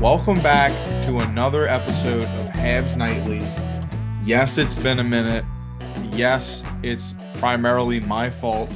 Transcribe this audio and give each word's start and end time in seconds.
Welcome 0.00 0.40
back 0.40 0.72
to 1.04 1.18
another 1.18 1.68
episode 1.68 2.22
of 2.22 2.46
Habs 2.46 2.96
Nightly. 2.96 3.40
Yes, 4.24 4.56
it's 4.56 4.78
been 4.78 5.00
a 5.00 5.04
minute. 5.04 5.44
Yes, 6.12 6.64
it's 6.82 7.14
primarily 7.34 8.00
my 8.00 8.30
fault. 8.30 8.70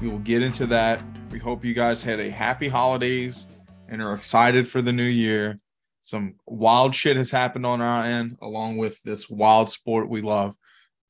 We 0.00 0.08
will 0.08 0.20
get 0.20 0.42
into 0.42 0.64
that. 0.68 1.02
We 1.30 1.38
hope 1.38 1.62
you 1.62 1.74
guys 1.74 2.02
had 2.02 2.20
a 2.20 2.30
happy 2.30 2.68
holidays 2.68 3.48
and 3.90 4.00
are 4.00 4.14
excited 4.14 4.66
for 4.66 4.80
the 4.80 4.94
new 4.94 5.02
year. 5.04 5.60
Some 6.00 6.36
wild 6.46 6.94
shit 6.94 7.18
has 7.18 7.30
happened 7.30 7.66
on 7.66 7.82
our 7.82 8.04
end, 8.04 8.38
along 8.40 8.78
with 8.78 9.02
this 9.02 9.28
wild 9.28 9.68
sport 9.68 10.08
we 10.08 10.22
love. 10.22 10.54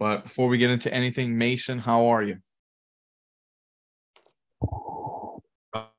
But 0.00 0.24
before 0.24 0.48
we 0.48 0.58
get 0.58 0.70
into 0.70 0.92
anything, 0.92 1.39
Mason, 1.39 1.78
how 1.78 2.06
are 2.06 2.22
you? 2.24 2.39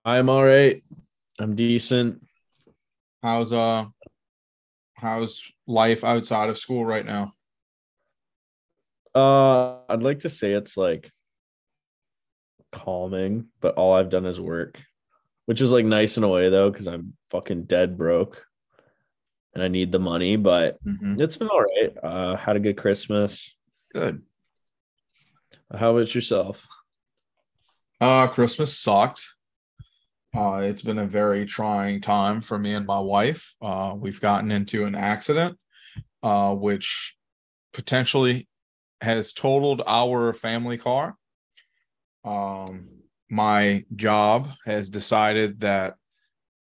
I'm 0.04 0.28
all 0.28 0.44
right. 0.44 0.84
I'm 1.40 1.56
decent. 1.56 2.27
How's 3.28 3.52
uh 3.52 3.84
how's 4.94 5.44
life 5.68 6.06
outside 6.06 6.48
of 6.50 6.58
school 6.58 6.86
right 6.86 7.06
now? 7.06 7.34
Uh 9.14 9.80
I'd 9.90 10.02
like 10.02 10.22
to 10.22 10.30
say 10.30 10.54
it's 10.54 10.78
like 10.78 11.12
calming, 12.72 13.48
but 13.60 13.76
all 13.76 13.94
I've 13.96 14.10
done 14.10 14.26
is 14.26 14.40
work, 14.40 14.82
which 15.46 15.60
is 15.60 15.74
like 15.74 15.84
nice 15.84 16.16
in 16.16 16.24
a 16.24 16.30
way 16.30 16.50
though, 16.50 16.72
because 16.72 16.88
I'm 16.88 17.18
fucking 17.30 17.64
dead 17.66 17.98
broke 17.98 18.46
and 19.54 19.62
I 19.62 19.68
need 19.68 19.92
the 19.92 20.00
money, 20.00 20.38
but 20.38 20.82
Mhm. 20.86 21.20
it's 21.20 21.36
been 21.36 21.50
all 21.50 21.62
right. 21.64 21.98
Uh 22.02 22.38
had 22.38 22.56
a 22.56 22.62
good 22.62 22.78
Christmas. 22.78 23.54
Good. 23.94 24.22
How 25.70 25.92
about 25.98 26.16
yourself? 26.16 26.66
Uh 28.00 28.28
Christmas 28.28 28.80
sucked. 28.80 29.34
Uh 30.38 30.58
it's 30.58 30.84
been 30.84 31.00
a 31.00 31.08
very 31.08 31.46
trying 31.48 32.00
time 32.00 32.42
for 32.42 32.60
me 32.60 32.76
and 32.76 32.86
my 32.86 33.00
wife. 33.00 33.56
Uh 33.60 33.96
we've 33.98 34.22
gotten 34.22 34.52
into 34.52 34.86
an 34.86 34.94
accident 34.94 35.58
uh 36.22 36.54
which 36.54 37.16
potentially 37.74 38.48
has 39.02 39.34
totaled 39.34 39.82
our 39.88 40.34
family 40.34 40.78
car. 40.78 41.16
Um 42.24 42.90
my 43.32 43.84
job 43.96 44.50
has 44.66 44.90
decided 44.90 45.60
that 45.62 45.96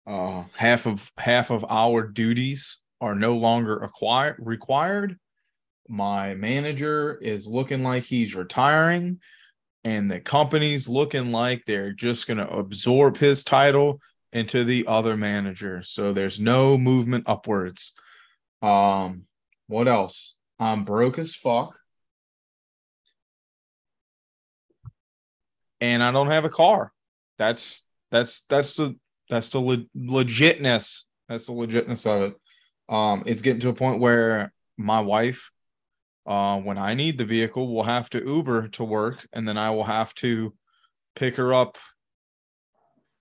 uh 0.08 0.46
half 0.56 0.88
of 0.88 1.12
half 1.18 1.52
of 1.52 1.64
our 1.70 2.08
duties 2.08 2.80
are 3.00 3.16
no 3.16 3.36
longer 3.36 3.78
acquired 3.78 4.38
required. 4.40 5.18
My 5.88 6.34
manager 6.34 7.20
is 7.22 7.46
looking 7.46 7.84
like 7.84 8.04
he's 8.06 8.34
retiring 8.34 9.20
and 9.84 10.10
the 10.10 10.20
company's 10.20 10.88
looking 10.88 11.32
like 11.32 11.66
they're 11.66 11.94
just 11.94 12.28
going 12.28 12.38
to 12.38 12.50
absorb 12.50 13.18
his 13.18 13.44
title 13.44 14.00
into 14.34 14.64
the 14.64 14.86
other 14.88 15.18
manager. 15.18 15.82
So 15.84 16.14
there's 16.14 16.40
no 16.40 16.78
movement 16.78 17.26
upwards. 17.28 17.94
Um, 18.62 19.24
what 19.68 19.88
else? 19.88 20.36
I'm 20.60 20.86
broke 20.86 21.18
as 21.18 21.36
fuck. 21.36 21.78
And 25.80 26.04
I 26.04 26.12
don't 26.12 26.28
have 26.28 26.46
a 26.46 26.50
car. 26.50 26.92
That's 27.40 27.84
that's 28.12 28.42
that's 28.48 28.76
the 28.76 28.96
that's 29.30 29.50
the 29.50 29.60
le- 29.60 29.86
legitness. 29.98 31.04
That's 31.28 31.48
the 31.48 31.54
legitness 31.54 32.06
of 32.06 32.32
it. 32.32 32.36
Um, 32.88 33.24
it's 33.26 33.42
getting 33.42 33.62
to 33.62 33.70
a 33.70 33.74
point 33.74 34.00
where 34.00 34.54
my 34.78 35.00
wife 35.00 35.50
uh, 36.26 36.60
when 36.60 36.78
I 36.78 36.94
need 36.94 37.18
the 37.18 37.26
vehicle, 37.26 37.74
will 37.74 37.84
have 37.84 38.10
to 38.12 38.24
Uber 38.24 38.70
to 38.70 38.84
work, 38.84 39.28
and 39.34 39.48
then 39.48 39.58
I 39.58 39.72
will 39.72 39.84
have 39.84 40.14
to 40.16 40.54
pick 41.16 41.36
her 41.38 41.54
up 41.54 41.78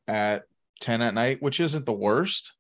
at 0.06 0.44
10 0.81 1.03
at 1.03 1.15
night, 1.15 1.43
which 1.43 1.61
isn't 1.61 1.87
the 1.87 1.93
worst, 1.93 2.53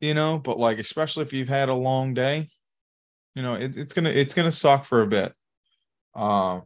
you 0.00 0.14
know, 0.14 0.38
but 0.38 0.58
like, 0.58 0.78
especially 0.78 1.22
if 1.22 1.32
you've 1.32 1.48
had 1.48 1.68
a 1.68 1.74
long 1.74 2.14
day, 2.14 2.48
you 3.34 3.42
know, 3.42 3.54
it, 3.54 3.76
it's 3.76 3.92
gonna 3.92 4.10
it's 4.10 4.34
gonna 4.34 4.52
suck 4.52 4.84
for 4.84 5.02
a 5.02 5.06
bit. 5.06 5.36
Uh, 6.14 6.60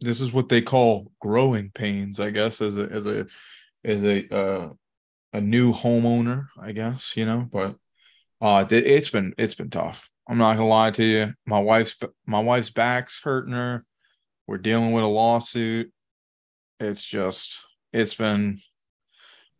this 0.00 0.20
is 0.20 0.32
what 0.32 0.48
they 0.48 0.62
call 0.62 1.10
growing 1.20 1.70
pains, 1.70 2.20
I 2.20 2.30
guess, 2.30 2.60
as 2.60 2.76
a 2.76 2.88
as 2.90 3.06
a 3.06 3.26
as 3.84 4.04
a 4.04 4.34
uh, 4.34 4.68
a 5.32 5.40
new 5.40 5.72
homeowner, 5.72 6.46
I 6.60 6.72
guess, 6.72 7.16
you 7.16 7.26
know, 7.26 7.48
but 7.50 7.76
uh, 8.40 8.64
it, 8.70 8.86
it's 8.86 9.10
been 9.10 9.34
it's 9.36 9.54
been 9.54 9.70
tough. 9.70 10.10
I'm 10.28 10.38
not 10.38 10.56
gonna 10.56 10.68
lie 10.68 10.90
to 10.92 11.04
you. 11.04 11.34
My 11.46 11.60
wife's 11.60 11.96
my 12.26 12.40
wife's 12.40 12.70
back's 12.70 13.20
hurting 13.22 13.52
her. 13.52 13.84
We're 14.46 14.58
dealing 14.58 14.92
with 14.92 15.04
a 15.04 15.08
lawsuit. 15.08 15.92
It's 16.80 17.04
just 17.04 17.64
it's 17.92 18.14
been 18.14 18.60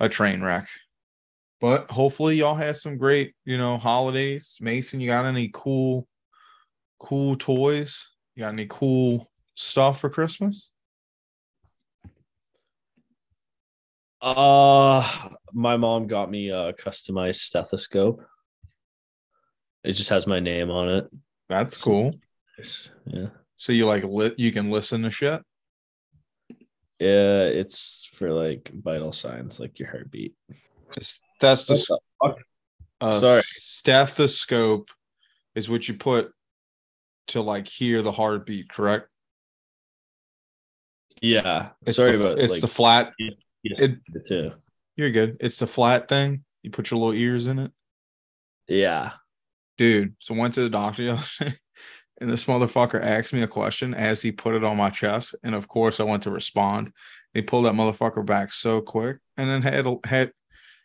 a 0.01 0.09
train 0.09 0.43
wreck. 0.43 0.69
But 1.61 1.91
hopefully 1.91 2.37
y'all 2.37 2.55
had 2.55 2.77
some 2.77 2.99
great, 2.99 3.35
you 3.45 3.57
know, 3.57 3.79
holidays. 3.79 4.59
Mason, 4.61 5.01
you 5.01 5.09
got 5.09 5.25
any 5.25 5.51
cool, 5.53 6.07
cool 6.99 7.37
toys? 7.37 8.11
You 8.35 8.43
got 8.43 8.53
any 8.53 8.67
cool 8.69 9.31
stuff 9.55 10.01
for 10.01 10.11
Christmas? 10.11 10.71
Uh 14.21 15.07
my 15.53 15.77
mom 15.77 16.07
got 16.07 16.31
me 16.31 16.49
a 16.49 16.73
customized 16.73 17.37
stethoscope. 17.37 18.23
It 19.85 19.93
just 19.93 20.11
has 20.11 20.27
my 20.27 20.41
name 20.41 20.71
on 20.71 20.89
it. 20.89 21.11
That's 21.49 21.77
cool. 21.77 22.15
Yeah. 23.07 23.29
So 23.57 23.73
you 23.73 23.87
like 23.87 24.05
lit 24.05 24.39
you 24.39 24.51
can 24.53 24.71
listen 24.71 25.03
to 25.03 25.11
shit? 25.11 25.43
Yeah, 26.99 27.43
it's 27.45 28.09
for 28.15 28.31
like 28.33 28.71
vital 28.73 29.13
signs 29.13 29.61
like 29.61 29.79
your 29.79 29.91
heartbeat. 29.91 30.35
That's 31.41 31.67
the 31.67 31.77
fuck? 32.23 32.37
uh, 33.01 33.19
Sorry. 33.21 33.43
stethoscope 33.45 34.91
is 35.55 35.69
what 35.69 35.87
you 35.89 35.95
put 35.95 36.33
to 37.29 37.41
like 37.43 37.67
hear 37.67 38.01
the 38.01 38.13
heartbeat, 38.13 38.69
correct? 38.71 39.09
Yeah. 41.21 41.71
It's 41.87 41.97
Sorry 41.97 42.17
the, 42.17 42.25
about 42.27 42.39
it's 42.39 42.53
like, 42.55 42.61
the 42.61 42.69
flat. 42.69 43.13
yeah, 43.19 43.31
It, 43.65 43.99
it 44.15 44.27
too. 44.27 44.53
you're 44.97 45.11
good. 45.11 45.37
It's 45.41 45.59
the 45.59 45.67
flat 45.67 46.09
thing. 46.09 46.45
You 46.63 46.71
put 46.71 46.91
your 46.91 47.01
little 47.01 47.15
ears 47.15 47.47
in 47.47 47.59
it, 47.59 47.73
Yeah. 48.69 49.13
Dude. 49.79 50.15
So 50.19 50.35
went 50.35 50.55
to 50.55 50.63
the 50.63 50.71
doctor 50.71 51.03
yesterday, 51.03 51.57
and 52.21 52.31
this 52.31 52.45
motherfucker 52.45 53.03
asked 53.03 53.33
me 53.33 53.43
a 53.43 53.49
question 53.49 53.95
as 53.95 54.23
he 54.23 54.33
put 54.33 54.55
it 54.55 54.65
on 54.65 54.77
my 54.77 54.91
chest, 54.91 55.35
and 55.43 55.55
of 55.55 55.69
course 55.69 56.01
I 56.01 56.05
went 56.05 56.25
to 56.25 56.31
respond. 56.31 56.93
He 57.33 57.43
pulled 57.43 57.67
that 57.67 57.75
motherfucker 57.75 58.25
back 58.25 58.53
so 58.53 58.81
quick, 58.81 59.19
and 59.37 59.49
then 59.49 59.63
had 59.63 59.87
had 60.05 60.33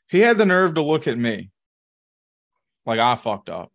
he 0.07 0.19
had 0.19 0.37
the 0.37 0.45
nerve 0.45 0.73
to 0.75 0.81
look 0.81 1.07
at 1.07 1.17
me 1.17 1.51
like 2.85 2.99
I 2.99 3.15
fucked 3.15 3.49
up. 3.49 3.71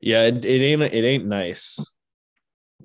Yeah, 0.00 0.24
it, 0.24 0.44
it 0.44 0.62
ain't 0.62 0.82
it 0.82 1.04
ain't 1.04 1.26
nice. 1.26 1.78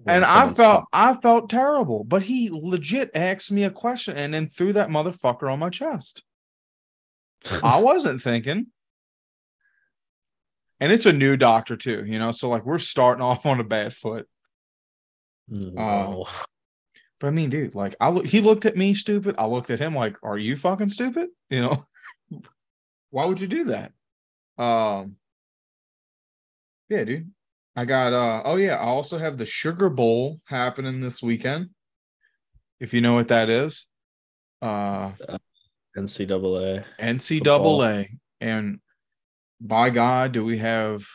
and 0.08 0.24
I 0.24 0.46
felt 0.46 0.56
talk- 0.56 0.88
I 0.94 1.16
felt 1.16 1.50
terrible, 1.50 2.04
but 2.04 2.24
he 2.24 2.50
legit 2.52 3.12
asked 3.14 3.52
me 3.52 3.64
a 3.64 3.70
question 3.70 4.18
and 4.18 4.34
then 4.34 4.48
threw 4.48 4.74
that 4.74 4.90
motherfucker 4.90 5.52
on 5.52 5.60
my 5.60 5.70
chest. 5.70 6.24
I 7.64 7.80
wasn't 7.80 8.22
thinking. 8.22 8.68
And 10.84 10.92
it's 10.92 11.06
a 11.06 11.14
new 11.14 11.38
doctor 11.38 11.78
too, 11.78 12.04
you 12.06 12.20
know. 12.20 12.34
So 12.34 12.50
like 12.50 12.66
we're 12.66 12.78
starting 12.78 13.22
off 13.24 13.46
on 13.46 13.62
a 13.62 13.64
bad 13.64 13.94
foot. 13.94 14.28
No. 15.48 16.26
But 17.22 17.28
I 17.28 17.32
mean, 17.32 17.50
dude, 17.50 17.74
like 17.74 17.96
I 18.02 18.10
look, 18.10 18.26
he 18.26 18.42
looked 18.42 18.66
at 18.66 18.76
me 18.76 18.94
stupid. 18.94 19.36
I 19.38 19.46
looked 19.46 19.70
at 19.70 19.80
him 19.80 19.96
like, 19.96 20.18
"Are 20.24 20.38
you 20.38 20.58
fucking 20.58 20.90
stupid?" 20.90 21.30
You 21.50 21.62
know, 21.62 21.86
why 23.12 23.26
would 23.26 23.40
you 23.40 23.48
do 23.48 23.66
that? 23.66 23.94
Um, 24.58 25.16
yeah, 26.90 27.06
dude. 27.06 27.32
I 27.78 27.86
got. 27.86 28.12
uh 28.12 28.42
Oh 28.44 28.58
yeah, 28.58 28.76
I 28.76 28.86
also 28.86 29.18
have 29.18 29.38
the 29.38 29.46
Sugar 29.46 29.90
Bowl 29.90 30.40
happening 30.48 31.00
this 31.00 31.24
weekend. 31.24 31.70
If 32.82 32.94
you 32.94 33.00
know 33.00 33.14
what 33.14 33.30
that 33.30 33.50
is, 33.50 33.88
uh, 34.62 35.12
NCAA. 35.96 36.84
NCAA, 37.00 38.10
and 38.42 38.80
by 39.64 39.90
God, 39.90 40.34
do 40.34 40.46
we 40.46 40.60
have 40.60 41.06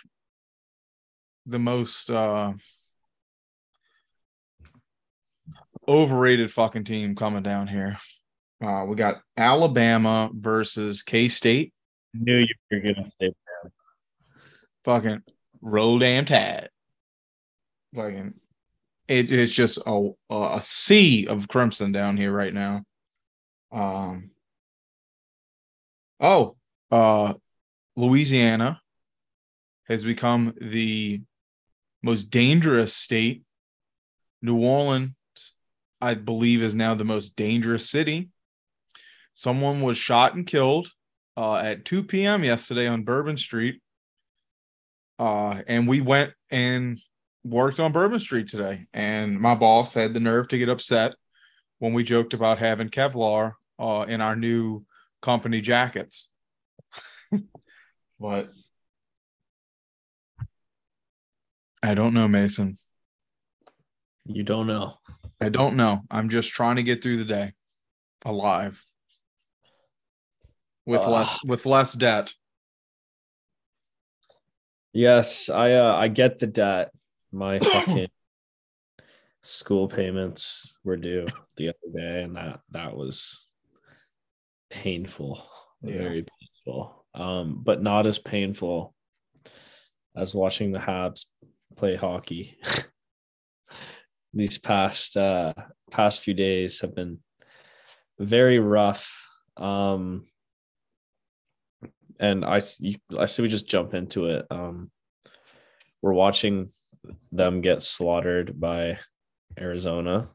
the 1.47 1.59
most 1.59 2.11
uh 2.11 2.53
overrated 5.89 6.53
fucking 6.53 6.85
team 6.85 7.15
coming 7.15 7.43
down 7.43 7.67
here. 7.67 7.97
Uh, 8.63 8.85
we 8.87 8.97
got 8.97 9.23
Alabama 9.37 10.31
versus 10.35 11.03
K 11.03 11.29
State. 11.29 11.73
Knew 12.13 12.39
you 12.39 12.55
were 12.71 12.81
gonna 12.81 13.07
say 13.21 13.33
Fucking 14.85 15.23
roll 15.61 15.99
damn 15.99 16.25
tide. 16.25 16.71
Fucking, 17.95 18.35
it, 19.07 19.33
it's 19.33 19.53
just 19.53 19.79
a 19.87 20.11
a 20.31 20.61
sea 20.63 21.27
of 21.27 21.49
crimson 21.49 21.93
down 21.93 22.17
here 22.17 22.33
right 22.33 22.53
now. 22.53 22.83
Um. 23.73 24.31
Oh, 26.21 26.57
uh, 26.91 27.35
Louisiana 27.99 28.81
has 29.89 30.05
become 30.05 30.55
the 30.61 31.21
most 32.01 32.31
dangerous 32.31 32.95
state. 32.95 33.43
New 34.41 34.63
Orleans 34.63 35.15
I 36.01 36.15
believe 36.15 36.63
is 36.63 36.77
now 36.77 36.95
the 36.95 37.05
most 37.05 37.35
dangerous 37.35 37.91
city. 37.91 38.31
Someone 39.35 39.81
was 39.81 39.99
shot 39.99 40.37
and 40.37 40.47
killed 40.47 40.93
uh, 41.37 41.57
at 41.57 41.85
2 41.85 42.05
p.m. 42.05 42.45
yesterday 42.45 42.87
on 42.87 43.03
Bourbon 43.03 43.37
Street. 43.37 43.83
Uh, 45.19 45.63
and 45.67 45.89
we 45.89 46.01
went 46.01 46.33
and 46.51 47.01
worked 47.43 47.81
on 47.81 47.91
Bourbon 47.91 48.21
Street 48.21 48.47
today. 48.47 48.87
And 48.95 49.41
my 49.41 49.57
boss 49.57 49.93
had 49.93 50.15
the 50.15 50.21
nerve 50.21 50.47
to 50.49 50.59
get 50.59 50.69
upset 50.69 51.17
when 51.81 51.95
we 51.95 52.05
joked 52.05 52.33
about 52.33 52.59
having 52.59 52.91
Kevlar 52.91 53.55
uh, 53.81 54.07
in 54.09 54.21
our 54.21 54.37
new 54.37 54.85
company 55.21 55.61
jackets. 55.61 56.33
but 58.21 58.51
I 61.83 61.95
don't 61.95 62.15
know, 62.15 62.29
Mason. 62.29 62.79
You 64.27 64.43
don't 64.43 64.67
know. 64.67 64.95
I 65.41 65.49
don't 65.49 65.77
know. 65.77 66.03
I'm 66.11 66.29
just 66.29 66.51
trying 66.51 66.77
to 66.77 66.83
get 66.83 67.03
through 67.03 67.19
the 67.19 67.25
day 67.25 67.53
alive 68.25 68.83
with 70.85 71.01
Ugh. 71.01 71.09
less 71.09 71.39
with 71.45 71.67
less 71.67 71.93
debt. 71.93 72.35
Yes, 74.93 75.49
I 75.49 75.73
uh, 75.73 75.95
I 75.95 76.09
get 76.09 76.39
the 76.39 76.47
debt. 76.47 76.91
My 77.31 77.59
fucking 77.61 78.09
school 79.43 79.87
payments 79.89 80.77
were 80.83 80.97
due 80.97 81.27
the 81.57 81.69
other 81.69 81.93
day, 81.95 82.23
and 82.23 82.37
that 82.37 82.61
that 82.71 82.97
was 82.97 83.47
painful, 84.71 85.47
Yeah. 85.83 85.99
very 85.99 86.27
painful. 86.67 86.98
Um, 87.15 87.63
but 87.65 87.83
not 87.83 88.07
as 88.07 88.19
painful 88.19 88.95
as 90.17 90.35
watching 90.35 90.73
the 90.73 90.79
Habs 90.79 91.25
play 91.77 91.97
hockey. 91.97 92.59
These 94.35 94.59
past 94.59 95.17
uh 95.17 95.55
past 95.91 96.21
few 96.21 96.35
days 96.35 96.81
have 96.81 96.95
been 96.95 97.19
very 98.19 98.59
rough. 98.59 99.27
Um, 99.57 100.27
and 102.21 102.45
I, 102.45 102.61
I 103.19 103.27
say 103.27 103.43
we 103.43 103.49
just 103.49 103.69
jump 103.69 103.95
into 103.95 104.27
it. 104.27 104.47
Um, 104.51 104.91
we're 106.03 106.13
watching 106.13 106.71
them 107.33 107.61
get 107.61 107.83
slaughtered 107.83 108.59
by 108.61 108.99
Arizona 109.59 110.29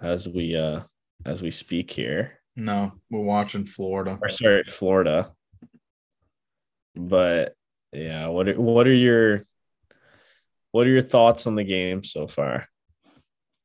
as 0.00 0.28
we 0.28 0.56
uh 0.56 0.80
as 1.24 1.42
we 1.42 1.50
speak 1.50 1.90
here. 1.90 2.37
No, 2.58 2.90
we're 3.08 3.20
watching 3.20 3.66
Florida. 3.66 4.18
Or 4.20 4.30
sorry, 4.30 4.64
Florida. 4.64 5.30
But 6.96 7.54
yeah, 7.92 8.26
what 8.26 8.48
are, 8.48 8.60
what 8.60 8.88
are 8.88 8.92
your 8.92 9.46
what 10.72 10.84
are 10.84 10.90
your 10.90 11.00
thoughts 11.00 11.46
on 11.46 11.54
the 11.54 11.62
game 11.62 12.02
so 12.02 12.26
far? 12.26 12.66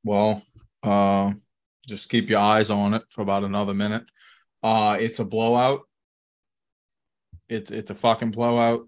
Well, 0.04 0.44
uh, 0.84 1.34
just 1.88 2.08
keep 2.08 2.30
your 2.30 2.40
eyes 2.40 2.70
on 2.70 2.94
it 2.94 3.02
for 3.10 3.24
about 3.24 3.44
another 3.44 3.74
minute. 3.74 4.04
Uh, 4.62 4.98
it's 5.00 5.18
a 5.18 5.26
blowout. 5.26 5.82
It's 7.50 7.72
it's 7.72 7.90
a 7.90 7.96
fucking 7.96 8.30
blowout. 8.30 8.88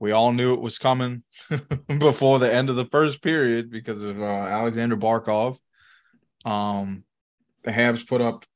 We 0.00 0.12
all 0.12 0.32
knew 0.32 0.54
it 0.54 0.62
was 0.62 0.78
coming 0.78 1.24
before 1.98 2.38
the 2.38 2.52
end 2.52 2.70
of 2.70 2.76
the 2.76 2.86
first 2.86 3.20
period 3.20 3.70
because 3.70 4.02
of 4.02 4.18
uh, 4.18 4.24
Alexander 4.24 4.96
Barkov. 4.96 5.58
Um, 6.46 7.04
the 7.64 7.70
Habs 7.70 8.08
put 8.08 8.22
up 8.22 8.46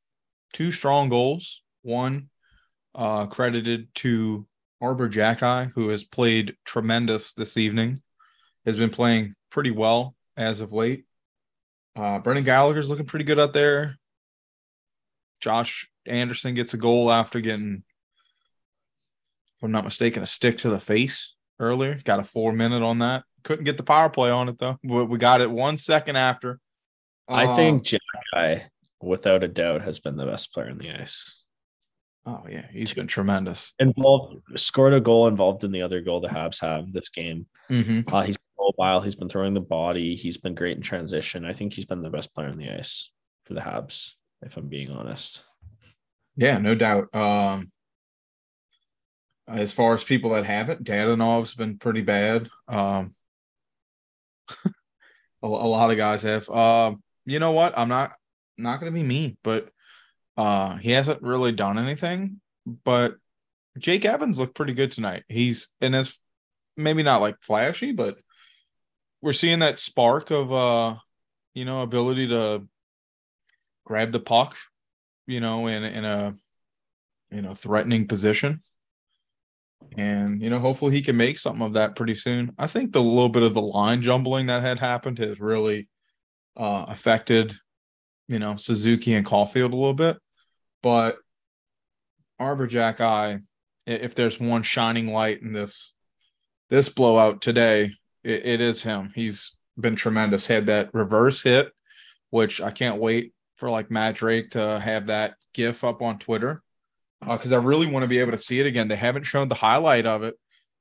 two 0.52 0.72
strong 0.72 1.08
goals. 1.08 1.62
One 1.82 2.28
uh, 2.94 3.26
credited 3.26 3.88
to 3.96 4.46
Arber 4.80 5.08
Xhekaj, 5.08 5.72
who 5.74 5.88
has 5.90 6.04
played 6.04 6.56
tremendous 6.64 7.34
this 7.34 7.56
evening, 7.56 8.02
has 8.66 8.76
been 8.76 8.90
playing 8.90 9.34
pretty 9.50 9.70
well 9.70 10.14
as 10.36 10.60
of 10.60 10.72
late. 10.72 11.04
Uh, 11.96 12.18
Brendan 12.18 12.44
Gallagher's 12.44 12.88
looking 12.88 13.06
pretty 13.06 13.24
good 13.24 13.40
out 13.40 13.52
there. 13.52 13.96
Josh 15.40 15.88
Anderson 16.06 16.54
gets 16.54 16.74
a 16.74 16.78
goal 16.78 17.10
after 17.10 17.40
getting, 17.40 17.82
if 19.56 19.62
I'm 19.62 19.72
not 19.72 19.84
mistaken, 19.84 20.22
a 20.22 20.26
stick 20.26 20.58
to 20.58 20.70
the 20.70 20.80
face 20.80 21.34
earlier. 21.58 21.98
Got 22.04 22.20
a 22.20 22.24
four 22.24 22.52
minute 22.52 22.82
on 22.82 22.98
that. 23.00 23.24
Couldn't 23.42 23.64
get 23.64 23.76
the 23.76 23.82
power 23.82 24.08
play 24.10 24.30
on 24.30 24.48
it 24.48 24.58
though. 24.58 24.78
We 24.82 25.02
we 25.04 25.18
got 25.18 25.40
it 25.40 25.50
one 25.50 25.76
second 25.78 26.16
after. 26.16 26.58
I 27.28 27.46
Uh, 27.46 27.56
think 27.56 27.84
Xhekaj, 27.84 28.62
without 29.00 29.42
a 29.42 29.48
doubt, 29.48 29.82
has 29.82 29.98
been 29.98 30.16
the 30.16 30.26
best 30.26 30.52
player 30.52 30.70
on 30.70 30.78
the 30.78 30.90
ice. 30.90 31.44
Oh 32.26 32.42
yeah, 32.48 32.66
he's 32.70 32.92
been 32.92 33.06
tremendous. 33.06 33.72
Involved, 33.78 34.42
scored 34.56 34.92
a 34.92 35.00
goal 35.00 35.26
involved 35.26 35.64
in 35.64 35.72
the 35.72 35.82
other 35.82 36.00
goal 36.00 36.20
the 36.20 36.28
Habs 36.28 36.60
have 36.60 36.92
this 36.92 37.08
game. 37.08 37.46
Mm-hmm. 37.70 38.14
Uh, 38.14 38.22
he's 38.22 38.36
mobile. 38.58 39.00
He's 39.00 39.16
been 39.16 39.28
throwing 39.28 39.54
the 39.54 39.60
body. 39.60 40.16
He's 40.16 40.36
been 40.36 40.54
great 40.54 40.76
in 40.76 40.82
transition. 40.82 41.44
I 41.44 41.52
think 41.52 41.72
he's 41.72 41.86
been 41.86 42.02
the 42.02 42.10
best 42.10 42.34
player 42.34 42.48
on 42.48 42.58
the 42.58 42.70
ice 42.70 43.10
for 43.44 43.54
the 43.54 43.60
Habs, 43.60 44.12
if 44.42 44.56
I'm 44.56 44.68
being 44.68 44.90
honest. 44.90 45.42
Yeah, 46.36 46.58
no 46.58 46.74
doubt. 46.74 47.14
Um, 47.14 47.70
as 49.48 49.72
far 49.72 49.94
as 49.94 50.04
people 50.04 50.30
that 50.30 50.44
haven't, 50.44 50.84
Dadonov's 50.84 51.54
been 51.54 51.78
pretty 51.78 52.02
bad. 52.02 52.48
Um, 52.68 53.14
a, 54.64 54.72
a 55.42 55.46
lot 55.46 55.90
of 55.90 55.96
guys 55.96 56.22
have. 56.22 56.48
Um, 56.48 57.02
you 57.24 57.38
know 57.38 57.52
what? 57.52 57.76
I'm 57.76 57.88
not 57.88 58.12
not 58.62 58.80
going 58.80 58.92
to 58.92 58.98
be 58.98 59.06
mean, 59.06 59.36
but 59.42 59.70
uh, 60.36 60.76
he 60.76 60.90
hasn't 60.92 61.22
really 61.22 61.52
done 61.52 61.78
anything. 61.78 62.40
But 62.66 63.16
Jake 63.78 64.04
Evans 64.04 64.38
looked 64.38 64.54
pretty 64.54 64.74
good 64.74 64.92
tonight. 64.92 65.24
He's 65.28 65.68
and 65.80 65.94
as 65.94 66.18
maybe 66.76 67.02
not 67.02 67.20
like 67.20 67.36
flashy, 67.42 67.92
but 67.92 68.16
we're 69.22 69.32
seeing 69.32 69.60
that 69.60 69.78
spark 69.78 70.30
of 70.30 70.52
uh, 70.52 70.96
you 71.54 71.64
know, 71.64 71.82
ability 71.82 72.28
to 72.28 72.66
grab 73.84 74.12
the 74.12 74.20
puck 74.20 74.56
you 75.30 75.40
know, 75.40 75.68
in 75.68 75.84
in 75.84 76.04
a 76.04 76.34
in 77.30 77.44
a 77.44 77.54
threatening 77.54 78.08
position. 78.08 78.62
And 79.96 80.42
you 80.42 80.50
know, 80.50 80.58
hopefully 80.58 80.92
he 80.92 81.02
can 81.02 81.16
make 81.16 81.38
something 81.38 81.62
of 81.62 81.74
that 81.74 81.96
pretty 81.96 82.16
soon. 82.16 82.52
I 82.58 82.66
think 82.66 82.92
the 82.92 83.02
little 83.02 83.28
bit 83.28 83.44
of 83.44 83.54
the 83.54 83.62
line 83.62 84.02
jumbling 84.02 84.46
that 84.46 84.62
had 84.62 84.80
happened 84.80 85.18
has 85.18 85.40
really 85.40 85.88
uh 86.56 86.86
affected, 86.88 87.54
you 88.30 88.38
know, 88.38 88.56
Suzuki 88.56 89.14
and 89.14 89.26
Caufield 89.26 89.72
a 89.72 89.76
little 89.76 89.92
bit. 89.92 90.16
But 90.82 91.18
Arber 92.38 92.68
Xhekaj 92.68 93.42
if 93.86 94.14
there's 94.14 94.38
one 94.38 94.62
shining 94.62 95.08
light 95.08 95.42
in 95.42 95.52
this 95.52 95.92
this 96.68 96.88
blowout 96.88 97.42
today, 97.42 97.90
it, 98.22 98.46
it 98.46 98.60
is 98.60 98.82
him. 98.82 99.10
He's 99.14 99.56
been 99.78 99.96
tremendous. 99.96 100.46
Had 100.46 100.66
that 100.66 100.90
reverse 100.94 101.42
hit, 101.42 101.72
which 102.30 102.60
I 102.60 102.70
can't 102.70 103.00
wait 103.00 103.32
for 103.56 103.68
like 103.68 103.90
Matt 103.90 104.14
Drake 104.14 104.50
to 104.50 104.78
have 104.78 105.06
that 105.06 105.34
GIF 105.52 105.82
up 105.82 106.02
on 106.02 106.18
Twitter 106.18 106.62
because 107.20 107.52
I 107.52 107.56
really 107.56 107.86
want 107.86 108.04
to 108.04 108.08
be 108.08 108.20
able 108.20 108.32
to 108.32 108.38
see 108.38 108.60
it 108.60 108.66
again. 108.66 108.88
They 108.88 108.96
haven't 108.96 109.24
shown 109.24 109.48
the 109.48 109.54
highlight 109.56 110.06
of 110.06 110.22
it, 110.22 110.36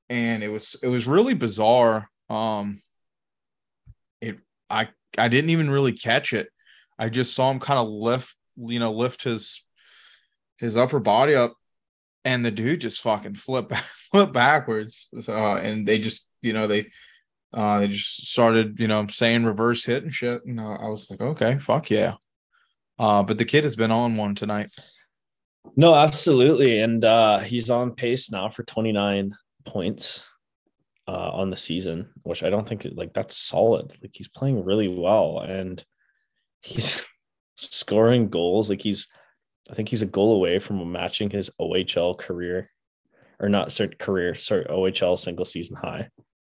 and 0.10 0.44
it 0.44 0.50
was 0.50 0.76
it 0.84 0.88
was 0.88 1.08
really 1.08 1.34
bizarre. 1.34 2.10
Um, 2.30 2.82
it 4.22 4.38
I 4.70 4.90
I 5.18 5.28
didn't 5.28 5.50
even 5.50 5.70
really 5.70 5.94
catch 5.94 6.34
it. 6.34 6.50
I 7.00 7.08
just 7.10 7.34
saw 7.34 7.50
him 7.50 7.60
kind 7.60 7.80
of 7.80 7.88
lift, 7.88 8.36
you 8.58 8.80
know, 8.80 8.92
lift 8.92 9.24
his 9.24 9.64
his 10.58 10.76
upper 10.76 11.00
body 11.00 11.34
up 11.34 11.56
and 12.26 12.46
the 12.46 12.52
dude 12.52 12.82
just 12.82 13.02
fucking 13.02 13.36
flip 13.36 13.72
flip 14.12 14.34
backwards. 14.34 15.08
Uh, 15.28 15.56
and 15.56 15.88
they 15.88 15.98
just, 15.98 16.28
you 16.42 16.54
know, 16.54 16.68
they 16.68 16.88
uh 17.54 17.80
they 17.80 17.88
just 17.88 18.28
started, 18.28 18.80
you 18.80 18.88
know, 18.88 19.08
saying 19.08 19.46
reverse 19.46 19.86
hit 19.86 20.04
and 20.04 20.14
shit. 20.14 20.46
And 20.46 20.60
uh, 20.60 20.74
I 20.74 20.90
was 20.90 21.10
like, 21.10 21.22
okay, 21.22 21.58
fuck 21.60 21.90
yeah. 21.90 22.16
Uh, 23.00 23.24
but 23.24 23.38
the 23.38 23.46
kid 23.46 23.64
has 23.64 23.78
been 23.78 23.92
on 23.92 24.18
one 24.18 24.36
tonight. 24.36 24.70
No, 25.78 25.96
absolutely. 25.96 26.80
And 26.82 27.04
uh 27.06 27.40
he's 27.40 27.70
on 27.70 27.96
pace 27.96 28.30
now 28.30 28.50
for 28.50 28.64
29 28.64 29.36
points 29.66 30.28
uh 31.08 31.32
on 31.32 31.50
the 31.50 31.56
season, 31.56 32.10
which 32.24 32.44
I 32.44 32.50
don't 32.50 32.68
think 32.68 32.86
like 32.94 33.14
that's 33.14 33.38
solid. 33.38 33.94
Like 34.02 34.12
he's 34.14 34.28
playing 34.28 34.66
really 34.66 34.90
well 34.90 35.40
and 35.40 35.84
he's 36.62 37.06
scoring 37.56 38.30
goals. 38.30 38.70
Like 38.70 38.82
he's 38.82 39.08
I 39.70 39.74
think 39.76 39.90
he's 39.90 40.02
a 40.02 40.08
goal 40.08 40.36
away 40.36 40.60
from 40.60 40.92
matching 40.92 41.30
his 41.30 41.52
OHL 41.60 42.18
career 42.18 42.70
or 43.40 43.50
not 43.50 43.72
sorry, 43.72 43.96
career, 43.98 44.36
sorry, 44.36 44.66
OHL 44.66 45.18
single 45.18 45.46
season 45.46 45.76
high 45.76 46.10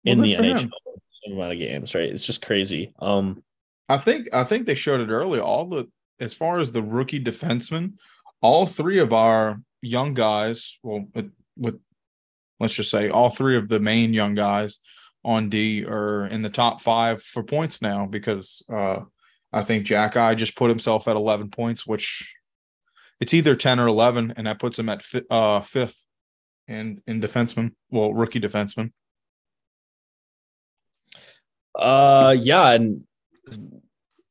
in 0.05 0.20
Well, 0.20 0.27
the 0.27 0.36
NHL 0.36 0.62
him. 0.62 0.72
amount 1.34 1.53
of 1.53 1.60
games, 1.60 1.93
right? 1.93 2.10
It's 2.10 2.25
just 2.25 2.46
crazy. 2.46 2.93
Um 3.00 3.43
I 3.89 3.98
think 3.98 4.29
I 4.34 4.43
think 4.46 4.65
they 4.65 4.75
showed 4.75 5.01
it 5.01 5.12
earlier. 5.12 5.41
All 5.41 5.65
the 5.65 5.89
as 6.20 6.34
far 6.34 6.60
as 6.60 6.72
the 6.72 6.81
rookie 6.84 7.24
defensemen, 7.24 7.93
all 8.41 8.65
three 8.67 9.00
of 9.00 9.12
our 9.12 9.60
young 9.81 10.13
guys, 10.13 10.79
well, 10.84 11.05
with, 11.13 11.31
with 11.58 11.79
let's 12.60 12.75
just 12.75 12.91
say 12.91 13.10
all 13.10 13.29
three 13.29 13.58
of 13.58 13.67
the 13.67 13.79
main 13.79 14.13
young 14.13 14.36
guys 14.36 14.79
on 15.25 15.50
D 15.50 15.84
are 15.86 16.27
in 16.27 16.41
the 16.41 16.50
top 16.50 16.81
five 16.81 17.22
for 17.22 17.43
points 17.43 17.81
now 17.81 18.05
because 18.05 18.63
uh 18.74 19.01
I 19.53 19.63
think 19.63 19.86
Xhekaj 19.86 20.38
just 20.38 20.55
put 20.55 20.70
himself 20.70 21.08
at 21.08 21.15
11 21.15 21.50
points, 21.50 21.86
which 21.86 22.34
it's 23.20 23.34
either 23.34 23.55
10 23.55 23.79
or 23.79 23.88
11, 23.88 24.34
and 24.38 24.48
that 24.48 24.60
puts 24.60 24.79
him 24.79 24.89
at 24.89 25.01
fi- 25.01 25.24
uh 25.29 25.62
fifth 25.62 26.05
in 26.67 27.01
in 27.08 27.22
defenseman, 27.22 27.74
well, 27.89 28.13
rookie 28.13 28.39
defenseman. 28.39 28.91
uh 31.75 32.36
yeah, 32.38 32.74
and 32.74 33.03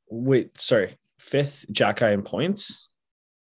wait, 0.08 0.58
sorry, 0.58 0.96
fifth 1.18 1.66
Jack 1.70 2.02
in 2.02 2.22
points. 2.22 2.88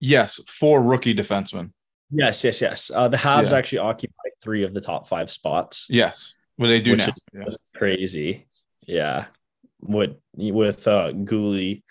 Yes, 0.01 0.41
for 0.49 0.83
rookie 0.83 1.15
defenseman. 1.15 1.73
Yes, 2.11 2.45
yes, 2.45 2.61
yes. 2.61 2.91
Uh, 2.95 3.09
the 3.09 3.17
Habs 3.17 3.51
Yeah. 3.51 3.57
actually 3.57 3.79
occupy 3.79 4.29
three 4.43 4.65
of 4.65 4.75
the 4.75 4.81
top 4.81 5.09
five 5.09 5.31
spots. 5.31 5.87
Yes, 5.89 6.35
what 6.57 6.67
they 6.67 6.81
do 6.81 6.97
now. 6.97 7.07
Yeah. 7.33 7.41
That's 7.41 7.59
crazy. 7.75 8.47
Yeah. 8.87 9.27
With 9.83 10.17
with 10.37 10.87
uh 10.87 11.11
Guhle 11.13 11.83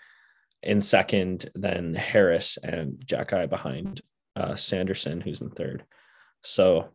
in 0.62 0.80
second, 0.80 1.50
then 1.54 1.94
Harris 1.94 2.56
and 2.56 3.04
Xhekaj 3.06 3.50
behind 3.50 4.00
uh 4.34 4.56
Sanderson, 4.56 5.20
who's 5.20 5.40
in 5.40 5.50
third. 5.50 5.84
So 6.42 6.88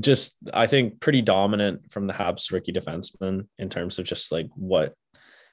just 0.00 0.36
I 0.52 0.66
think 0.66 1.00
pretty 1.00 1.22
dominant 1.22 1.90
from 1.92 2.06
the 2.06 2.12
Habs 2.12 2.50
rookie 2.52 2.72
defenseman 2.72 3.46
in 3.58 3.68
terms 3.68 3.98
of 3.98 4.04
just 4.04 4.32
like 4.32 4.48
what 4.54 4.94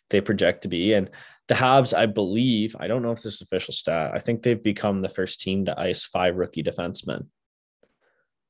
they 0.09 0.21
project 0.21 0.63
to 0.63 0.67
be. 0.67 0.93
And 0.93 1.09
the 1.47 1.53
Habs, 1.55 1.95
I 1.95 2.07
believe, 2.07 2.75
I 2.79 2.87
don't 2.87 3.03
know 3.03 3.11
if 3.11 3.21
this 3.21 3.35
is 3.35 3.41
official 3.41 3.73
stat. 3.73 4.11
I 4.13 4.19
think 4.19 4.41
they've 4.41 4.61
become 4.61 5.01
the 5.01 5.09
first 5.09 5.41
team 5.41 5.65
to 5.65 5.79
ice 5.79 6.05
five 6.05 6.35
rookie 6.35 6.63
defensemen. 6.63 7.27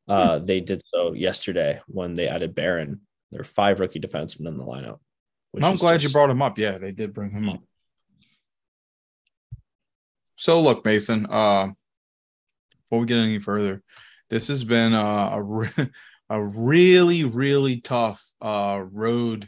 Uh, 0.08 0.40
They 0.40 0.62
did 0.62 0.82
so 0.94 1.14
yesterday 1.14 1.82
when 1.88 2.14
they 2.14 2.28
added 2.28 2.56
Barron. 2.56 3.02
There 3.32 3.40
were 3.40 3.44
five 3.44 3.80
rookie 3.80 4.00
defensemen 4.00 4.48
in 4.48 4.58
the 4.58 4.64
lineup. 4.64 5.00
I'm 5.64 5.76
glad 5.76 6.04
you 6.04 6.10
brought 6.10 6.30
him 6.30 6.42
up. 6.42 6.58
Yeah, 6.58 6.78
they 6.78 6.92
did 6.92 7.14
bring 7.14 7.32
him 7.32 7.50
up. 7.50 7.62
So 10.36 10.62
look, 10.62 10.84
Mason. 10.84 11.26
Uh, 11.30 11.68
before 12.84 13.00
we 13.00 13.06
get 13.08 13.18
any 13.18 13.40
further, 13.40 13.82
this 14.30 14.48
has 14.50 14.64
been 14.64 14.94
uh, 14.94 15.30
a 15.34 15.42
re- 15.42 15.90
a 16.30 16.44
really 16.44 17.24
really 17.24 17.82
tough 17.82 18.28
uh 18.42 18.82
road 18.92 19.48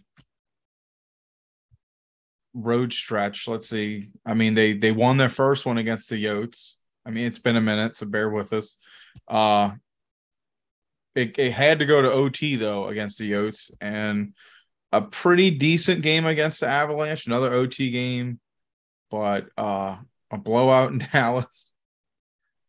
road 2.54 2.94
stretch. 2.94 3.48
Let's 3.48 3.70
see. 3.70 4.08
I 4.26 4.34
mean, 4.34 4.54
they 4.54 4.74
they 4.74 4.92
won 4.92 5.18
their 5.18 5.30
first 5.30 5.66
one 5.66 5.78
against 5.78 6.10
the 6.10 6.24
Yotes. 6.24 6.76
I 7.06 7.12
mean, 7.12 7.26
it's 7.26 7.40
been 7.40 7.56
a 7.56 7.62
minute, 7.62 7.96
so 7.96 8.06
bear 8.06 8.30
with 8.30 8.54
us. 8.54 8.78
Uh, 9.28 9.72
it, 11.16 11.38
it 11.40 11.52
had 11.54 11.80
to 11.80 11.86
go 11.86 12.02
to 12.02 12.12
OT 12.12 12.56
though 12.56 12.88
against 12.88 13.20
the 13.20 13.32
Yotes, 13.32 13.72
and 13.82 14.34
a 14.91 15.01
pretty 15.01 15.51
decent 15.51 16.01
game 16.01 16.25
against 16.25 16.62
the 16.62 16.67
Avalanche, 16.67 17.27
another 17.27 17.53
OT 17.53 17.91
game, 17.91 18.39
but 19.12 19.50
uh, 19.58 19.98
a 20.32 20.38
blowout 20.38 20.91
in 20.91 21.00
Dallas, 21.13 21.72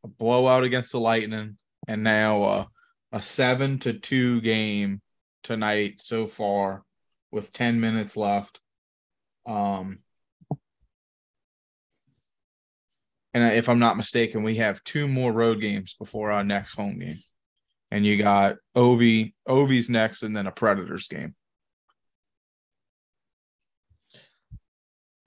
a 0.04 0.08
blowout 0.08 0.64
against 0.64 0.92
the 0.92 1.00
Lightning, 1.00 1.56
and 1.86 2.02
now 2.02 2.42
uh, 2.42 2.64
a 3.12 3.22
seven 3.22 3.78
to 3.80 3.92
two 3.92 4.40
game 4.40 5.00
tonight 5.42 6.00
so 6.00 6.26
far 6.26 6.82
with 7.30 7.52
10 7.52 7.80
minutes 7.80 8.16
left. 8.16 8.60
Um, 9.46 10.00
and 13.34 13.54
if 13.54 13.68
I'm 13.68 13.78
not 13.78 13.96
mistaken, 13.96 14.42
we 14.42 14.56
have 14.56 14.82
two 14.84 15.06
more 15.06 15.32
road 15.32 15.60
games 15.60 15.94
before 15.98 16.30
our 16.30 16.44
next 16.44 16.74
home 16.74 16.98
game. 16.98 17.22
And 17.90 18.04
you 18.04 18.18
got 18.18 18.56
Ovi, 18.76 19.32
Ovi's 19.48 19.88
next, 19.88 20.22
and 20.22 20.36
then 20.36 20.46
a 20.46 20.52
Predators 20.52 21.08
game. 21.08 21.34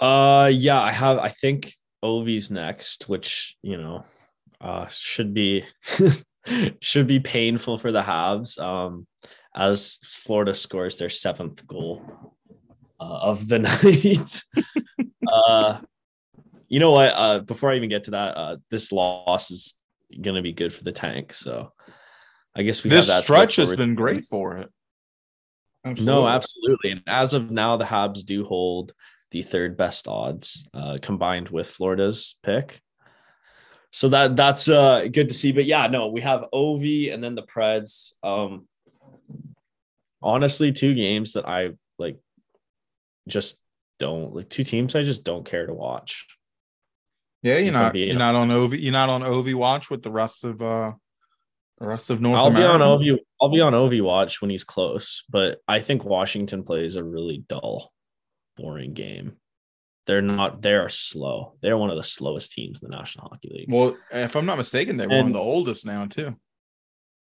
Uh, 0.01 0.49
yeah, 0.51 0.81
I 0.81 0.91
have. 0.91 1.19
I 1.19 1.29
think 1.29 1.71
Ovi's 2.03 2.49
next, 2.49 3.07
which 3.07 3.55
you 3.61 3.77
know, 3.77 4.03
uh, 4.59 4.87
should 4.89 5.33
be 5.33 5.63
should 6.81 7.07
be 7.07 7.19
painful 7.19 7.77
for 7.77 7.91
the 7.91 8.01
Habs. 8.01 8.59
Um, 8.59 9.05
as 9.55 9.99
Florida 10.03 10.55
scores 10.55 10.97
their 10.97 11.09
seventh 11.09 11.67
goal 11.67 12.01
uh, 12.99 13.03
of 13.03 13.47
the 13.47 13.59
night. 13.59 14.41
uh, 15.27 15.79
you 16.67 16.79
know 16.79 16.91
what? 16.91 17.13
Uh, 17.13 17.39
before 17.39 17.71
I 17.71 17.75
even 17.75 17.89
get 17.89 18.05
to 18.05 18.11
that, 18.11 18.37
uh, 18.37 18.57
this 18.71 18.91
loss 18.91 19.51
is 19.51 19.77
gonna 20.19 20.41
be 20.41 20.53
good 20.53 20.73
for 20.73 20.83
the 20.83 20.91
tank. 20.91 21.33
So, 21.33 21.73
I 22.55 22.63
guess 22.63 22.83
we 22.83 22.89
this 22.89 23.07
have 23.07 23.17
that 23.17 23.23
stretch 23.23 23.57
has 23.57 23.75
been 23.75 23.93
great 23.93 24.25
for 24.25 24.57
it. 24.57 24.69
No, 26.01 26.27
absolutely. 26.27 26.91
And 26.91 27.01
as 27.07 27.33
of 27.33 27.51
now, 27.51 27.77
the 27.77 27.85
Habs 27.85 28.23
do 28.23 28.45
hold 28.45 28.93
the 29.31 29.41
third 29.41 29.77
best 29.77 30.07
odds 30.07 30.67
uh, 30.73 30.97
combined 31.01 31.49
with 31.49 31.67
Florida's 31.67 32.37
pick. 32.43 32.81
So 33.91 34.09
that 34.09 34.35
that's 34.35 34.69
uh, 34.69 35.07
good 35.11 35.29
to 35.29 35.35
see. 35.35 35.51
But 35.51 35.65
yeah, 35.65 35.87
no, 35.87 36.07
we 36.09 36.21
have 36.21 36.45
OV 36.53 36.83
and 37.11 37.23
then 37.23 37.35
the 37.35 37.43
Preds. 37.43 38.13
Um, 38.23 38.67
honestly, 40.21 40.71
two 40.71 40.93
games 40.93 41.33
that 41.33 41.47
I 41.47 41.71
like 41.97 42.19
just 43.27 43.61
don't 43.99 44.33
like 44.35 44.49
two 44.49 44.63
teams 44.63 44.95
I 44.95 45.03
just 45.03 45.23
don't 45.23 45.45
care 45.45 45.65
to 45.65 45.73
watch. 45.73 46.27
Yeah, 47.43 47.57
you're 47.57 47.67
If 47.67 47.73
not 47.73 47.95
you're 47.95 48.17
not 48.17 48.35
on 48.35 48.51
OV 48.51 48.75
you're 48.75 48.91
not 48.93 49.09
on 49.09 49.23
OV 49.23 49.53
watch 49.55 49.89
with 49.89 50.03
the 50.03 50.11
rest 50.11 50.43
of 50.43 50.61
uh 50.61 50.93
the 51.79 51.87
rest 51.87 52.09
of 52.11 52.21
North 52.21 52.39
I'll 52.39 52.47
America. 52.47 52.77
be 52.77 52.81
on 52.81 52.81
OV 52.81 53.19
I'll 53.41 53.49
be 53.51 53.61
on 53.61 53.73
Ovi 53.73 54.01
watch 54.03 54.41
when 54.41 54.51
he's 54.51 54.63
close, 54.63 55.23
but 55.29 55.59
I 55.67 55.79
think 55.79 56.05
Washington 56.05 56.63
plays 56.63 56.95
a 56.95 57.03
really 57.03 57.43
dull, 57.49 57.91
boring 58.61 58.93
game. 58.93 59.33
They're 60.07 60.21
not. 60.21 60.61
They 60.61 60.73
are 60.73 60.89
slow. 60.89 61.53
They're 61.61 61.77
one 61.77 61.89
of 61.89 61.97
the 61.97 62.03
slowest 62.03 62.51
teams 62.53 62.81
in 62.81 62.89
the 62.89 62.95
National 62.97 63.27
Hockey 63.29 63.49
League. 63.53 63.71
Well, 63.71 63.97
if 64.11 64.35
I'm 64.35 64.45
not 64.45 64.57
mistaken, 64.57 64.97
they're 64.97 65.07
one 65.09 65.27
of 65.27 65.33
the 65.33 65.39
oldest 65.39 65.85
now 65.85 66.05
too. 66.07 66.35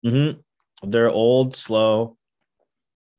Mhm. 0.05 0.39
They're 0.83 1.09
old, 1.09 1.55
slow. 1.55 2.17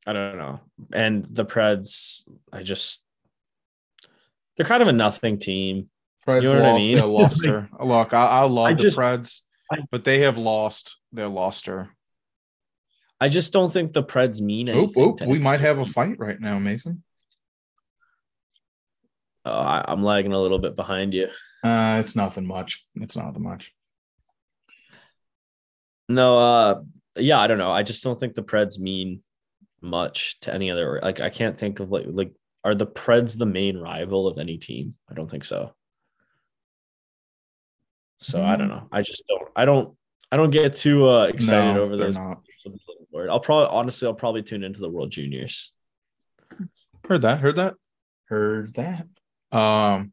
I 0.07 0.15
don't 0.15 0.39
know. 0.39 0.61
And 0.95 1.25
the 1.27 1.45
Preds, 1.45 2.27
I 2.53 2.62
just 2.62 3.05
they're 4.57 4.67
kind 4.67 4.83
of 4.83 4.89
a 4.89 4.93
nothing 4.93 5.39
team. 5.39 5.91
Preds 6.27 6.43
You 6.43 6.49
know 6.49 6.55
what 6.55 6.65
I 6.65 6.73
lost 6.73 6.83
mean? 6.85 6.97
their 6.97 7.07
luster. 7.21 7.69
Look, 7.81 8.15
I, 8.15 8.27
I 8.27 8.43
love 8.45 8.67
I 8.67 8.73
the 8.75 8.83
just- 8.83 8.99
Preds, 8.99 9.41
I- 9.71 9.83
but 9.91 10.05
they 10.05 10.21
have 10.21 10.39
lost 10.39 10.99
their 11.12 11.29
luster. 11.29 11.91
I 13.21 13.29
just 13.29 13.53
don't 13.53 13.71
think 13.71 13.93
the 13.93 14.03
Preds 14.03 14.41
mean 14.41 14.69
Oop, 14.71 14.77
anything. 14.77 15.05
oop, 15.05 15.17
to 15.19 15.29
we 15.29 15.39
might 15.39 15.61
have 15.61 15.79
a 15.79 15.85
fight 15.85 16.19
right 16.19 16.41
now, 16.41 16.59
Mason. 16.59 17.05
Uh, 19.45 19.51
I, 19.51 19.85
I'm 19.89 20.03
lagging 20.03 20.33
a 20.33 20.41
little 20.41 20.59
bit 20.59 20.77
behind 20.77 21.15
you. 21.15 21.29
Uh, 21.65 21.99
it's 22.01 22.17
nothing 22.17 22.47
much. 22.47 22.87
It's 22.97 23.17
nothing 23.17 23.43
much. 23.43 23.73
No, 26.09 26.39
uh 26.39 26.83
yeah, 27.17 27.39
I 27.39 27.47
don't 27.47 27.59
know. 27.59 27.71
I 27.71 27.83
just 27.83 28.03
don't 28.03 28.19
think 28.19 28.35
the 28.35 28.43
Preds 28.43 28.79
mean 28.79 29.23
much 29.81 30.39
to 30.41 30.53
any 30.53 30.71
other 30.71 31.01
like 31.03 31.21
I 31.21 31.31
can't 31.31 31.57
think 31.57 31.81
of 31.81 31.91
like 31.91 32.07
like 32.09 32.33
are 32.65 32.75
the 32.75 32.87
Preds 32.87 33.39
the 33.39 33.47
main 33.47 33.79
rival 33.79 34.27
of 34.27 34.39
any 34.39 34.59
team? 34.59 34.95
I 35.09 35.15
don't 35.15 35.31
think 35.31 35.45
so. 35.45 35.73
So 38.19 38.43
I 38.43 38.57
don't 38.57 38.69
know. 38.69 38.89
I 38.91 39.03
just 39.03 39.23
don't 39.29 39.49
I 39.55 39.65
don't 39.65 39.97
I 40.33 40.37
don't 40.37 40.51
get 40.51 40.75
too 40.75 41.09
uh 41.09 41.25
excited 41.25 41.75
no, 41.75 41.83
over 41.83 41.97
those. 41.97 42.17
not. 42.17 42.43
I'll 43.29 43.41
probably 43.41 43.69
honestly 43.71 44.09
I'll 44.09 44.15
probably 44.15 44.43
tune 44.43 44.65
into 44.65 44.81
the 44.81 44.89
World 44.89 45.13
Juniors. 45.13 45.73
Heard 47.09 47.23
that. 47.23 47.41
Heard 47.41 47.57
that. 47.57 47.75
Heard 48.25 48.75
that. 48.75 49.07
Um. 49.52 50.12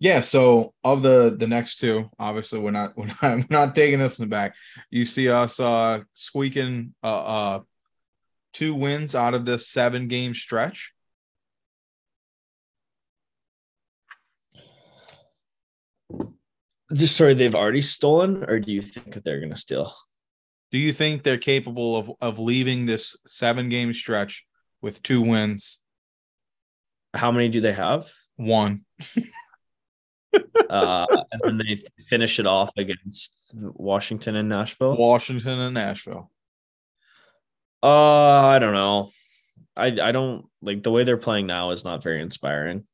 Yeah, 0.00 0.20
so 0.20 0.74
of 0.82 1.02
the 1.02 1.34
the 1.38 1.46
next 1.46 1.76
two, 1.76 2.10
obviously 2.18 2.58
we're 2.58 2.72
not 2.72 2.90
we're 2.96 3.06
not, 3.06 3.22
we're 3.22 3.46
not 3.48 3.74
taking 3.74 3.98
this 3.98 4.18
in 4.18 4.24
the 4.24 4.28
back. 4.28 4.54
You 4.90 5.04
see 5.04 5.28
us 5.28 5.60
uh 5.60 6.00
squeaking 6.12 6.94
uh 7.02 7.06
uh 7.06 7.60
two 8.52 8.74
wins 8.74 9.14
out 9.14 9.34
of 9.34 9.44
this 9.44 9.68
seven 9.68 10.08
game 10.08 10.34
stretch. 10.34 10.92
Just 16.92 17.16
sorry, 17.16 17.34
they've 17.34 17.54
already 17.54 17.80
stolen, 17.80 18.44
or 18.44 18.60
do 18.60 18.72
you 18.72 18.82
think 18.82 19.14
that 19.14 19.24
they're 19.24 19.40
gonna 19.40 19.56
steal? 19.56 19.92
Do 20.70 20.78
you 20.78 20.92
think 20.92 21.22
they're 21.22 21.38
capable 21.38 21.96
of 21.96 22.10
of 22.20 22.38
leaving 22.38 22.86
this 22.86 23.16
seven 23.26 23.68
game 23.68 23.92
stretch 23.92 24.44
with 24.82 25.02
two 25.02 25.22
wins? 25.22 25.83
How 27.14 27.30
many 27.32 27.48
do 27.48 27.60
they 27.60 27.72
have? 27.72 28.10
One. 28.36 28.84
uh, 30.68 31.06
and 31.32 31.40
then 31.42 31.58
they 31.58 31.82
finish 32.08 32.38
it 32.38 32.46
off 32.46 32.70
against 32.76 33.54
Washington 33.54 34.36
and 34.36 34.48
Nashville. 34.48 34.96
Washington 34.96 35.58
and 35.60 35.74
Nashville. 35.74 36.30
Uh, 37.82 38.46
I 38.46 38.58
don't 38.58 38.74
know. 38.74 39.10
I 39.76 39.86
I 39.86 40.12
don't 40.12 40.46
like 40.62 40.82
the 40.82 40.90
way 40.90 41.04
they're 41.04 41.16
playing 41.16 41.46
now 41.46 41.70
is 41.70 41.84
not 41.84 42.02
very 42.02 42.22
inspiring. 42.22 42.86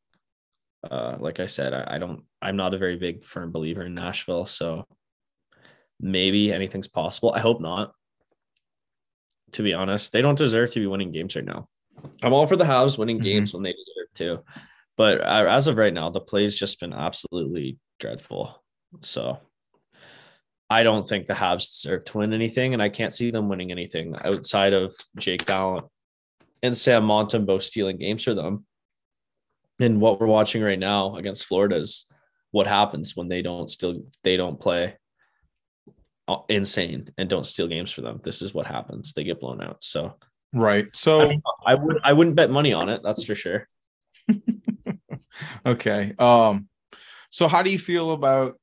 Uh, 0.88 1.16
like 1.18 1.40
I 1.40 1.46
said, 1.46 1.74
I, 1.74 1.96
I 1.96 1.98
don't. 1.98 2.24
I'm 2.42 2.56
not 2.56 2.74
a 2.74 2.78
very 2.78 2.96
big 2.96 3.24
firm 3.24 3.52
believer 3.52 3.84
in 3.84 3.94
Nashville, 3.94 4.46
so 4.46 4.86
maybe 6.00 6.52
anything's 6.52 6.88
possible. 6.88 7.32
I 7.32 7.40
hope 7.40 7.60
not. 7.60 7.92
To 9.52 9.62
be 9.62 9.74
honest, 9.74 10.12
they 10.12 10.22
don't 10.22 10.38
deserve 10.38 10.72
to 10.72 10.80
be 10.80 10.86
winning 10.86 11.12
games 11.12 11.36
right 11.36 11.44
now. 11.44 11.68
I'm 12.22 12.32
all 12.32 12.46
for 12.46 12.56
the 12.56 12.64
Habs 12.64 12.98
winning 12.98 13.16
mm-hmm. 13.16 13.24
games 13.24 13.52
when 13.52 13.62
they 13.62 13.72
deserve 13.72 13.99
to, 14.16 14.42
but 14.96 15.20
as 15.20 15.66
of 15.66 15.76
right 15.76 15.94
now, 15.94 16.10
the 16.10 16.20
play's 16.20 16.56
just 16.56 16.80
been 16.80 16.92
absolutely 16.92 17.78
dreadful. 17.98 18.62
So 19.02 19.38
I 20.68 20.82
don't 20.82 21.06
think 21.06 21.26
the 21.26 21.34
Habs 21.34 21.82
deserve 21.82 22.04
to 22.06 22.18
win 22.18 22.32
anything, 22.32 22.74
and 22.74 22.82
I 22.82 22.88
can't 22.88 23.14
see 23.14 23.30
them 23.30 23.48
winning 23.48 23.72
anything 23.72 24.14
outside 24.24 24.72
of 24.72 24.94
Jake 25.18 25.46
Gallant 25.46 25.86
and 26.62 26.76
Sam 26.76 27.04
Montembeault 27.04 27.62
stealing 27.62 27.98
games 27.98 28.24
for 28.24 28.34
them. 28.34 28.66
And 29.80 30.00
what 30.00 30.20
we're 30.20 30.26
watching 30.26 30.62
right 30.62 30.78
now 30.78 31.16
against 31.16 31.46
Florida 31.46 31.76
is 31.76 32.06
what 32.50 32.66
happens 32.66 33.16
when 33.16 33.28
they 33.28 33.42
don't 33.42 33.70
still 33.70 34.02
they 34.22 34.36
don't 34.36 34.60
play 34.60 34.96
uh, 36.28 36.38
insane 36.48 37.10
and 37.16 37.28
don't 37.28 37.46
steal 37.46 37.66
games 37.66 37.90
for 37.90 38.02
them. 38.02 38.20
This 38.22 38.42
is 38.42 38.54
what 38.54 38.66
happens. 38.66 39.12
They 39.12 39.24
get 39.24 39.40
blown 39.40 39.62
out. 39.62 39.82
So 39.82 40.14
right. 40.52 40.86
So 40.94 41.30
I, 41.30 41.40
I 41.66 41.74
would 41.74 41.98
I 42.04 42.12
wouldn't 42.12 42.36
bet 42.36 42.50
money 42.50 42.72
on 42.72 42.88
it. 42.88 43.00
That's 43.02 43.24
for 43.24 43.34
sure. 43.34 43.66
okay. 45.66 46.14
Um. 46.18 46.68
So 47.30 47.46
how 47.46 47.62
do 47.62 47.70
you 47.70 47.78
feel 47.78 48.10
about 48.10 48.58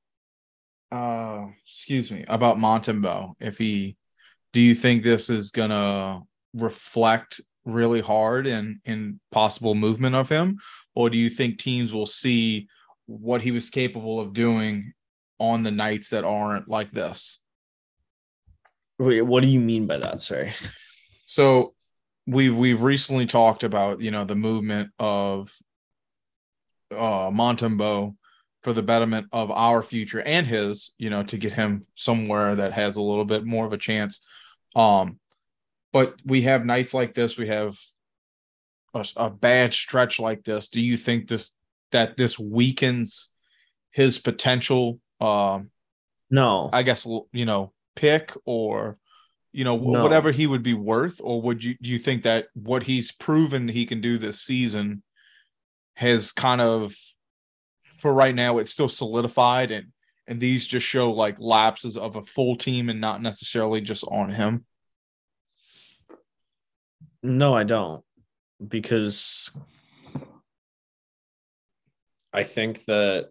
uh 0.91 1.45
excuse 1.65 2.11
me 2.11 2.25
about 2.27 2.57
Montembeault? 2.57 3.35
If 3.39 3.57
he 3.57 3.97
do 4.53 4.61
you 4.61 4.75
think 4.75 5.03
this 5.03 5.29
is 5.29 5.51
gonna 5.51 6.21
reflect 6.53 7.41
really 7.65 8.01
hard 8.01 8.47
in 8.47 8.81
in 8.85 9.19
possible 9.31 9.75
movement 9.75 10.15
of 10.15 10.29
him, 10.29 10.59
or 10.95 11.09
do 11.09 11.17
you 11.17 11.29
think 11.29 11.59
teams 11.59 11.93
will 11.93 12.05
see 12.05 12.67
what 13.05 13.41
he 13.41 13.51
was 13.51 13.69
capable 13.69 14.19
of 14.19 14.33
doing 14.33 14.93
on 15.39 15.63
the 15.63 15.71
nights 15.71 16.09
that 16.09 16.23
aren't 16.23 16.67
like 16.67 16.91
this? 16.91 17.41
Wait, 18.99 19.21
what 19.21 19.43
do 19.43 19.49
you 19.49 19.59
mean 19.59 19.85
by 19.85 19.97
that? 19.97 20.21
Sorry. 20.21 20.53
So 21.25 21.75
we've 22.27 22.55
we've 22.55 22.83
recently 22.83 23.25
talked 23.25 23.63
about 23.63 24.01
you 24.01 24.11
know 24.11 24.25
the 24.25 24.35
movement 24.35 24.91
of 24.99 25.55
uh 26.91 27.31
Montembeault 27.31 28.15
for 28.67 28.73
the 28.73 28.83
betterment 28.83 29.27
of 29.31 29.49
our 29.51 29.81
future 29.81 30.21
and 30.21 30.45
his, 30.45 30.93
you 30.97 31.09
know, 31.09 31.23
to 31.23 31.37
get 31.37 31.53
him 31.53 31.85
somewhere 31.95 32.55
that 32.55 32.73
has 32.73 32.95
a 32.95 33.01
little 33.01 33.23
bit 33.23 33.45
more 33.45 33.65
of 33.65 33.71
a 33.71 33.77
chance. 33.77 34.25
Um, 34.75 35.19
but 35.93 36.15
we 36.25 36.41
have 36.41 36.65
nights 36.65 36.93
like 36.93 37.13
this, 37.13 37.37
we 37.37 37.47
have 37.47 37.77
a, 38.93 39.05
a 39.15 39.29
bad 39.29 39.73
stretch 39.73 40.19
like 40.19 40.43
this. 40.43 40.67
Do 40.67 40.81
you 40.81 40.97
think 40.97 41.27
this 41.27 41.51
that 41.91 42.17
this 42.17 42.37
weakens 42.37 43.31
his 43.91 44.19
potential? 44.19 44.99
Um, 45.21 45.69
no, 46.29 46.69
I 46.73 46.83
guess 46.83 47.07
you 47.31 47.45
know 47.45 47.71
pick 47.95 48.33
or 48.45 48.97
you 49.57 49.63
know 49.63 49.75
no. 49.75 50.03
whatever 50.03 50.31
he 50.31 50.45
would 50.45 50.61
be 50.61 50.75
worth, 50.75 51.19
or 51.19 51.41
would 51.41 51.63
you 51.63 51.75
do 51.81 51.89
you 51.89 51.97
think 51.97 52.21
that 52.21 52.45
what 52.53 52.83
he's 52.83 53.11
proven 53.11 53.67
he 53.67 53.87
can 53.87 54.01
do 54.01 54.19
this 54.19 54.39
season 54.39 55.01
has 55.95 56.31
kind 56.31 56.61
of 56.61 56.95
for 57.81 58.13
right 58.13 58.35
now 58.35 58.59
it's 58.59 58.69
still 58.69 58.87
solidified 58.87 59.71
and 59.71 59.87
and 60.27 60.39
these 60.39 60.67
just 60.67 60.85
show 60.85 61.11
like 61.11 61.39
lapses 61.39 61.97
of 61.97 62.17
a 62.17 62.21
full 62.21 62.55
team 62.55 62.87
and 62.87 63.01
not 63.01 63.19
necessarily 63.19 63.81
just 63.81 64.03
on 64.03 64.29
him? 64.29 64.63
No, 67.23 67.55
I 67.55 67.63
don't. 67.63 68.03
Because 68.65 69.49
I 72.31 72.43
think 72.43 72.85
that 72.85 73.29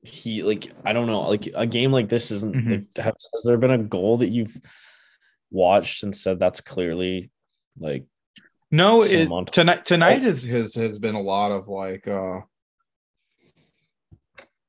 he 0.00 0.42
like 0.42 0.72
I 0.82 0.94
don't 0.94 1.08
know, 1.08 1.28
like 1.28 1.46
a 1.54 1.66
game 1.66 1.92
like 1.92 2.08
this 2.08 2.30
isn't 2.30 2.56
mm-hmm. 2.56 2.70
like, 2.70 2.96
has, 2.96 3.28
has 3.34 3.42
there 3.44 3.58
been 3.58 3.70
a 3.70 3.78
goal 3.78 4.16
that 4.16 4.30
you've 4.30 4.56
watched 5.54 6.02
and 6.02 6.14
said 6.14 6.38
that's 6.38 6.60
clearly 6.60 7.30
like 7.78 8.04
no 8.70 9.02
it, 9.02 9.28
tonight 9.52 9.84
tonight 9.84 10.22
has, 10.22 10.42
has 10.42 10.74
has 10.74 10.98
been 10.98 11.14
a 11.14 11.20
lot 11.20 11.52
of 11.52 11.68
like 11.68 12.06
uh 12.08 12.40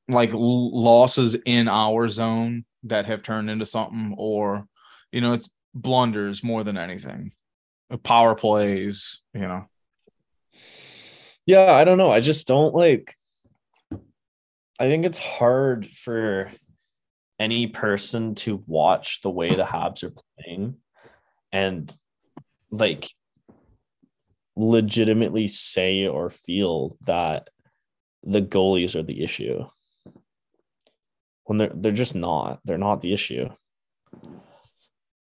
like 0.08 0.30
losses 0.32 1.36
in 1.44 1.68
our 1.68 2.08
zone 2.08 2.64
that 2.84 3.06
have 3.06 3.22
turned 3.22 3.50
into 3.50 3.66
something, 3.66 4.14
or 4.16 4.66
you 5.12 5.20
know, 5.20 5.32
it's 5.32 5.50
blunders 5.74 6.44
more 6.44 6.64
than 6.64 6.78
anything, 6.78 7.32
uh, 7.90 7.96
power 7.96 8.34
plays, 8.34 9.20
you 9.34 9.40
know. 9.40 9.68
Yeah, 11.44 11.72
I 11.72 11.84
don't 11.84 11.98
know. 11.98 12.10
I 12.10 12.20
just 12.20 12.46
don't 12.46 12.74
like. 12.74 13.14
I 14.78 14.88
think 14.88 15.06
it's 15.06 15.18
hard 15.18 15.86
for 15.86 16.50
any 17.38 17.66
person 17.66 18.34
to 18.34 18.62
watch 18.66 19.20
the 19.20 19.30
way 19.30 19.54
the 19.54 19.62
Habs 19.62 20.02
are 20.04 20.14
playing 20.38 20.76
and 21.52 21.94
like 22.70 23.10
legitimately 24.56 25.46
say 25.46 26.06
or 26.06 26.30
feel 26.30 26.96
that 27.02 27.48
the 28.22 28.42
goalies 28.42 28.96
are 28.96 29.02
the 29.02 29.22
issue 29.22 29.64
when 31.46 31.58
they're 31.58 31.72
they're 31.74 31.92
just 31.92 32.14
not. 32.14 32.60
They're 32.64 32.78
not 32.78 33.00
the 33.00 33.12
issue. 33.12 33.48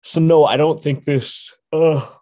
So 0.01 0.21
no, 0.21 0.45
I 0.45 0.57
don't 0.57 0.79
think 0.79 1.05
this. 1.05 1.53
Oh, 1.71 2.17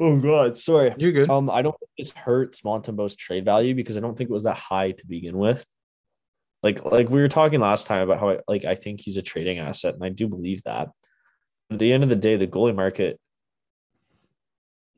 oh 0.00 0.18
God, 0.18 0.56
sorry. 0.56 0.94
You're 0.96 1.12
good. 1.12 1.30
Um, 1.30 1.50
I 1.50 1.62
don't 1.62 1.76
think 1.78 1.90
this 1.98 2.12
hurts 2.12 2.64
Montembeault's 2.64 3.16
trade 3.16 3.44
value 3.44 3.74
because 3.74 3.96
I 3.96 4.00
don't 4.00 4.16
think 4.16 4.30
it 4.30 4.32
was 4.32 4.44
that 4.44 4.56
high 4.56 4.92
to 4.92 5.06
begin 5.06 5.36
with. 5.36 5.64
Like 6.62 6.84
like 6.84 7.08
we 7.08 7.20
were 7.20 7.28
talking 7.28 7.60
last 7.60 7.86
time 7.86 8.02
about 8.02 8.20
how 8.20 8.30
I, 8.30 8.38
like 8.48 8.64
I 8.64 8.74
think 8.74 9.00
he's 9.00 9.16
a 9.16 9.22
trading 9.22 9.58
asset, 9.58 9.94
and 9.94 10.04
I 10.04 10.08
do 10.08 10.28
believe 10.28 10.62
that. 10.64 10.88
At 11.70 11.78
the 11.78 11.92
end 11.92 12.02
of 12.02 12.08
the 12.08 12.16
day, 12.16 12.36
the 12.36 12.46
goalie 12.46 12.74
market 12.74 13.20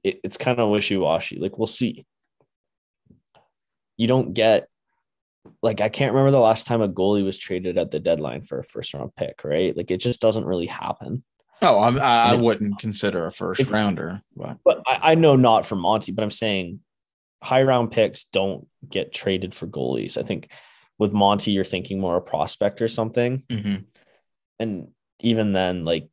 it, 0.03 0.21
it's 0.25 0.37
kind 0.37 0.59
of 0.59 0.71
wishy 0.71 0.97
washy. 0.97 1.39
Like 1.39 1.59
we'll 1.59 1.67
see. 1.67 2.07
You 3.97 4.07
don't 4.07 4.33
get 4.33 4.69
like 5.63 5.81
I 5.81 5.89
can't 5.89 6.13
remember 6.13 6.31
the 6.31 6.41
last 6.41 6.67
time 6.67 6.83
a 6.83 6.89
goalie 6.89 7.25
was 7.25 7.39
traded 7.39 7.79
at 7.79 7.91
the 7.91 8.01
deadline 8.01 8.43
for 8.43 8.59
a 8.59 8.65
first 8.65 8.95
round 8.95 9.15
pick, 9.15 9.45
right? 9.45 9.77
Like 9.77 9.91
it 9.91 9.99
just 9.99 10.21
doesn't 10.21 10.45
really 10.45 10.67
happen. 10.67 11.23
Oh, 11.63 11.81
I'm, 11.81 11.99
I, 12.01 12.31
I 12.31 12.35
wouldn't 12.35 12.79
consider 12.79 13.27
a 13.27 13.33
first 13.33 13.69
rounder, 13.69 14.23
but 14.35 14.59
but 14.65 14.83
I, 14.87 15.13
I, 15.13 15.15
know 15.15 15.37
not 15.37 15.67
for 15.67 15.77
Monty, 15.77 16.11
but 16.11 16.23
I'm 16.23 16.31
saying 16.31 16.81
high 17.43 17.63
round 17.63 17.91
picks 17.91 18.25
don't 18.25 18.67
get 18.89 19.13
traded 19.13 19.55
for 19.55 19.67
goalies. 19.67 20.17
I 20.17 20.23
think 20.23 20.51
with 21.01 21.13
Monty, 21.13 21.51
you're 21.51 21.65
thinking 21.65 21.99
more 21.99 22.17
a 22.17 22.21
prospect 22.21 22.81
or 22.81 22.89
something, 22.89 23.43
mm-hmm. 23.51 23.83
and 24.61 24.89
even 25.19 25.53
then, 25.53 25.85
like 25.85 26.09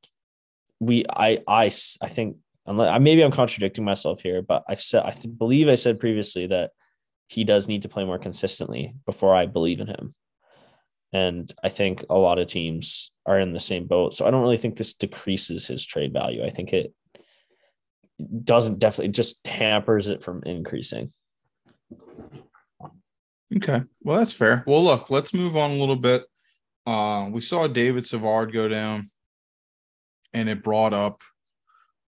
we, 0.79 1.05
I, 1.07 1.43
I, 1.47 1.65
I 2.01 2.07
think 2.07 2.37
unless 2.65 2.99
maybe 3.01 3.21
I'm 3.21 3.31
contradicting 3.31 3.85
myself 3.85 4.21
here, 4.21 4.41
but 4.41 4.63
I've 4.67 4.81
said 4.81 5.03
I 5.03 5.13
believe 5.37 5.67
I 5.67 5.75
said 5.75 5.99
previously 5.99 6.47
that 6.47 6.71
he 7.27 7.43
does 7.43 7.67
need 7.67 7.83
to 7.83 7.89
play 7.89 8.05
more 8.05 8.17
consistently 8.17 8.95
before 9.05 9.35
I 9.35 9.45
believe 9.45 9.79
in 9.79 9.87
him. 9.87 10.15
And 11.13 11.51
I 11.63 11.69
think 11.69 12.05
a 12.09 12.17
lot 12.17 12.39
of 12.39 12.47
teams 12.47 13.11
are 13.25 13.39
in 13.39 13.53
the 13.53 13.59
same 13.59 13.87
boat. 13.87 14.13
So 14.13 14.25
I 14.25 14.31
don't 14.31 14.41
really 14.41 14.57
think 14.57 14.77
this 14.77 14.93
decreases 14.93 15.67
his 15.67 15.85
trade 15.85 16.13
value. 16.13 16.45
I 16.45 16.49
think 16.49 16.73
it 16.73 16.93
doesn't 18.43 18.79
definitely 18.79 19.11
just 19.11 19.45
hampers 19.45 20.07
it 20.07 20.23
from 20.23 20.43
increasing. 20.43 21.11
Okay. 23.55 23.83
Well, 24.03 24.17
that's 24.17 24.33
fair. 24.33 24.63
Well, 24.67 24.83
look, 24.83 25.09
let's 25.09 25.33
move 25.33 25.55
on 25.55 25.71
a 25.71 25.75
little 25.75 25.95
bit. 25.95 26.25
Uh, 26.85 27.29
we 27.31 27.41
saw 27.41 27.67
David 27.67 28.05
Savard 28.05 28.51
go 28.53 28.67
down, 28.67 29.09
and 30.33 30.49
it 30.49 30.63
brought 30.63 30.93
up 30.93 31.21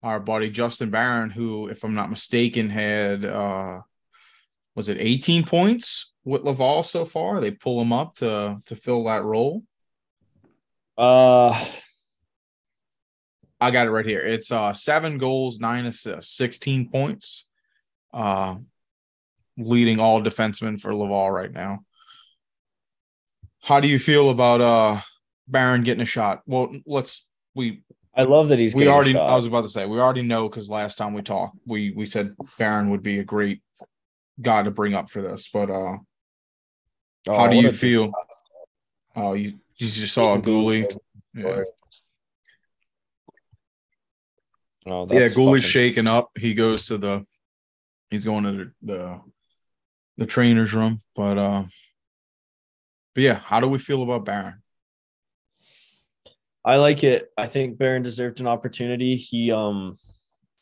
our 0.04 0.20
buddy 0.20 0.50
Justin 0.50 0.90
Barron, 0.90 1.30
who, 1.30 1.68
if 1.68 1.84
I'm 1.84 1.96
not 1.96 2.10
mistaken, 2.10 2.70
had 2.70 3.26
uh, 3.26 3.82
was 4.76 4.90
it 4.90 4.98
18 5.00 5.46
points 5.46 6.14
with 6.24 6.44
Laval 6.44 6.84
so 6.84 7.06
far? 7.06 7.40
They 7.40 7.52
pull 7.52 7.82
him 7.82 7.92
up 7.92 8.16
to 8.16 8.62
to 8.66 8.76
fill 8.76 9.04
that 9.06 9.24
role. 9.24 9.64
Uh, 10.98 11.66
I 13.62 13.72
got 13.72 13.88
it 13.88 13.92
right 13.92 14.06
here. 14.06 14.22
It's 14.22 14.52
uh 14.52 14.74
seven 14.74 15.18
goals, 15.18 15.60
nine 15.60 15.86
assists, 15.86 16.36
16 16.38 16.90
points. 16.90 17.46
Uh 18.14 18.58
leading 19.60 20.00
all 20.00 20.22
defensemen 20.22 20.80
for 20.80 20.94
Laval 20.96 21.30
right 21.30 21.52
now. 21.52 21.80
How 23.62 23.80
do 23.80 23.88
you 23.88 24.00
feel 24.00 24.30
about 24.30 24.62
uh 24.62 25.02
Barron 25.48 25.84
getting 25.84 26.02
a 26.02 26.06
shot? 26.06 26.42
Well, 26.46 26.74
let's 26.86 27.28
we 27.56 27.84
I 28.16 28.24
love 28.24 28.50
that 28.50 28.60
he's. 28.60 28.74
we 28.74 28.80
getting 28.80 28.92
a 28.92 28.96
already 28.96 29.12
shot. 29.14 29.30
I 29.30 29.36
was 29.36 29.46
about 29.46 29.64
to 29.64 29.70
say 29.70 29.86
we 29.86 30.00
already 30.00 30.24
know 30.24 30.50
because 30.50 30.70
last 30.70 30.98
time 30.98 31.14
we 31.14 31.22
talked, 31.22 31.58
we 31.66 31.92
we 31.92 32.06
said 32.06 32.36
Barron 32.58 32.90
would 32.90 33.04
be 33.04 33.20
a 33.20 33.24
great 33.24 33.62
guy 34.42 34.64
to 34.64 34.72
bring 34.72 34.94
up 34.94 35.10
for 35.10 35.22
this. 35.22 35.50
But 35.54 35.70
uh 35.70 35.98
Oh, 37.28 37.38
how 37.38 37.48
do 37.48 37.58
you 37.58 37.72
feel? 37.72 38.12
oh 39.16 39.34
you 39.34 39.60
you 39.76 39.88
just 39.88 40.14
saw 40.14 40.36
a 40.36 40.42
goalie. 40.42 40.90
Yeah. 41.34 41.64
Oh, 44.88 45.08
yeah, 45.12 45.28
fucking- 45.28 45.62
shaking 45.62 46.08
up. 46.08 46.30
He 46.38 46.54
goes 46.54 46.88
to 46.88 46.98
the 46.98 47.26
he's 48.10 48.24
going 48.24 48.44
to 48.46 48.52
the 48.52 48.72
the, 48.82 49.22
the 50.20 50.26
trainer's 50.28 50.74
room. 50.74 51.02
But 51.16 51.38
uh 51.38 51.64
but 53.16 53.24
yeah, 53.24 53.36
how 53.36 53.60
do 53.60 53.68
we 53.68 53.80
feel 53.80 54.04
about 54.04 54.26
Barron? 54.26 54.62
I 56.64 56.76
like 56.76 57.04
it. 57.04 57.30
I 57.38 57.48
think 57.48 57.78
Barron 57.78 58.04
deserved 58.04 58.40
an 58.42 58.48
opportunity. 58.48 59.16
He 59.16 59.52
um 59.52 59.96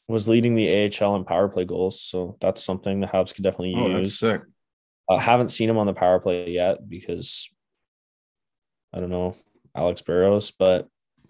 was 0.08 0.28
leading 0.30 0.56
the 0.56 0.70
AHL 1.02 1.15
in 1.17 1.26
power 1.26 1.50
play 1.50 1.65
goals, 1.65 2.00
so 2.02 2.38
that's 2.39 2.63
something 2.63 3.02
the 3.02 3.08
Habs 3.08 3.34
could 3.36 3.43
definitely 3.43 3.74
Oh, 3.76 3.89
that's 3.89 4.00
use. 4.08 4.20
sick. 4.20 4.41
I 5.10 5.20
haven't 5.22 5.50
seen 5.50 5.70
him 5.70 5.78
on 5.78 5.88
the 5.88 5.93
power 5.93 6.20
play 6.20 6.50
yet 6.52 6.88
because 6.88 7.50
I 8.93 9.00
don't 9.00 9.10
know 9.10 9.36
Alex 9.76 10.02
Burrows, 10.02 10.52
but 10.52 10.88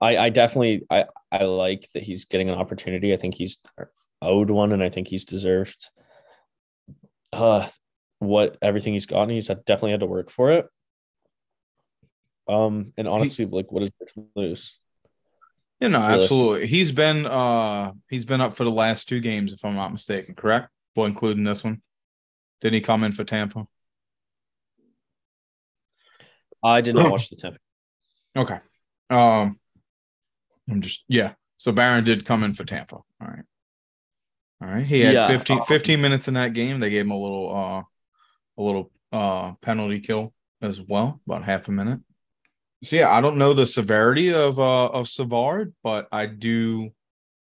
I 0.00 0.16
I 0.16 0.28
definitely 0.30 0.86
I 0.90 1.06
I 1.32 1.44
like 1.44 1.88
that 1.92 2.02
he's 2.04 2.24
getting 2.26 2.48
an 2.48 2.58
opportunity. 2.58 3.12
I 3.12 3.16
think 3.16 3.34
he's 3.34 3.58
owed 4.22 4.50
one, 4.50 4.72
and 4.72 4.82
I 4.82 4.88
think 4.88 5.08
he's 5.08 5.24
deserved 5.24 5.90
uh 7.34 7.68
what 8.18 8.56
everything 8.62 8.92
he's 8.92 9.06
gotten. 9.06 9.30
He's 9.30 9.48
had, 9.48 9.64
definitely 9.64 9.92
had 9.92 10.00
to 10.00 10.06
work 10.06 10.30
for 10.30 10.52
it. 10.52 10.66
Um, 12.48 12.92
and 12.96 13.08
honestly, 13.08 13.46
like, 13.46 13.72
what 13.72 13.82
is 13.82 13.92
there 13.98 14.08
to 14.08 14.28
lose? 14.36 14.78
You 15.80 15.88
know, 15.88 15.98
absolutely. 15.98 16.66
He's 16.66 16.92
been 16.92 17.26
uh 17.26 17.92
he's 18.08 18.24
been 18.24 18.40
up 18.40 18.54
for 18.54 18.64
the 18.64 18.70
last 18.70 19.08
two 19.08 19.20
games, 19.20 19.52
if 19.52 19.64
I'm 19.64 19.74
not 19.74 19.92
mistaken, 19.92 20.34
correct? 20.34 20.68
Well, 20.94 21.06
including 21.06 21.44
this 21.44 21.64
one. 21.64 21.82
Did 22.60 22.72
he 22.72 22.80
come 22.80 23.04
in 23.04 23.12
for 23.12 23.24
Tampa? 23.24 23.66
I 26.62 26.80
did 26.80 26.94
not 26.94 27.10
watch 27.10 27.28
the 27.28 27.36
Tampa. 27.36 27.58
Okay. 28.36 28.58
Um 29.10 29.58
I'm 30.70 30.80
just 30.80 31.04
yeah. 31.08 31.34
So 31.58 31.72
Barron 31.72 32.04
did 32.04 32.24
come 32.24 32.44
in 32.44 32.54
for 32.54 32.64
Tampa. 32.64 32.96
All 32.96 33.04
right. 33.20 33.44
All 34.64 34.74
right. 34.74 34.86
He 34.86 35.00
had 35.00 35.14
Yeah, 35.14 35.26
15, 35.26 35.58
um, 35.58 35.66
15 35.66 36.00
minutes 36.00 36.28
in 36.28 36.34
that 36.34 36.54
game. 36.54 36.78
They 36.78 36.90
gave 36.90 37.04
him 37.04 37.10
a 37.10 37.18
little 37.18 37.54
uh 37.54 37.82
a 38.56 38.62
little 38.62 38.90
uh 39.12 39.52
penalty 39.60 40.00
kill 40.00 40.32
as 40.62 40.80
well, 40.80 41.20
about 41.26 41.44
half 41.44 41.68
a 41.68 41.72
minute. 41.72 42.00
So 42.82 42.96
yeah, 42.96 43.10
I 43.10 43.20
don't 43.20 43.36
know 43.36 43.52
the 43.52 43.66
severity 43.66 44.32
of 44.32 44.58
uh 44.58 44.86
of 44.86 45.08
Savard, 45.08 45.74
but 45.82 46.08
I 46.12 46.26
do 46.26 46.90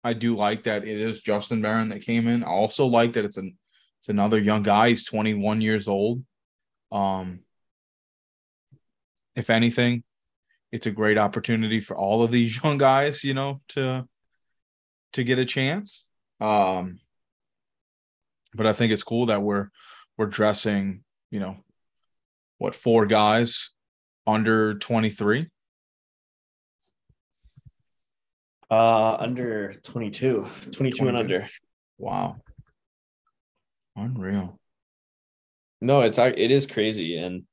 I 0.02 0.14
do 0.14 0.34
like 0.34 0.62
that 0.62 0.84
it 0.84 1.00
is 1.00 1.20
Justin 1.20 1.60
Barron 1.60 1.90
that 1.90 2.02
came 2.02 2.26
in. 2.26 2.42
I 2.42 2.48
also 2.48 2.86
like 2.86 3.12
that 3.14 3.24
it's 3.26 3.36
an 3.36 3.58
it's 4.00 4.08
another 4.08 4.38
young 4.38 4.62
guy. 4.62 4.90
He's 4.90 5.04
21 5.04 5.60
years 5.60 5.88
old. 5.88 6.24
Um 6.90 7.40
if 9.36 9.50
anything, 9.50 10.04
it's 10.72 10.86
a 10.86 10.90
great 10.90 11.18
opportunity 11.18 11.80
for 11.80 11.96
all 11.96 12.22
of 12.22 12.30
these 12.30 12.58
young 12.64 12.78
guys, 12.78 13.24
you 13.24 13.34
know, 13.34 13.60
to 13.68 14.08
to 15.12 15.24
get 15.24 15.38
a 15.38 15.44
chance. 15.44 16.08
Um 16.40 17.00
but 18.54 18.66
I 18.66 18.72
think 18.72 18.92
it's 18.92 19.02
cool 19.02 19.26
that 19.26 19.42
we're 19.42 19.68
we're 20.16 20.26
dressing, 20.26 21.02
you 21.30 21.40
know, 21.40 21.56
what 22.58 22.74
four 22.74 23.06
guys 23.06 23.70
under 24.26 24.74
23. 24.74 25.48
Uh, 28.70 29.14
under 29.14 29.72
22, 29.72 30.46
22 30.70 31.08
and 31.08 31.16
under. 31.16 31.48
Wow. 31.98 32.36
Unreal. 33.96 34.60
No, 35.80 36.02
it's 36.02 36.18
it 36.18 36.52
is 36.52 36.66
crazy, 36.66 37.16
and 37.16 37.44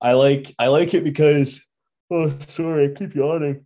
I 0.00 0.12
like 0.12 0.54
I 0.58 0.68
like 0.68 0.94
it 0.94 1.04
because 1.04 1.66
oh 2.10 2.32
sorry, 2.46 2.90
I 2.90 2.94
keep 2.94 3.14
yawning. 3.14 3.65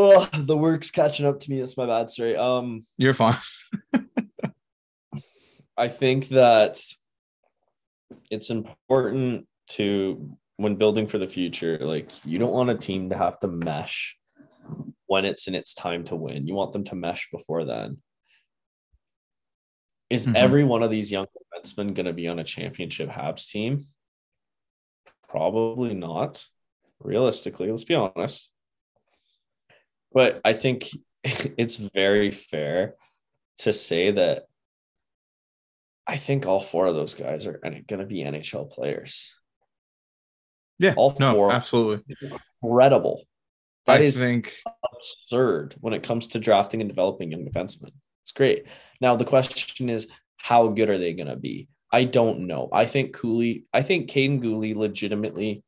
Oh, 0.00 0.28
the 0.32 0.56
work's 0.56 0.92
catching 0.92 1.26
up 1.26 1.40
to 1.40 1.50
me. 1.50 1.58
That's 1.58 1.76
my 1.76 1.84
bad. 1.84 2.08
Sorry. 2.08 2.36
Um, 2.36 2.86
You're 2.96 3.14
fine. 3.14 3.36
I 5.76 5.88
think 5.88 6.28
that 6.28 6.80
it's 8.30 8.50
important 8.50 9.48
to 9.70 10.36
when 10.56 10.76
building 10.76 11.08
for 11.08 11.18
the 11.18 11.26
future, 11.26 11.78
like 11.80 12.12
you 12.24 12.38
don't 12.38 12.52
want 12.52 12.70
a 12.70 12.76
team 12.76 13.10
to 13.10 13.16
have 13.18 13.40
to 13.40 13.48
mesh 13.48 14.16
when 15.06 15.24
it's 15.24 15.48
in 15.48 15.56
its 15.56 15.74
time 15.74 16.04
to 16.04 16.14
win. 16.16 16.46
You 16.46 16.54
want 16.54 16.70
them 16.70 16.84
to 16.84 16.94
mesh 16.94 17.28
before 17.32 17.64
then. 17.64 17.98
Is 20.10 20.28
Mhm. 20.28 20.36
every 20.36 20.62
one 20.64 20.84
of 20.84 20.90
these 20.92 21.10
young 21.10 21.26
defensemen 21.26 21.92
going 21.94 22.06
to 22.06 22.12
be 22.14 22.28
on 22.28 22.38
a 22.38 22.44
championship 22.44 23.08
Habs 23.10 23.48
team? 23.50 23.86
Probably 25.28 25.94
not. 25.94 26.46
Realistically, 27.00 27.68
let's 27.70 27.82
be 27.84 27.96
honest. 27.96 28.52
But 30.12 30.40
I 30.44 30.52
think 30.52 30.88
it's 31.24 31.76
very 31.76 32.30
fair 32.30 32.94
to 33.58 33.72
say 33.72 34.12
that 34.12 34.44
I 36.06 36.16
think 36.16 36.46
all 36.46 36.60
four 36.60 36.86
of 36.86 36.94
those 36.94 37.14
guys 37.14 37.46
are 37.46 37.58
going 37.58 37.84
to 37.86 38.06
be 38.06 38.24
NHL 38.24 38.70
players. 38.70 39.34
Yeah. 40.78 40.94
All 40.96 41.14
no, 41.18 41.32
four. 41.32 41.52
absolutely. 41.52 42.16
Incredible. 42.62 43.24
That 43.86 44.00
I 44.00 44.04
is 44.04 44.18
think 44.18 44.54
absurd 44.94 45.74
when 45.80 45.92
it 45.92 46.02
comes 46.02 46.28
to 46.28 46.38
drafting 46.38 46.80
and 46.80 46.88
developing 46.88 47.30
young 47.30 47.44
defensemen. 47.44 47.92
It's 48.22 48.32
great. 48.32 48.66
Now 49.00 49.16
the 49.16 49.24
question 49.24 49.88
is, 49.88 50.06
how 50.36 50.68
good 50.68 50.88
are 50.88 50.98
they 50.98 51.14
going 51.14 51.28
to 51.28 51.36
be? 51.36 51.68
I 51.92 52.04
don't 52.04 52.46
know. 52.46 52.68
I 52.72 52.86
think 52.86 53.16
Guhle, 53.16 53.64
I 53.72 53.82
think 53.82 54.10
Kaiden 54.10 54.42
Guhle 54.42 54.76
legitimately 54.76 55.62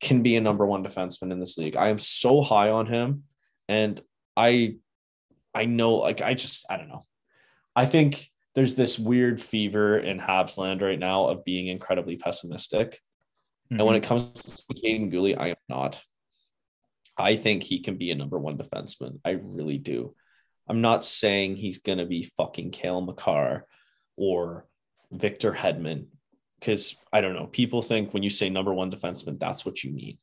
can 0.00 0.22
be 0.22 0.36
a 0.36 0.40
number 0.40 0.66
one 0.66 0.84
defenseman 0.84 1.32
in 1.32 1.40
this 1.40 1.58
league. 1.58 1.76
I 1.76 1.88
am 1.88 1.98
so 1.98 2.42
high 2.42 2.70
on 2.70 2.86
him, 2.86 3.24
and 3.68 4.00
I, 4.36 4.76
I 5.54 5.66
know, 5.66 5.96
like 5.96 6.20
I 6.20 6.34
just, 6.34 6.66
I 6.70 6.76
don't 6.76 6.88
know. 6.88 7.06
I 7.76 7.86
think 7.86 8.28
there's 8.54 8.74
this 8.74 8.98
weird 8.98 9.40
fever 9.40 9.98
in 9.98 10.18
Habs 10.18 10.58
land 10.58 10.80
right 10.80 10.98
now 10.98 11.26
of 11.26 11.44
being 11.44 11.68
incredibly 11.68 12.16
pessimistic. 12.16 13.00
And 13.70 13.78
when 13.78 13.88
mm-hmm. 13.88 13.96
it 13.96 14.06
comes 14.06 14.32
to 14.32 14.74
Kaiden 14.74 15.12
Guhle, 15.12 15.38
I 15.38 15.48
am 15.48 15.56
not. 15.68 16.00
I 17.16 17.36
think 17.36 17.62
he 17.62 17.80
can 17.80 17.96
be 17.96 18.10
a 18.10 18.14
number 18.14 18.38
one 18.38 18.58
defenseman. 18.58 19.20
I 19.24 19.30
really 19.30 19.78
do. 19.78 20.14
I'm 20.68 20.80
not 20.80 21.04
saying 21.04 21.56
he's 21.56 21.78
going 21.78 21.98
to 21.98 22.06
be 22.06 22.30
fucking 22.36 22.70
Cale 22.70 23.00
Makar 23.00 23.66
or 24.16 24.66
Victor 25.12 25.52
Hedman 25.52 26.06
because 26.58 26.96
I 27.12 27.20
don't 27.20 27.34
know. 27.34 27.46
People 27.46 27.82
think 27.82 28.14
when 28.14 28.22
you 28.22 28.30
say 28.30 28.48
number 28.48 28.72
one 28.72 28.90
defenseman, 28.90 29.38
that's 29.38 29.66
what 29.66 29.84
you 29.84 29.92
mean. 29.92 30.18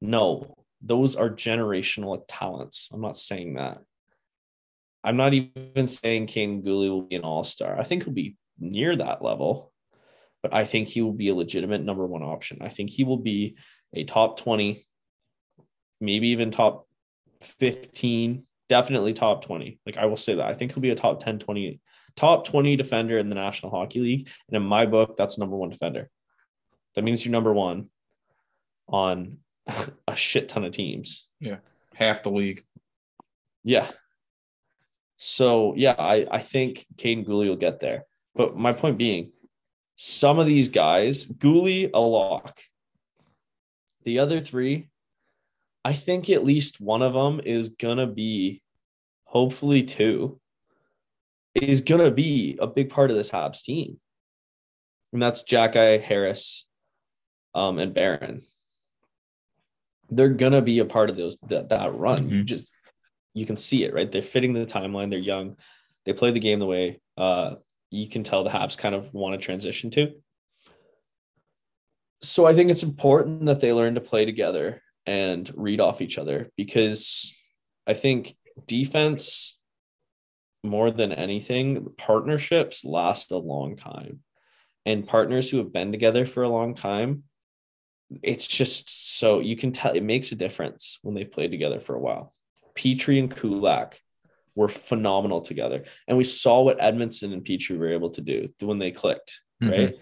No, 0.00 0.54
those 0.80 1.16
are 1.16 1.30
generational 1.30 2.22
talents. 2.28 2.90
I'm 2.92 3.00
not 3.00 3.18
saying 3.18 3.54
that. 3.54 3.78
I'm 5.04 5.16
not 5.16 5.34
even 5.34 5.88
saying 5.88 6.26
Kane 6.26 6.62
Guhle 6.62 6.90
will 6.90 7.02
be 7.02 7.16
an 7.16 7.22
all 7.22 7.44
star. 7.44 7.78
I 7.78 7.84
think 7.84 8.04
he'll 8.04 8.12
be 8.12 8.36
near 8.58 8.94
that 8.96 9.22
level, 9.22 9.72
but 10.42 10.54
I 10.54 10.64
think 10.64 10.88
he 10.88 11.02
will 11.02 11.12
be 11.12 11.28
a 11.28 11.34
legitimate 11.34 11.82
number 11.82 12.06
one 12.06 12.22
option. 12.22 12.58
I 12.60 12.68
think 12.68 12.90
he 12.90 13.04
will 13.04 13.18
be 13.18 13.56
a 13.94 14.04
top 14.04 14.38
20, 14.38 14.80
maybe 16.00 16.28
even 16.28 16.50
top 16.50 16.86
15, 17.42 18.44
definitely 18.68 19.14
top 19.14 19.44
20. 19.44 19.80
Like 19.86 19.96
I 19.96 20.06
will 20.06 20.16
say 20.16 20.34
that. 20.34 20.46
I 20.46 20.54
think 20.54 20.72
he'll 20.72 20.82
be 20.82 20.90
a 20.90 20.96
top 20.96 21.20
10, 21.20 21.38
20, 21.38 21.80
top 22.16 22.44
20 22.46 22.76
defender 22.76 23.18
in 23.18 23.28
the 23.28 23.34
National 23.34 23.70
Hockey 23.70 24.00
League. 24.00 24.28
And 24.48 24.56
in 24.56 24.68
my 24.68 24.86
book, 24.86 25.16
that's 25.16 25.38
number 25.38 25.56
one 25.56 25.70
defender. 25.70 26.10
That 26.94 27.02
means 27.02 27.24
you're 27.24 27.32
number 27.32 27.52
one 27.52 27.88
on 28.88 29.38
shit 30.18 30.48
ton 30.48 30.64
of 30.64 30.72
teams. 30.72 31.28
Yeah. 31.40 31.56
Half 31.94 32.22
the 32.22 32.30
league. 32.30 32.64
Yeah. 33.64 33.88
So 35.16 35.74
yeah, 35.76 35.94
I, 35.98 36.26
I 36.30 36.38
think 36.38 36.86
Kaiden 36.96 37.26
Guhle 37.26 37.48
will 37.48 37.56
get 37.56 37.80
there. 37.80 38.04
But 38.34 38.56
my 38.56 38.72
point 38.72 38.98
being, 38.98 39.32
some 39.96 40.38
of 40.38 40.46
these 40.46 40.68
guys, 40.68 41.26
Guhle 41.26 41.90
a 41.92 42.00
lock. 42.00 42.60
The 44.04 44.20
other 44.20 44.38
three, 44.38 44.88
I 45.84 45.92
think 45.92 46.30
at 46.30 46.44
least 46.44 46.80
one 46.80 47.02
of 47.02 47.14
them 47.14 47.40
is 47.44 47.70
gonna 47.70 48.06
be, 48.06 48.62
hopefully 49.24 49.82
two, 49.82 50.40
is 51.54 51.80
to 51.82 52.10
be 52.10 52.56
a 52.60 52.66
big 52.66 52.90
part 52.90 53.10
of 53.10 53.16
this 53.16 53.30
Habs 53.30 53.62
team. 53.62 53.98
And 55.12 55.20
that's 55.20 55.42
Xhekaj, 55.42 56.02
Harris, 56.02 56.66
um, 57.54 57.78
and 57.78 57.94
Barron. 57.94 58.42
They're 60.10 60.28
going 60.28 60.52
to 60.52 60.62
be 60.62 60.78
a 60.78 60.84
part 60.84 61.10
of 61.10 61.16
those 61.16 61.36
that, 61.48 61.68
that 61.68 61.94
run. 61.94 62.18
Mhm. 62.18 62.30
You 62.30 62.44
just 62.44 62.74
you 63.34 63.46
can 63.46 63.56
see 63.56 63.84
it, 63.84 63.94
right? 63.94 64.10
They're 64.10 64.22
fitting 64.22 64.52
the 64.52 64.66
timeline. 64.66 65.10
They're 65.10 65.18
young. 65.18 65.56
They 66.04 66.12
play 66.12 66.30
the 66.30 66.40
game 66.40 66.58
the 66.58 66.66
way 66.66 67.00
uh, 67.16 67.56
you 67.90 68.08
can 68.08 68.24
tell 68.24 68.44
the 68.44 68.50
Habs 68.50 68.78
kind 68.78 68.94
of 68.94 69.12
want 69.14 69.34
to 69.34 69.44
transition 69.44 69.90
to. 69.92 70.12
So 72.22 72.46
I 72.46 72.54
think 72.54 72.70
it's 72.70 72.82
important 72.82 73.46
that 73.46 73.60
they 73.60 73.72
learn 73.72 73.94
to 73.94 74.00
play 74.00 74.24
together 74.24 74.82
and 75.06 75.50
read 75.54 75.80
off 75.80 76.00
each 76.00 76.18
other 76.18 76.50
because 76.56 77.34
I 77.86 77.94
think 77.94 78.36
defense 78.66 79.58
more 80.64 80.90
than 80.90 81.12
anything, 81.12 81.86
partnerships 81.96 82.84
last 82.84 83.30
a 83.30 83.38
long 83.38 83.76
time. 83.76 84.20
And 84.84 85.06
partners 85.06 85.50
who 85.50 85.58
have 85.58 85.72
been 85.72 85.92
together 85.92 86.24
for 86.24 86.42
a 86.42 86.48
long 86.48 86.74
time, 86.74 87.24
it's 88.22 88.46
just 88.46 88.97
so 89.18 89.40
you 89.40 89.56
can 89.56 89.72
tell 89.72 89.92
it 89.94 90.02
makes 90.02 90.32
a 90.32 90.36
difference 90.36 90.98
when 91.02 91.14
they've 91.14 91.30
played 91.36 91.50
together 91.50 91.80
for 91.80 91.94
a 91.96 92.00
while. 92.00 92.32
Petry 92.74 93.18
and 93.18 93.34
Kulak 93.34 94.00
were 94.54 94.68
phenomenal 94.68 95.40
together. 95.40 95.84
And 96.06 96.16
we 96.18 96.24
saw 96.24 96.62
what 96.62 96.78
Edmundson 96.78 97.32
and 97.32 97.44
Petry 97.44 97.76
were 97.78 97.92
able 97.92 98.10
to 98.10 98.20
do 98.20 98.48
when 98.60 98.78
they 98.78 98.90
clicked, 98.92 99.42
Mhm. 99.62 99.70
right? 99.70 99.94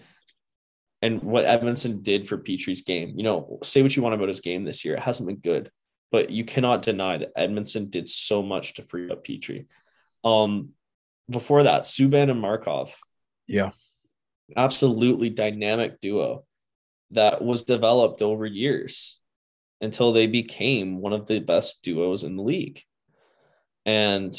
And 1.01 1.21
what 1.23 1.45
Edmundson 1.45 2.03
did 2.03 2.27
for 2.27 2.37
Petry's 2.37 2.81
game. 2.83 3.13
You 3.17 3.23
know, 3.23 3.59
say 3.63 3.81
what 3.81 3.95
you 3.95 4.01
want 4.03 4.15
about 4.15 4.29
his 4.29 4.41
game 4.41 4.63
this 4.63 4.83
year. 4.83 4.95
It 4.95 5.01
hasn't 5.09 5.27
been 5.27 5.37
good, 5.51 5.71
but 6.11 6.29
you 6.31 6.43
cannot 6.43 6.81
deny 6.81 7.17
that 7.17 7.35
Edmundson 7.35 7.89
did 7.91 8.09
so 8.09 8.41
much 8.41 8.75
to 8.75 8.81
free 8.81 9.09
up 9.11 9.23
Petry. 9.23 9.67
Um, 10.23 10.73
before 11.29 11.63
that, 11.63 11.83
Subban 11.83 12.31
and 12.31 12.41
Markov, 12.41 12.99
Yeah. 13.47 13.71
absolutely 14.55 15.29
dynamic 15.29 15.99
duo 16.01 16.45
that 17.11 17.43
was 17.43 17.63
developed 17.63 18.21
over 18.21 18.45
years 18.45 19.19
until 19.81 20.11
they 20.11 20.27
became 20.27 21.01
one 21.01 21.13
of 21.13 21.27
the 21.27 21.39
best 21.39 21.83
duos 21.83 22.23
in 22.23 22.35
the 22.35 22.43
league. 22.43 22.81
And 23.85 24.35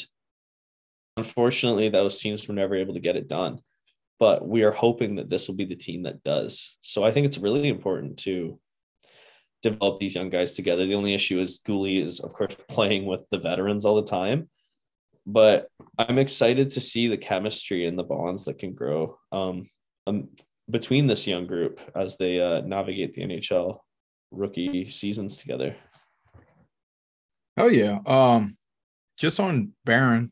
unfortunately, 1.17 1.89
those 1.89 2.19
teams 2.19 2.47
were 2.47 2.53
never 2.53 2.75
able 2.75 2.93
to 2.93 2.99
get 2.99 3.15
it 3.15 3.27
done. 3.27 3.59
But 4.19 4.47
we 4.47 4.63
are 4.63 4.71
hoping 4.71 5.15
that 5.15 5.29
this 5.29 5.47
will 5.47 5.55
be 5.55 5.65
the 5.65 5.75
team 5.75 6.03
that 6.03 6.23
does. 6.23 6.77
So 6.81 7.03
I 7.03 7.11
think 7.11 7.25
it's 7.25 7.37
really 7.37 7.69
important 7.69 8.17
to 8.19 8.59
develop 9.61 9.99
these 9.99 10.15
young 10.15 10.29
guys 10.29 10.53
together. 10.53 10.85
The 10.85 10.95
only 10.95 11.13
issue 11.13 11.39
is 11.39 11.59
Guhle 11.65 12.03
is, 12.03 12.19
of 12.19 12.33
course, 12.33 12.57
playing 12.69 13.05
with 13.05 13.25
the 13.29 13.37
veterans 13.37 13.85
all 13.85 13.95
the 13.95 14.09
time. 14.09 14.49
But 15.25 15.67
I'm 15.97 16.17
excited 16.17 16.71
to 16.71 16.81
see 16.81 17.07
the 17.07 17.17
chemistry 17.17 17.85
and 17.85 17.97
the 17.97 18.03
bonds 18.03 18.45
that 18.45 18.57
can 18.57 18.73
grow 18.73 19.17
um, 19.31 19.69
um, 20.07 20.29
between 20.69 21.07
this 21.07 21.27
young 21.27 21.47
group 21.47 21.81
as 21.95 22.17
they 22.17 22.39
uh, 22.39 22.61
navigate 22.61 23.13
the 23.13 23.23
NHL 23.23 23.79
rookie 24.31 24.87
seasons 24.89 25.37
together. 25.37 25.75
Oh 27.57 27.67
yeah. 27.67 27.99
Um, 28.05 28.55
just 29.17 29.39
on 29.39 29.73
Barron. 29.85 30.31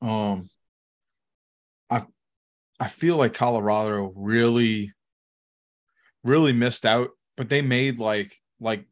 Um, 0.00 0.48
I 1.90 2.04
I 2.78 2.88
feel 2.88 3.16
like 3.16 3.34
Colorado 3.34 4.12
really, 4.14 4.92
really 6.24 6.52
missed 6.52 6.84
out, 6.84 7.10
but 7.36 7.48
they 7.48 7.62
made 7.62 7.98
like 7.98 8.34
like 8.60 8.86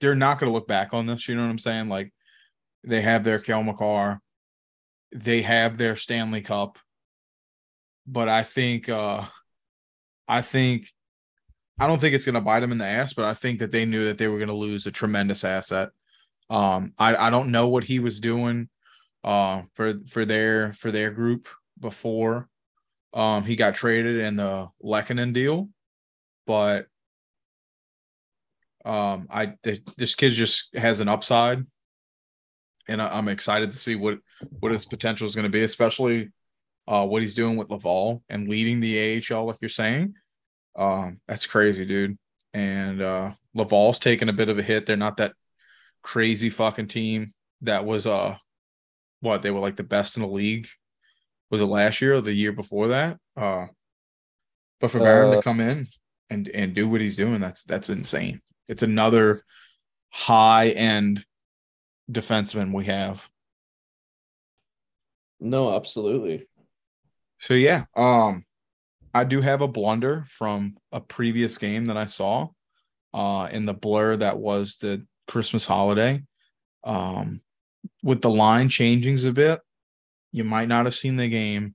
they're 0.00 0.14
not 0.14 0.38
going 0.38 0.48
to 0.48 0.52
look 0.54 0.66
back 0.66 0.92
on 0.92 1.06
this. 1.06 1.28
You 1.28 1.36
know 1.36 1.42
what 1.42 1.50
I'm 1.50 1.58
saying? 1.58 1.88
Like 1.88 2.12
they 2.84 3.00
have 3.00 3.24
their 3.24 3.38
Cale 3.38 3.62
Makar, 3.62 4.20
they 5.14 5.42
have 5.42 5.78
their 5.78 5.96
Stanley 5.96 6.42
Cup, 6.42 6.78
but 8.06 8.28
I 8.28 8.42
think 8.42 8.88
uh 8.88 9.24
I 10.32 10.40
think 10.40 10.88
I 11.78 11.86
don't 11.86 12.00
think 12.00 12.14
it's 12.14 12.24
going 12.24 12.36
to 12.36 12.40
bite 12.40 12.60
them 12.60 12.72
in 12.72 12.78
the 12.78 12.86
ass, 12.86 13.12
but 13.12 13.26
I 13.26 13.34
think 13.34 13.58
that 13.58 13.70
they 13.70 13.84
knew 13.84 14.06
that 14.06 14.16
they 14.16 14.28
were 14.28 14.38
going 14.38 14.48
to 14.48 14.54
lose 14.54 14.86
a 14.86 14.90
tremendous 14.90 15.44
asset. 15.44 15.90
Um, 16.48 16.94
I, 16.98 17.16
I 17.16 17.30
don't 17.30 17.50
know 17.50 17.68
what 17.68 17.84
he 17.84 17.98
was 17.98 18.18
doing 18.18 18.70
uh, 19.24 19.62
for 19.74 19.94
for 20.08 20.24
their 20.24 20.72
for 20.72 20.90
their 20.90 21.10
group 21.10 21.48
before 21.78 22.48
um, 23.12 23.44
he 23.44 23.56
got 23.56 23.74
traded 23.74 24.20
in 24.20 24.36
the 24.36 24.68
Lehkonen 24.82 25.34
deal, 25.34 25.68
but 26.46 26.86
um, 28.86 29.26
I 29.30 29.54
th- 29.62 29.82
this 29.98 30.14
kid 30.14 30.30
just 30.30 30.74
has 30.74 31.00
an 31.00 31.08
upside, 31.08 31.66
and 32.88 33.02
I, 33.02 33.18
I'm 33.18 33.28
excited 33.28 33.70
to 33.72 33.78
see 33.78 33.96
what 33.96 34.18
what 34.60 34.72
his 34.72 34.86
potential 34.86 35.26
is 35.26 35.34
going 35.34 35.44
to 35.44 35.50
be, 35.50 35.62
especially 35.62 36.30
uh, 36.88 37.06
what 37.06 37.20
he's 37.22 37.34
doing 37.34 37.56
with 37.56 37.70
Laval 37.70 38.22
and 38.28 38.48
leading 38.48 38.80
the 38.80 39.22
AHL, 39.30 39.44
like 39.44 39.58
you're 39.60 39.68
saying. 39.68 40.14
Um, 40.76 41.20
that's 41.28 41.46
crazy, 41.46 41.84
dude. 41.84 42.18
And 42.54 43.00
uh, 43.02 43.32
Laval's 43.54 43.98
taking 43.98 44.28
a 44.28 44.32
bit 44.32 44.48
of 44.48 44.58
a 44.58 44.62
hit. 44.62 44.86
They're 44.86 44.96
not 44.96 45.18
that 45.18 45.34
crazy 46.02 46.50
fucking 46.50 46.88
team 46.88 47.34
that 47.62 47.84
was 47.84 48.06
uh 48.06 48.36
what 49.20 49.42
they 49.42 49.50
were 49.50 49.60
like 49.60 49.76
the 49.76 49.82
best 49.84 50.16
in 50.16 50.22
the 50.22 50.28
league. 50.28 50.68
Was 51.50 51.60
it 51.60 51.66
last 51.66 52.00
year 52.02 52.14
or 52.14 52.20
the 52.22 52.32
year 52.32 52.52
before 52.52 52.88
that? 52.88 53.18
Uh 53.36 53.66
but 54.80 54.90
for 54.90 55.00
Barron 55.00 55.30
Uh, 55.30 55.38
to 55.38 55.38
come 55.38 55.60
in 55.60 55.86
and 56.30 56.48
and 56.48 56.74
do 56.74 56.88
what 56.88 57.00
he's 57.00 57.16
doing, 57.16 57.40
that's 57.40 57.62
that's 57.64 57.88
insane. 57.90 58.40
It's 58.68 58.82
another 58.82 59.42
high 60.10 60.70
end 60.70 61.24
defenseman 62.10 62.72
we 62.72 62.86
have. 62.86 63.28
No, 65.40 65.74
absolutely. 65.76 66.48
So 67.38 67.54
yeah, 67.54 67.84
um 67.94 68.44
I 69.14 69.24
do 69.24 69.40
have 69.40 69.60
a 69.60 69.68
blunder 69.68 70.24
from 70.28 70.76
a 70.90 71.00
previous 71.00 71.58
game 71.58 71.86
that 71.86 71.96
I 71.96 72.06
saw 72.06 72.48
uh 73.14 73.48
in 73.52 73.66
the 73.66 73.74
blur 73.74 74.16
that 74.16 74.38
was 74.38 74.76
the 74.76 75.06
Christmas 75.28 75.66
holiday. 75.66 76.22
Um 76.84 77.42
with 78.02 78.22
the 78.22 78.30
line 78.30 78.68
changings 78.68 79.24
a 79.24 79.32
bit, 79.32 79.60
you 80.30 80.44
might 80.44 80.68
not 80.68 80.86
have 80.86 80.94
seen 80.94 81.16
the 81.16 81.28
game, 81.28 81.74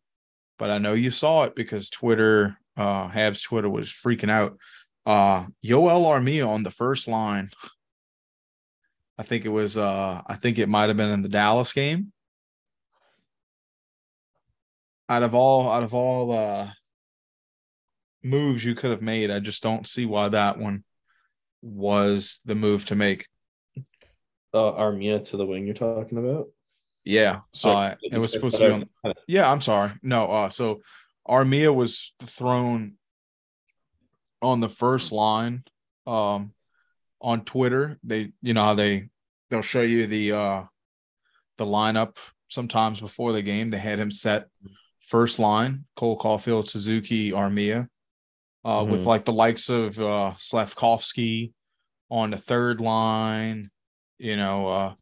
but 0.58 0.70
I 0.70 0.78
know 0.80 0.94
you 0.94 1.12
saw 1.12 1.44
it 1.44 1.56
because 1.56 1.90
Twitter, 1.90 2.58
uh 2.76 3.10
Habs 3.10 3.44
Twitter 3.44 3.70
was 3.70 3.90
freaking 3.90 4.32
out. 4.32 4.58
Uh 5.06 5.46
Yoel 5.64 6.06
Armia 6.06 6.48
on 6.48 6.64
the 6.64 6.72
first 6.72 7.08
line. 7.08 7.50
I 9.20 9.24
think 9.24 9.46
it 9.46 9.50
was 9.50 9.78
uh 9.78 10.22
I 10.26 10.36
think 10.36 10.58
it 10.58 10.70
might 10.70 10.88
have 10.88 10.98
been 10.98 11.12
in 11.12 11.22
the 11.22 11.30
Dallas 11.30 11.72
game. 11.72 12.12
Out 15.10 15.24
of 15.24 15.36
all 15.36 15.70
out 15.70 15.84
of 15.84 15.94
all 15.94 16.30
the 16.30 16.72
moves 18.28 18.64
you 18.64 18.76
could 18.76 18.92
have 18.92 19.02
made, 19.02 19.32
I 19.32 19.40
just 19.40 19.64
don't 19.64 19.88
see 19.88 20.06
why 20.06 20.30
that 20.30 20.58
one 20.58 20.84
was 21.62 22.40
the 22.46 22.56
move 22.56 22.86
to 22.86 22.96
make. 22.96 23.28
Uh, 24.54 24.72
Armia 24.72 25.24
to 25.30 25.38
the 25.38 25.46
wing 25.46 25.66
you're 25.66 25.74
talking 25.74 26.18
about. 26.18 26.48
Yeah. 27.04 27.42
So 27.54 27.70
uh, 27.70 27.96
it 28.02 28.18
was 28.18 28.32
supposed 28.32 28.58
to 28.58 28.68
be 28.68 28.72
on 29.06 29.14
Yeah, 29.28 29.50
I'm 29.50 29.62
sorry. 29.62 29.92
No, 30.04 30.26
uh 30.26 30.50
so 30.50 30.82
Armia 31.28 31.74
was 31.74 32.14
thrown 32.22 32.96
on 34.42 34.60
the 34.60 34.70
first 34.70 35.12
line 35.12 35.64
um 36.06 36.54
on 37.22 37.46
Twitter. 37.46 37.98
They 38.04 38.34
you 38.42 38.54
know 38.54 38.64
how 38.64 38.76
they 38.76 39.10
they'll 39.50 39.62
show 39.62 39.82
you 39.82 40.08
the 40.08 40.34
uh 40.34 40.64
the 41.58 41.66
lineup 41.66 42.18
sometimes 42.50 43.00
before 43.00 43.32
the 43.32 43.42
game. 43.42 43.70
They 43.70 43.78
had 43.78 44.00
him 44.00 44.12
set 44.12 44.48
first 45.02 45.40
line, 45.40 45.86
Cole 45.96 46.18
Caufield, 46.18 46.68
Suzuki, 46.68 47.32
Armia, 47.32 47.88
uh 48.66 48.86
with 48.90 49.04
Mhm. 49.04 49.06
like 49.06 49.26
the 49.26 49.34
likes 49.34 49.70
of 49.70 50.00
uh 50.00 50.34
Slafkovsky 50.38 51.54
on 52.10 52.32
the 52.32 52.38
third 52.38 52.82
line, 52.82 53.70
you 54.18 54.36
know, 54.36 54.68
uh 54.68 54.94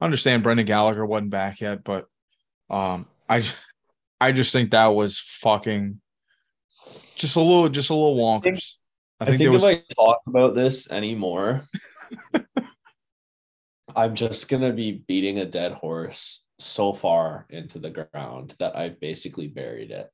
I 0.00 0.04
understand 0.04 0.42
Brendan 0.42 0.66
Gallagher 0.66 1.06
wasn't 1.06 1.30
back 1.30 1.60
yet, 1.60 1.84
but 1.84 2.06
um 2.70 3.06
I 3.28 3.42
I 4.20 4.32
just 4.32 4.52
think 4.52 4.70
that 4.70 4.88
was 4.88 5.18
fucking 5.18 6.00
just 7.14 7.36
a 7.36 7.40
little 7.40 7.68
just 7.68 7.90
a 7.90 7.94
little 7.94 8.16
wonkers. 8.16 8.74
I 9.20 9.24
I 9.24 9.26
think, 9.26 9.38
think, 9.38 9.46
there 9.46 9.52
was 9.52 9.64
if 9.64 9.84
I 9.90 9.94
talk 9.94 10.20
about 10.26 10.54
this 10.54 10.90
anymore, 10.90 11.62
I'm 13.96 14.14
just 14.14 14.48
gonna 14.48 14.72
be 14.72 15.04
beating 15.06 15.38
a 15.38 15.44
dead 15.46 15.72
horse 15.72 16.44
so 16.58 16.92
far 16.92 17.46
into 17.50 17.78
the 17.78 17.90
ground 17.90 18.56
that 18.58 18.76
I've 18.76 18.98
basically 19.00 19.48
buried 19.48 19.90
it. 19.90 20.10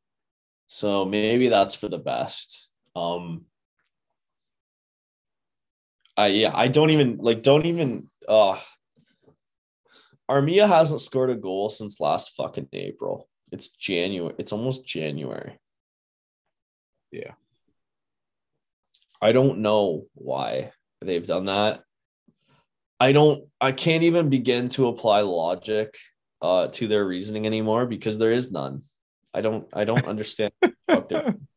So 0.67 1.05
maybe 1.05 1.49
that's 1.49 1.75
for 1.75 1.89
the 1.89 1.99
best. 1.99 2.70
Um 2.97 3.47
I 6.17 6.29
yeah, 6.29 6.53
I 6.55 6.69
don't 6.69 6.91
even 6.91 7.19
like 7.19 7.43
don't 7.43 7.67
even 7.67 8.09
uh 8.29 8.59
Armia 10.31 10.69
hasn't 10.69 11.01
scored 11.01 11.31
a 11.31 11.35
goal 11.35 11.69
since 11.69 11.99
last 12.01 12.35
fucking 12.37 12.69
April. 12.73 13.29
It's 13.51 13.69
January. 13.69 14.35
It's 14.39 14.53
almost 14.53 14.87
January. 14.87 15.59
Yeah. 17.11 17.33
I 19.21 19.33
don't 19.33 19.59
know 19.59 20.07
why 20.15 20.73
they've 21.01 21.27
done 21.27 21.47
that. 21.47 21.83
I 23.01 23.13
don't 23.13 23.49
I 23.61 23.73
can't 23.73 24.05
even 24.05 24.29
begin 24.29 24.69
to 24.71 24.89
apply 24.89 25.23
logic 25.23 25.97
uh, 26.43 26.69
to 26.69 26.87
their 26.87 27.05
reasoning 27.07 27.47
anymore 27.47 27.87
because 27.87 28.19
there 28.19 28.33
is 28.33 28.53
none. 28.53 28.83
I 29.35 29.41
don't 29.41 29.67
I 29.73 29.85
don't 29.85 30.07
understand. 30.07 30.53
Fuck 30.89 31.09
their- 31.09 31.35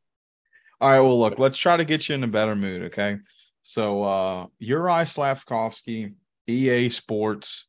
All 0.82 0.90
right, 0.90 1.00
well, 1.00 1.20
look, 1.20 1.40
let's 1.40 1.58
try 1.58 1.78
to 1.78 1.86
get 1.86 2.10
you 2.10 2.16
in 2.16 2.24
a 2.24 2.28
better 2.28 2.56
mood, 2.56 2.84
okay? 2.84 3.20
So, 3.62 4.04
uh, 4.04 4.48
Uri 4.60 5.06
Slafkovsky, 5.06 6.14
EA 6.48 6.90
Sports, 6.90 7.68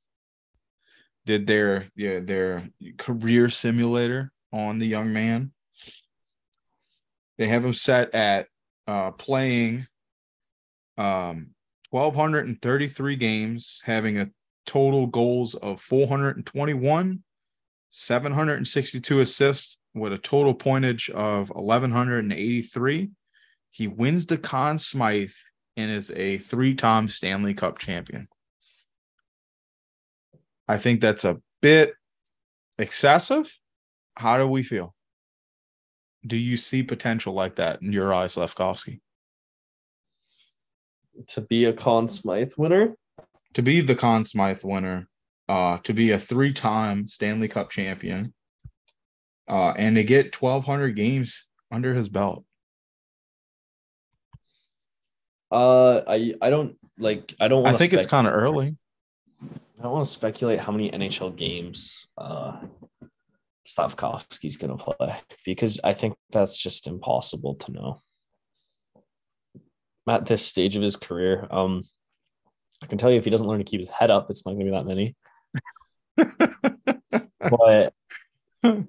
did 1.26 1.46
their 1.46 1.88
yeah 1.96 2.20
their 2.20 2.68
career 2.98 3.48
simulator 3.48 4.32
on 4.52 4.78
the 4.78 4.86
young 4.86 5.12
man. 5.12 5.52
They 7.38 7.48
have 7.48 7.64
him 7.64 7.74
set 7.74 8.14
at 8.14 8.48
uh, 8.86 9.12
playing 9.12 9.86
um 10.98 11.50
1233 11.90 13.16
games, 13.16 13.80
having 13.84 14.18
a 14.18 14.30
total 14.66 15.06
goals 15.06 15.54
of 15.54 15.80
421, 15.80 17.22
762 17.90 19.20
assists 19.20 19.78
with 19.94 20.12
a 20.12 20.18
total 20.18 20.54
pointage 20.54 21.08
of 21.10 21.50
1183. 21.50 23.10
He 23.70 23.86
wins 23.88 24.26
the 24.26 24.38
Conn 24.38 24.78
Smythe 24.78 25.30
and 25.76 25.90
is 25.90 26.10
a 26.12 26.38
three-time 26.38 27.08
Stanley 27.08 27.54
Cup 27.54 27.78
champion. 27.78 28.28
I 30.68 30.78
think 30.78 31.00
that's 31.00 31.24
a 31.24 31.40
bit 31.60 31.94
excessive. 32.78 33.52
How 34.16 34.38
do 34.38 34.46
we 34.46 34.62
feel? 34.62 34.94
Do 36.26 36.36
you 36.36 36.56
see 36.56 36.82
potential 36.82 37.34
like 37.34 37.56
that 37.56 37.82
in 37.82 37.92
your 37.92 38.14
eyes, 38.14 38.36
Slafkovsky? 38.36 39.00
to 41.28 41.40
be 41.40 41.64
a 41.64 41.72
Conn 41.72 42.08
Smythe 42.08 42.52
winner. 42.56 42.96
To 43.54 43.62
be 43.62 43.80
the 43.80 43.94
Conn 43.94 44.24
Smythe 44.24 44.64
winner, 44.64 45.08
uh, 45.48 45.78
to 45.78 45.92
be 45.92 46.10
a 46.10 46.18
three-time 46.18 47.06
Stanley 47.06 47.48
Cup 47.48 47.70
champion, 47.70 48.34
uh, 49.48 49.70
and 49.70 49.96
to 49.96 50.04
get 50.04 50.40
1,200 50.40 50.96
games 50.96 51.48
under 51.70 51.94
his 51.94 52.08
belt. 52.08 52.44
Uh, 55.50 56.02
I 56.08 56.34
I 56.42 56.50
don't 56.50 56.76
like. 56.98 57.34
I 57.38 57.46
don't. 57.46 57.64
I 57.64 57.76
think 57.76 57.92
it's 57.92 58.06
kind 58.06 58.26
of 58.26 58.34
early. 58.34 58.76
I 59.40 59.82
don't 59.82 59.92
want 59.92 60.04
to 60.04 60.10
speculate 60.10 60.58
how 60.58 60.72
many 60.72 60.90
NHL 60.90 61.36
games 61.36 62.08
uh 62.18 62.56
Slafkovsky's 63.66 64.56
going 64.56 64.76
to 64.76 64.84
play 64.84 65.14
because 65.44 65.80
I 65.82 65.92
think 65.92 66.14
that's 66.30 66.56
just 66.58 66.86
impossible 66.86 67.54
to 67.54 67.72
know 67.72 68.00
at 70.08 70.26
this 70.26 70.44
stage 70.44 70.76
of 70.76 70.82
his 70.82 70.96
career. 70.96 71.46
Um, 71.50 71.82
I 72.82 72.86
can 72.86 72.98
tell 72.98 73.10
you 73.10 73.16
if 73.16 73.24
he 73.24 73.30
doesn't 73.30 73.46
learn 73.46 73.58
to 73.58 73.64
keep 73.64 73.80
his 73.80 73.88
head 73.88 74.10
up, 74.10 74.28
it's 74.28 74.44
not 74.44 74.52
going 74.52 74.66
to 74.66 74.70
be 74.70 74.76
that 74.76 74.86
many. 74.86 75.16
but 78.62 78.84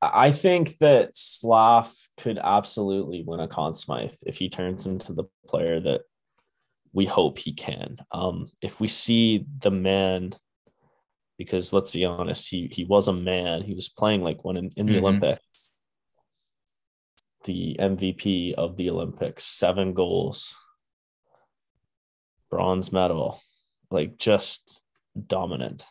I 0.00 0.30
think 0.30 0.78
that 0.78 1.16
Slav 1.16 1.92
could 2.18 2.38
absolutely 2.38 3.24
win 3.26 3.40
a 3.40 3.48
Conn 3.48 3.74
Smythe 3.74 4.14
if 4.26 4.36
he 4.38 4.48
turns 4.48 4.86
into 4.86 5.12
the 5.12 5.24
player 5.46 5.80
that 5.80 6.02
we 6.92 7.04
hope 7.04 7.38
he 7.38 7.52
can. 7.52 7.98
Um, 8.12 8.50
if 8.62 8.80
we 8.80 8.86
see 8.88 9.44
the 9.58 9.72
man, 9.72 10.34
because 11.36 11.72
let's 11.72 11.90
be 11.90 12.04
honest, 12.04 12.48
he 12.48 12.68
he 12.72 12.84
was 12.84 13.08
a 13.08 13.12
man. 13.12 13.62
He 13.62 13.74
was 13.74 13.88
playing 13.88 14.22
like 14.22 14.44
one 14.44 14.56
in, 14.56 14.70
in 14.76 14.86
the 14.86 14.94
Mhm. 14.94 14.98
Olympics, 14.98 15.68
the 17.44 17.76
MVP 17.78 18.54
of 18.54 18.76
the 18.76 18.90
Olympics, 18.90 19.44
seven 19.44 19.94
goals, 19.94 20.56
bronze 22.50 22.92
medal, 22.92 23.40
like 23.90 24.16
just 24.16 24.84
dominant. 25.26 25.84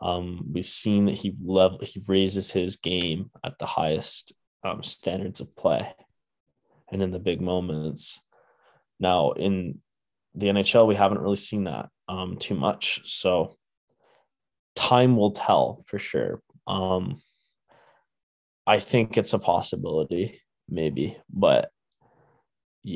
Um, 0.00 0.46
we've 0.52 0.64
seen 0.64 1.06
that 1.06 1.16
he 1.16 1.36
level 1.44 1.80
he 1.82 2.02
raises 2.08 2.50
his 2.50 2.76
game 2.76 3.30
at 3.44 3.58
the 3.58 3.66
highest 3.66 4.32
um, 4.64 4.82
standards 4.82 5.40
of 5.40 5.54
play, 5.56 5.92
and 6.90 7.02
in 7.02 7.10
the 7.10 7.18
big 7.18 7.40
moments. 7.40 8.20
Now 8.98 9.32
in 9.32 9.80
the 10.34 10.48
NHL, 10.48 10.86
we 10.86 10.94
haven't 10.94 11.20
really 11.20 11.36
seen 11.36 11.64
that 11.64 11.88
um, 12.08 12.36
too 12.36 12.54
much. 12.54 13.00
So 13.04 13.56
time 14.74 15.16
will 15.16 15.32
tell 15.32 15.82
for 15.86 15.98
sure. 15.98 16.40
Um, 16.66 17.20
I 18.66 18.78
think 18.78 19.18
it's 19.18 19.32
a 19.32 19.38
possibility, 19.38 20.40
maybe, 20.68 21.16
but 21.28 21.70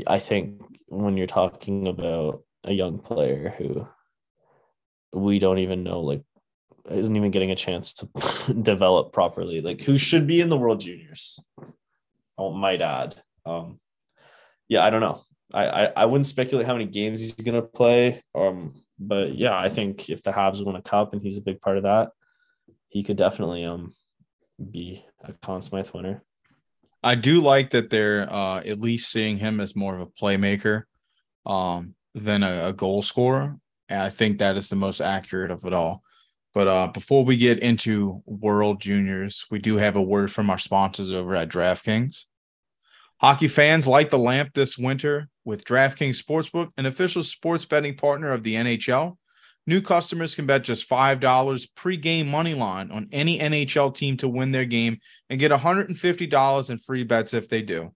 I 0.06 0.18
think 0.18 0.62
when 0.86 1.16
you're 1.16 1.26
talking 1.26 1.88
about 1.88 2.42
a 2.64 2.72
young 2.72 2.98
player 2.98 3.54
who 3.58 3.86
we 5.12 5.38
don't 5.38 5.58
even 5.58 5.82
know, 5.82 6.00
like, 6.00 6.22
isn't 6.90 7.16
even 7.16 7.30
getting 7.30 7.50
a 7.50 7.56
chance 7.56 7.92
to 7.94 8.54
develop 8.62 9.12
properly, 9.12 9.60
like, 9.60 9.82
who 9.82 9.98
should 9.98 10.26
be 10.26 10.40
in 10.40 10.48
the 10.48 10.56
World 10.56 10.80
Juniors, 10.80 11.40
I 12.38 12.48
might 12.50 12.82
add. 12.82 13.16
Um, 13.46 13.80
yeah, 14.68 14.84
I 14.84 14.90
don't 14.90 15.00
know. 15.00 15.20
I, 15.52 15.66
I, 15.66 15.84
I 15.96 16.04
wouldn't 16.06 16.26
speculate 16.26 16.66
how 16.66 16.72
many 16.72 16.86
games 16.86 17.20
he's 17.20 17.32
gonna 17.32 17.62
play. 17.62 18.22
Um, 18.34 18.74
but 18.98 19.36
yeah, 19.36 19.56
I 19.56 19.68
think 19.68 20.08
if 20.08 20.22
the 20.22 20.32
Habs 20.32 20.64
win 20.64 20.76
a 20.76 20.82
cup 20.82 21.12
and 21.12 21.22
he's 21.22 21.38
a 21.38 21.42
big 21.42 21.60
part 21.60 21.76
of 21.76 21.84
that, 21.84 22.10
he 22.88 23.02
could 23.02 23.16
definitely 23.16 23.64
um 23.64 23.94
be 24.70 25.04
a 25.22 25.32
Conn 25.32 25.60
Smythe 25.60 25.90
winner. 25.90 26.22
I 27.02 27.14
do 27.16 27.40
like 27.40 27.70
that 27.70 27.90
they're 27.90 28.32
uh, 28.32 28.60
at 28.60 28.80
least 28.80 29.10
seeing 29.10 29.36
him 29.36 29.60
as 29.60 29.76
more 29.76 29.94
of 29.94 30.00
a 30.00 30.06
playmaker 30.06 30.84
um, 31.44 31.94
than 32.14 32.42
a, 32.42 32.68
a 32.68 32.72
goal 32.72 33.02
scorer. 33.02 33.58
And 33.88 34.00
I 34.00 34.08
think 34.08 34.38
that 34.38 34.56
is 34.56 34.70
the 34.70 34.76
most 34.76 35.00
accurate 35.00 35.50
of 35.50 35.66
it 35.66 35.74
all. 35.74 36.02
But 36.54 36.68
uh, 36.68 36.86
before 36.86 37.24
we 37.24 37.36
get 37.36 37.58
into 37.58 38.22
World 38.26 38.80
Juniors, 38.80 39.44
we 39.50 39.58
do 39.58 39.76
have 39.76 39.96
a 39.96 40.02
word 40.02 40.30
from 40.30 40.48
our 40.50 40.58
sponsors 40.58 41.10
over 41.10 41.34
at 41.34 41.48
DraftKings. 41.48 42.26
Hockey 43.18 43.48
fans 43.48 43.88
light 43.88 44.10
the 44.10 44.18
lamp 44.18 44.50
this 44.54 44.78
winter 44.78 45.28
with 45.44 45.64
DraftKings 45.64 46.22
Sportsbook, 46.22 46.70
an 46.76 46.86
official 46.86 47.24
sports 47.24 47.64
betting 47.64 47.96
partner 47.96 48.32
of 48.32 48.44
the 48.44 48.54
NHL. 48.54 49.16
New 49.66 49.80
customers 49.80 50.34
can 50.34 50.46
bet 50.46 50.62
just 50.62 50.88
$5 50.88 51.68
pre-game 51.74 52.28
money 52.28 52.54
line 52.54 52.90
on 52.90 53.08
any 53.10 53.38
NHL 53.38 53.94
team 53.94 54.16
to 54.18 54.28
win 54.28 54.52
their 54.52 54.66
game 54.66 54.98
and 55.30 55.40
get 55.40 55.50
$150 55.50 56.70
in 56.70 56.78
free 56.78 57.02
bets 57.02 57.34
if 57.34 57.48
they 57.48 57.62
do. 57.62 57.92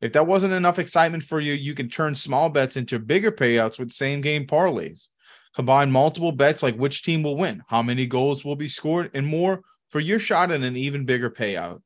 If 0.00 0.12
that 0.14 0.26
wasn't 0.26 0.54
enough 0.54 0.78
excitement 0.78 1.22
for 1.22 1.38
you, 1.38 1.52
you 1.52 1.74
can 1.74 1.88
turn 1.88 2.14
small 2.14 2.48
bets 2.48 2.76
into 2.76 2.98
bigger 2.98 3.30
payouts 3.30 3.78
with 3.78 3.92
same 3.92 4.20
game 4.20 4.46
parlays. 4.46 5.08
Combine 5.56 5.90
multiple 5.90 6.32
bets 6.32 6.62
like 6.62 6.76
which 6.76 7.02
team 7.02 7.22
will 7.22 7.38
win, 7.38 7.62
how 7.66 7.82
many 7.82 8.06
goals 8.06 8.44
will 8.44 8.56
be 8.56 8.68
scored, 8.68 9.10
and 9.14 9.26
more 9.26 9.62
for 9.88 10.00
your 10.00 10.18
shot 10.18 10.50
at 10.50 10.60
an 10.60 10.76
even 10.76 11.06
bigger 11.06 11.30
payout. 11.30 11.80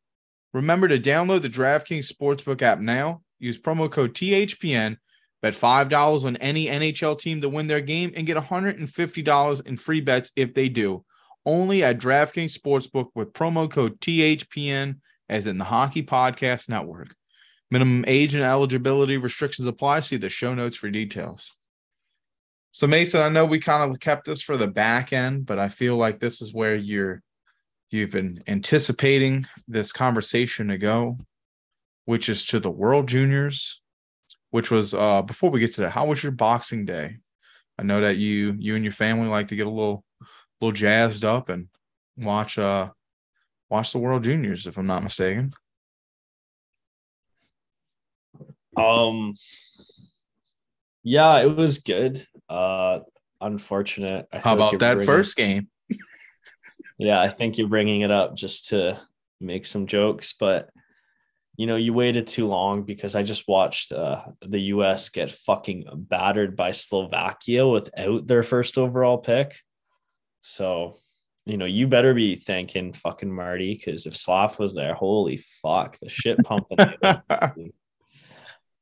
Remember 0.53 0.89
to 0.89 0.99
download 0.99 1.43
the 1.43 1.49
DraftKings 1.49 2.13
Sportsbook 2.13 2.63
app 2.63 2.81
now. 2.81 3.23
Use 3.39 3.61
promo 3.61 3.89
code 3.89 4.13
THPN. 4.13 4.97
Bet 5.41 5.55
$5 5.55 6.25
on 6.25 6.37
any 6.39 6.67
NHL 6.67 7.19
team 7.19 7.41
to 7.41 7.49
win 7.49 7.69
their 7.69 7.81
game 7.81 8.13
and 8.17 8.27
get 8.27 8.37
$150 8.37 9.67
in 9.67 9.77
free 9.77 10.01
bets 10.01 10.33
if 10.35 10.53
they 10.53 10.69
do. 10.69 11.05
Only 11.47 11.85
at 11.85 11.99
DraftKings 11.99 12.59
Sportsbook 12.59 13.11
with 13.15 13.33
promo 13.33 13.71
code 13.71 14.01
THPN, 14.01 14.97
as 15.29 15.47
in 15.47 15.59
the 15.59 15.65
Hockey 15.65 16.03
Podcast 16.03 16.69
Network. 16.69 17.15
Minimum 17.71 18.05
age 18.09 18.35
and 18.35 18.43
eligibility 18.43 19.17
restrictions 19.17 19.69
apply. 19.69 20.01
See 20.01 20.17
the 20.17 20.29
show 20.29 20.55
notes 20.55 20.77
for 20.77 20.91
details. 20.91 21.57
So, 22.73 22.87
Mason, 22.87 23.21
I 23.21 23.29
know 23.29 23.47
we 23.47 23.59
kind 23.59 23.91
of 23.91 23.99
kept 23.99 24.27
this 24.27 24.43
for 24.43 24.57
the 24.57 24.69
back 24.69 25.13
end, 25.13 25.45
but 25.45 25.59
I 25.59 25.69
feel 25.69 25.97
like 25.97 26.21
this 26.21 26.41
is 26.41 26.55
where 26.55 26.77
you're 26.77 27.23
you've 27.91 28.11
been 28.11 28.41
anticipating 28.47 29.45
this 29.67 29.93
conversation 29.93 30.69
to 30.69 30.79
go, 30.79 31.19
which 32.05 32.29
is 32.29 32.47
to 32.47 32.61
the 32.61 32.71
World 32.71 33.09
Juniors, 33.09 33.83
which 34.51 34.71
was 34.71 34.95
uh 34.95 35.23
before 35.23 35.51
we 35.51 35.61
get 35.61 35.75
to 35.75 35.81
that, 35.83 35.91
how 35.91 36.07
was 36.07 36.23
your 36.23 36.33
boxing 36.33 36.85
day? 36.85 37.17
I 37.77 37.83
know 37.83 38.01
that 38.03 38.17
you 38.17 38.55
you 38.59 38.77
and 38.77 38.85
your 38.85 38.93
family 38.93 39.29
like 39.29 39.49
to 39.49 39.57
get 39.57 39.67
a 39.67 39.71
little 39.71 40.05
little 40.61 40.73
jazzed 40.73 41.25
up 41.25 41.49
and 41.49 41.69
watch 42.17 42.57
uh 42.57 42.91
watch 43.69 43.93
the 43.93 43.99
World 43.99 44.23
Juniors, 44.23 44.67
if 44.69 44.79
I'm 44.79 44.87
not 44.87 45.03
mistaken. 45.03 45.55
Um 48.77 49.35
yeah, 51.03 51.39
it 51.41 51.57
was 51.57 51.79
good. 51.79 52.27
Uh 52.51 53.01
unfortunate. 53.41 54.27
I 54.33 54.39
How 54.39 54.55
like 54.57 54.75
about 54.75 54.81
that 54.81 54.95
bringing- 54.97 55.07
first 55.07 55.37
game? 55.37 55.69
Yeah, 56.99 57.19
I 57.19 57.29
think 57.29 57.57
you're 57.57 57.67
bringing 57.67 58.03
it 58.03 58.11
up 58.11 58.37
just 58.37 58.69
to 58.69 59.01
make 59.41 59.65
some 59.65 59.87
jokes, 59.87 60.35
but 60.39 60.69
you 61.57 61.67
know, 61.67 61.77
you 61.77 61.95
waited 61.95 62.27
too 62.27 62.47
long 62.47 62.83
because 62.83 63.15
I 63.17 63.23
just 63.23 63.49
watched 63.49 63.91
uh, 63.93 64.23
the 64.43 64.61
US 64.75 65.09
get 65.09 65.31
fucking 65.31 65.85
battered 65.95 66.57
by 66.57 66.73
Slovakia 66.73 67.67
without 67.67 68.27
their 68.27 68.43
first 68.43 68.77
overall 68.77 69.17
pick. 69.17 69.57
So, 70.43 70.97
you 71.47 71.57
know, 71.57 71.65
you 71.65 71.87
better 71.87 72.13
be 72.13 72.37
thanking 72.37 72.93
fucking 72.93 73.33
Marty 73.33 73.75
because 73.75 74.05
if 74.05 74.15
Slav 74.15 74.59
was 74.59 74.75
there, 74.75 74.93
holy 74.95 75.39
fuck, 75.63 75.99
the 76.01 76.09
shit 76.11 76.37
pumping. 76.45 76.79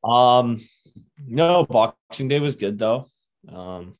um, 0.05 0.61
no, 1.25 1.64
Boxing 1.64 2.27
Day 2.27 2.41
was 2.41 2.57
good 2.57 2.79
though. 2.81 3.07
Um, 3.53 3.96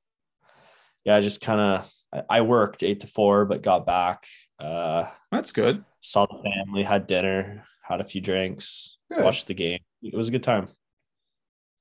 yeah, 1.05 1.17
I 1.17 1.21
just 1.21 1.41
kind 1.41 1.61
of 1.61 1.93
I- 2.13 2.39
I 2.39 2.41
worked 2.41 2.83
eight 2.83 3.01
to 3.01 3.07
four, 3.07 3.45
but 3.45 3.63
got 3.63 3.85
back. 3.87 4.25
Uh, 4.59 5.11
That's 5.31 5.53
good. 5.53 5.85
saw 6.01 6.27
the 6.27 6.43
family, 6.43 6.83
had 6.83 7.07
dinner, 7.07 7.65
had 7.83 8.01
a 8.01 8.05
few 8.05 8.21
drinks, 8.21 8.97
Good. 9.13 9.25
watched 9.25 9.47
the 9.47 9.55
game. 9.55 9.81
It 10.03 10.15
was 10.17 10.29
a 10.29 10.31
good 10.31 10.43
time. 10.43 10.69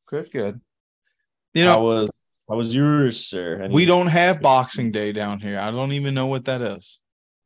Good, 0.07 0.31
good. 0.31 0.59
You 1.53 1.65
know, 1.65 1.81
was 1.83 2.09
how 2.49 2.55
was 2.55 2.73
yours, 2.75 3.25
sir? 3.25 3.61
Any- 3.63 3.73
we 3.73 3.85
don't 3.85 4.07
have 4.07 4.41
Boxing 4.41 4.91
Day 4.91 5.11
down 5.11 5.39
here. 5.39 5.59
I 5.59 5.71
don't 5.71 5.91
even 5.93 6.13
know 6.13 6.27
what 6.27 6.45
that 6.45 6.61
is. 6.61 6.99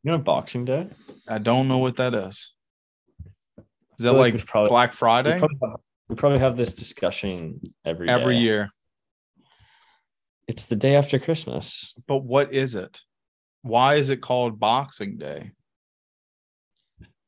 You 0.04 0.12
know 0.12 0.18
Boxing 0.18 0.66
Day? 0.66 0.88
I 1.28 1.38
don't 1.38 1.68
know 1.68 1.78
what 1.78 1.96
that 1.98 2.14
is. 2.14 2.54
Is 4.00 4.06
that 4.06 4.14
like 4.14 4.34
like 4.34 4.46
probably- 4.46 4.70
Black 4.70 4.92
We 4.92 4.96
Friday? 4.98 5.40
probably, 5.40 5.58
have, 5.62 5.80
we 6.10 6.16
probably 6.16 6.40
have 6.40 6.58
this 6.58 6.74
discussion 6.74 7.62
every 7.86 8.10
Every 8.10 8.36
day. 8.36 8.42
year. 8.42 8.72
It's 10.52 10.66
the 10.66 10.76
day 10.76 10.96
after 10.98 11.18
Christmas. 11.18 11.96
But 12.08 12.26
what 12.26 12.54
is 12.54 12.76
it? 12.76 13.00
Why 13.62 13.96
is 13.96 14.10
it 14.10 14.20
called 14.20 14.60
Boxing 14.60 15.18
Day? 15.18 15.52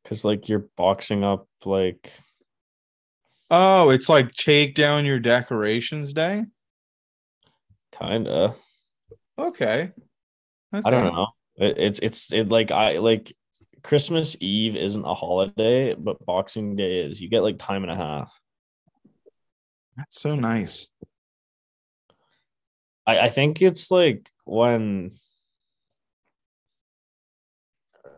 Because 0.04 0.26
like 0.26 0.50
you're 0.50 0.68
boxing 0.76 1.24
up 1.24 1.48
like 1.64 2.12
Oh, 3.50 3.92
it's 3.92 4.10
like 4.10 4.34
take 4.34 4.76
down 4.76 5.06
your 5.06 5.20
decorations 5.20 6.12
day. 6.12 6.44
kinda. 7.98 8.56
Okay. 9.40 9.92
I 10.74 10.90
don't 10.90 11.14
know. 11.14 11.28
It, 11.56 11.78
it's 11.78 12.00
it's 12.00 12.34
it 12.34 12.50
like 12.50 12.72
I 12.72 12.98
like 12.98 13.34
Christmas 13.84 14.36
Eve 14.42 14.76
isn't 14.76 15.06
a 15.06 15.14
holiday, 15.14 15.94
but 15.94 16.26
Boxing 16.26 16.76
Day 16.76 17.06
is. 17.06 17.22
You 17.22 17.30
get 17.30 17.44
like 17.44 17.58
time 17.58 17.84
and 17.84 17.92
a 17.92 17.96
half. 17.96 18.38
That's 19.96 20.20
so 20.20 20.36
nice. 20.36 20.90
I, 23.06 23.20
I 23.20 23.30
think 23.30 23.62
it's 23.62 23.92
like 23.92 24.30
when 24.46 25.18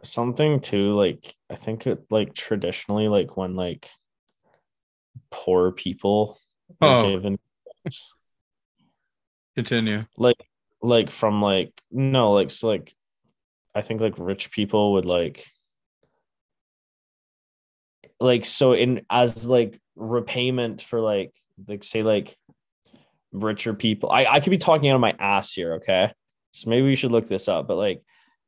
something 0.04 0.60
too 0.60 0.94
like 0.96 1.36
I 1.50 1.56
think 1.56 1.88
it 1.88 2.06
like 2.12 2.34
traditionally 2.34 3.08
like 3.08 3.36
when 3.38 3.56
like 3.56 3.90
poor 5.32 5.72
people 5.72 6.38
Oh. 6.82 7.10
given 7.10 7.38
Continue. 9.56 10.06
like 10.18 10.36
like 10.82 11.10
from 11.10 11.42
like 11.42 11.72
no 11.92 12.34
like 12.34 12.52
so 12.52 12.68
like 12.68 12.94
I 13.74 13.82
think 13.82 14.02
like 14.02 14.16
rich 14.18 14.52
people 14.52 14.94
would 14.94 15.06
like 15.06 15.46
like 18.20 18.46
so 18.46 18.74
in 18.74 19.06
as 19.10 19.48
like 19.48 19.80
repayment 19.96 20.82
for 20.82 21.00
like 21.00 21.34
like 21.68 21.84
say 21.84 22.04
like 22.04 22.36
richer 23.44 23.74
people 23.74 24.12
I 24.12 24.26
I 24.26 24.40
could 24.40 24.52
be 24.52 24.58
talking 24.58 24.90
out 24.90 24.96
of 24.96 25.02
my 25.02 25.16
ass 25.20 25.54
here 25.54 25.76
okay 25.76 26.12
so 26.52 26.70
maybe 26.70 26.88
we 26.88 26.96
should 26.96 27.12
look 27.12 27.28
this 27.28 27.48
up 27.48 27.68
but 27.68 27.76
like 27.76 28.02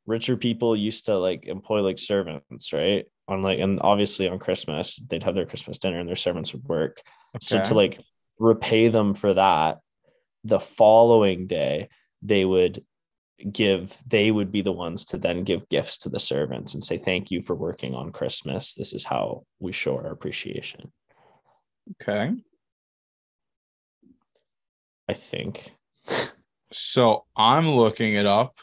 richer 0.05 0.37
people 0.37 0.75
used 0.75 1.05
to 1.05 1.17
like 1.17 1.45
employ 1.45 1.81
like 1.81 1.99
servants 1.99 2.71
right 2.73 3.05
on 3.27 3.41
like 3.41 3.59
and 3.59 3.79
obviously 3.81 4.27
on 4.27 4.39
Christmas 4.39 4.97
they'd 5.07 5.23
have 5.23 5.35
their 5.35 5.45
Christmas 5.45 5.77
dinner 5.77 5.99
and 5.99 6.07
their 6.07 6.15
servants 6.15 6.53
would 6.53 6.63
work 6.63 7.01
so 7.39 7.61
to 7.61 7.73
like 7.73 7.99
repay 8.39 8.89
them 8.89 9.13
for 9.13 9.33
that, 9.33 9.79
the 10.43 10.59
following 10.59 11.47
day 11.47 11.89
they 12.21 12.45
would 12.45 12.83
give 13.51 13.95
they 14.07 14.31
would 14.31 14.51
be 14.51 14.61
the 14.61 14.71
ones 14.71 15.05
to 15.05 15.17
then 15.17 15.43
give 15.43 15.69
gifts 15.69 15.99
to 15.99 16.09
the 16.09 16.19
servants 16.19 16.73
and 16.73 16.83
say 16.83 16.97
thank 16.97 17.29
you 17.29 17.41
for 17.41 17.55
working 17.55 17.93
on 17.93 18.11
Christmas. 18.11 18.73
This 18.73 18.93
is 18.93 19.03
how 19.03 19.43
we 19.59 19.71
show 19.71 19.97
our 19.97 20.11
appreciation. 20.11 20.91
Okay. 22.01 22.33
I 25.07 25.13
think. 25.13 25.73
So 26.71 27.25
I'm 27.35 27.69
looking 27.69 28.13
it 28.13 28.25
up. 28.25 28.57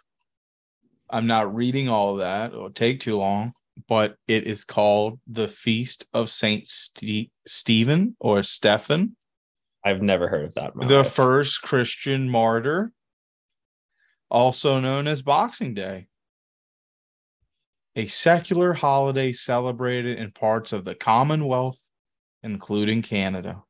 I'm 1.10 1.26
not 1.26 1.54
reading 1.54 1.88
all 1.88 2.12
of 2.12 2.18
that. 2.18 2.52
It'll 2.52 2.70
take 2.70 3.00
too 3.00 3.16
long, 3.16 3.52
but 3.88 4.16
it 4.28 4.44
is 4.44 4.64
called 4.64 5.20
the 5.26 5.48
Feast 5.48 6.06
of 6.12 6.28
Saint 6.28 6.66
Ste- 6.66 7.30
Stephen 7.46 8.16
or 8.20 8.42
Stephen, 8.42 9.16
I've 9.84 10.02
never 10.02 10.28
heard 10.28 10.44
of 10.44 10.54
that. 10.54 10.72
the 10.74 10.98
life. 10.98 11.12
first 11.12 11.62
Christian 11.62 12.28
martyr, 12.28 12.92
also 14.30 14.80
known 14.80 15.06
as 15.06 15.22
Boxing 15.22 15.74
Day. 15.74 16.08
A 17.96 18.06
secular 18.06 18.72
holiday 18.72 19.30
celebrated 19.32 20.18
in 20.18 20.32
parts 20.32 20.72
of 20.72 20.84
the 20.84 20.94
Commonwealth, 20.94 21.86
including 22.42 23.02
Canada. 23.02 23.62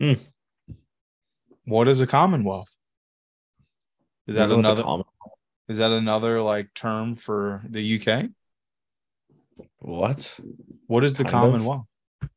Hmm. 0.00 0.14
What 1.64 1.88
is 1.88 2.00
a 2.00 2.06
Commonwealth? 2.06 2.74
Is 4.26 4.34
that 4.36 4.48
Remember 4.48 4.68
what 4.68 4.74
the 4.76 4.82
another? 4.84 5.02
Is 5.68 5.78
that 5.78 5.92
another 5.92 6.40
like 6.40 6.72
term 6.74 7.16
for 7.16 7.62
the 7.68 8.00
UK? 8.00 8.30
what? 9.78 10.38
What 10.86 11.04
is 11.04 11.14
the 11.14 11.24
Kind. 11.24 11.32
Commonwealth? 11.32 11.86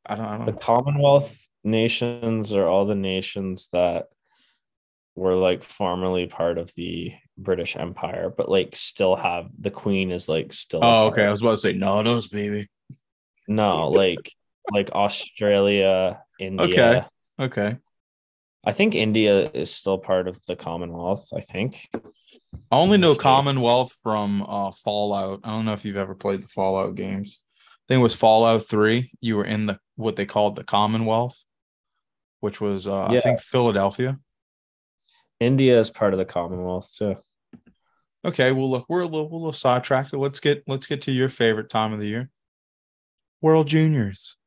I 0.05 0.16
don't. 0.16 0.26
I 0.26 0.38
don't 0.38 0.45
The. 0.45 0.53
Commonwealth 0.53 1.47
nations 1.64 2.53
are 2.53 2.68
all 2.68 2.86
the 2.86 2.95
nations 2.95 3.70
that 3.72 4.07
were 5.16 5.36
like 5.36 5.64
formerly 5.64 6.28
part 6.28 6.57
of 6.57 6.74
the 6.76 7.14
British 7.38 7.76
Empire, 7.76 8.34
but 8.36 8.49
like 8.49 8.76
still 8.76 9.16
have 9.16 9.49
the 9.59 9.72
Queen 9.72 10.11
is 10.11 10.28
like 10.28 10.53
still. 10.53 10.82
Oh, 10.84 11.07
okay. 11.07 11.26
I 11.26 11.32
was 11.32 11.41
about 11.41 11.51
to 11.51 11.57
say 11.57 11.74
no, 11.74 12.03
those 12.03 12.28
baby. 12.28 12.70
No, 13.47 13.88
like 13.89 14.32
like 14.72 14.91
Australia, 14.91 16.22
India. 16.39 16.66
Okay. 16.66 17.05
I 18.65 18.71
think 18.71 18.95
India 18.95 19.49
is 19.53 19.73
still 19.73 19.97
part 19.97 20.27
of 20.27 20.43
the 20.45 20.55
Commonwealth. 20.55 21.29
I 21.36 21.41
think. 21.41 21.89
I 22.71 22.77
only 22.77 22.97
know 22.97 23.15
Commonwealth 23.15 23.95
from 24.03 24.43
uh, 24.47 24.71
Fallout. 24.71 25.41
I 25.43 25.49
don't 25.49 25.65
know 25.65 25.73
if 25.73 25.84
you've 25.84 25.97
ever 25.97 26.15
played 26.15 26.41
the 26.41 26.47
Fallout 26.47 26.95
games. 26.95 27.39
I 27.59 27.84
think 27.88 27.99
it 27.99 28.03
was 28.03 28.15
Fallout 28.15 28.65
Three. 28.65 29.11
You 29.19 29.38
were 29.38 29.45
in 29.45 29.65
the 29.65 29.79
what 29.95 30.15
they 30.15 30.25
called 30.25 30.55
the 30.55 30.63
Commonwealth, 30.63 31.43
which 32.39 32.61
was 32.61 32.88
uh, 32.88 33.05
I 33.05 33.19
think 33.19 33.41
Philadelphia. 33.41 34.17
India 35.39 35.77
is 35.77 35.91
part 35.91 36.13
of 36.13 36.19
the 36.19 36.25
Commonwealth 36.25 36.93
too. 36.95 37.17
Okay. 38.25 38.53
Well, 38.53 38.71
look, 38.71 38.86
we're 38.88 39.01
a 39.01 39.05
little, 39.05 39.29
a 39.29 39.36
little 39.36 39.51
sidetracked. 39.51 40.13
Let's 40.13 40.39
get 40.39 40.63
let's 40.67 40.86
get 40.86 41.01
to 41.03 41.11
your 41.11 41.27
favorite 41.27 41.69
time 41.69 41.91
of 41.91 41.99
the 41.99 42.07
year. 42.07 42.29
World 43.41 43.67
Juniors. 43.67 44.38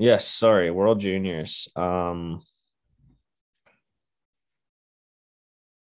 Yes, 0.00 0.26
sorry, 0.26 0.70
World 0.70 0.98
Juniors. 0.98 1.68
Um 1.76 2.40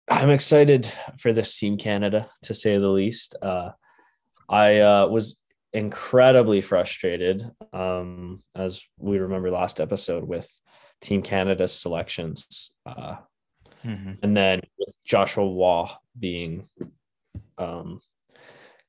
I'm 0.08 0.30
excited 0.30 0.86
for 1.18 1.34
this 1.34 1.58
team 1.58 1.78
Canada 1.80 2.30
to 2.44 2.54
say 2.54 2.78
the 2.78 2.88
least. 2.88 3.36
Uh 3.42 3.72
I 4.48 4.80
uh 4.82 5.08
was 5.08 5.40
incredibly 5.74 6.62
frustrated 6.62 7.44
um 7.74 8.44
as 8.56 8.86
we 9.00 9.18
remember 9.18 9.50
last 9.50 9.82
episode 9.82 10.24
with 10.24 10.48
Team 11.02 11.24
Canada's 11.24 11.74
selections 11.74 12.72
uh 12.86 13.16
Mhm. 13.84 14.18
and 14.24 14.36
then 14.38 14.62
with 14.80 14.96
Joshua 15.04 15.46
Roy 15.46 15.88
being 16.18 16.68
um 17.58 18.02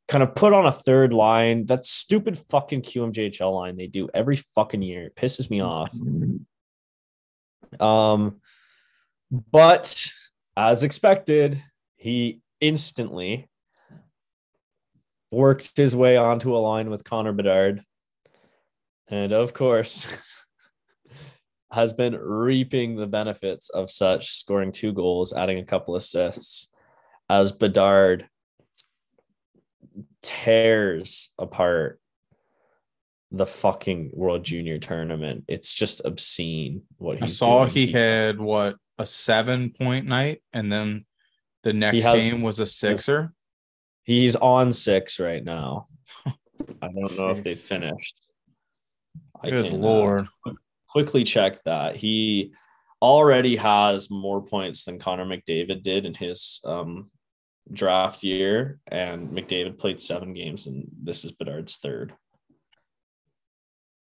kind 0.08 0.22
of 0.22 0.34
put 0.34 0.52
on 0.52 0.66
a 0.66 0.72
third 0.72 1.12
line. 1.12 1.66
That 1.66 1.84
stupid 1.84 2.38
fucking 2.38 2.82
QMJHL 2.82 3.52
line 3.52 3.76
they 3.76 3.86
do 3.86 4.08
every 4.14 4.36
fucking 4.36 4.82
year. 4.82 5.06
It 5.06 5.16
pisses 5.16 5.50
me 5.50 5.60
off. 5.60 5.92
Um 7.80 8.40
but 9.30 10.06
as 10.56 10.84
expected, 10.84 11.62
he 11.96 12.40
instantly 12.60 13.48
worked 15.30 15.76
his 15.76 15.96
way 15.96 16.16
onto 16.16 16.56
a 16.56 16.58
line 16.58 16.90
with 16.90 17.04
Connor 17.04 17.32
Bedard. 17.32 17.82
And 19.08 19.32
of 19.32 19.52
course, 19.52 20.12
has 21.72 21.92
been 21.92 22.14
reaping 22.14 22.96
the 22.96 23.06
benefits 23.06 23.68
of 23.70 23.90
such, 23.90 24.30
scoring 24.30 24.72
two 24.72 24.92
goals, 24.92 25.32
adding 25.32 25.58
a 25.58 25.64
couple 25.64 25.96
assists, 25.96 26.68
as 27.28 27.52
Bedard 27.52 28.28
tears 30.26 31.30
apart 31.38 32.00
the 33.30 33.46
fucking 33.46 34.10
World 34.12 34.44
Junior 34.44 34.78
tournament. 34.78 35.44
It's 35.48 35.72
just 35.72 36.02
obscene 36.04 36.82
what 36.98 37.18
I 37.22 37.26
he's 37.26 37.38
saw 37.38 37.64
doing. 37.64 37.70
he 37.70 37.92
had 37.92 38.38
what 38.40 38.76
a 38.98 39.06
seven 39.06 39.70
point 39.70 40.06
night, 40.06 40.42
and 40.52 40.70
then 40.70 41.06
the 41.62 41.72
next 41.72 42.02
has- 42.02 42.32
game 42.32 42.42
was 42.42 42.58
a 42.58 42.66
sixer. 42.66 43.32
He's 44.02 44.36
on 44.36 44.72
six 44.72 45.18
right 45.18 45.42
now. 45.44 45.88
I 46.26 46.88
don't 46.88 47.16
know 47.16 47.30
if 47.30 47.42
they 47.42 47.54
finished. 47.54 48.16
I 49.42 49.50
Good 49.50 49.66
can, 49.66 49.74
uh, 49.74 49.78
lord! 49.78 50.28
quickly 50.88 51.24
check 51.24 51.62
that. 51.64 51.96
He 51.96 52.52
already 53.02 53.56
has 53.56 54.10
more 54.10 54.42
points 54.42 54.84
than 54.84 54.98
Connor 54.98 55.26
McDavid 55.26 55.82
did 55.82 56.06
in 56.06 56.14
his 56.14 56.60
um, 56.64 57.10
draft 57.72 58.22
year, 58.22 58.78
and 58.86 59.30
McDavid 59.30 59.78
played 59.78 59.98
seven 60.00 60.32
games, 60.34 60.66
and 60.66 60.86
this 61.02 61.24
is 61.24 61.32
Bedard's 61.32 61.76
third. 61.76 62.14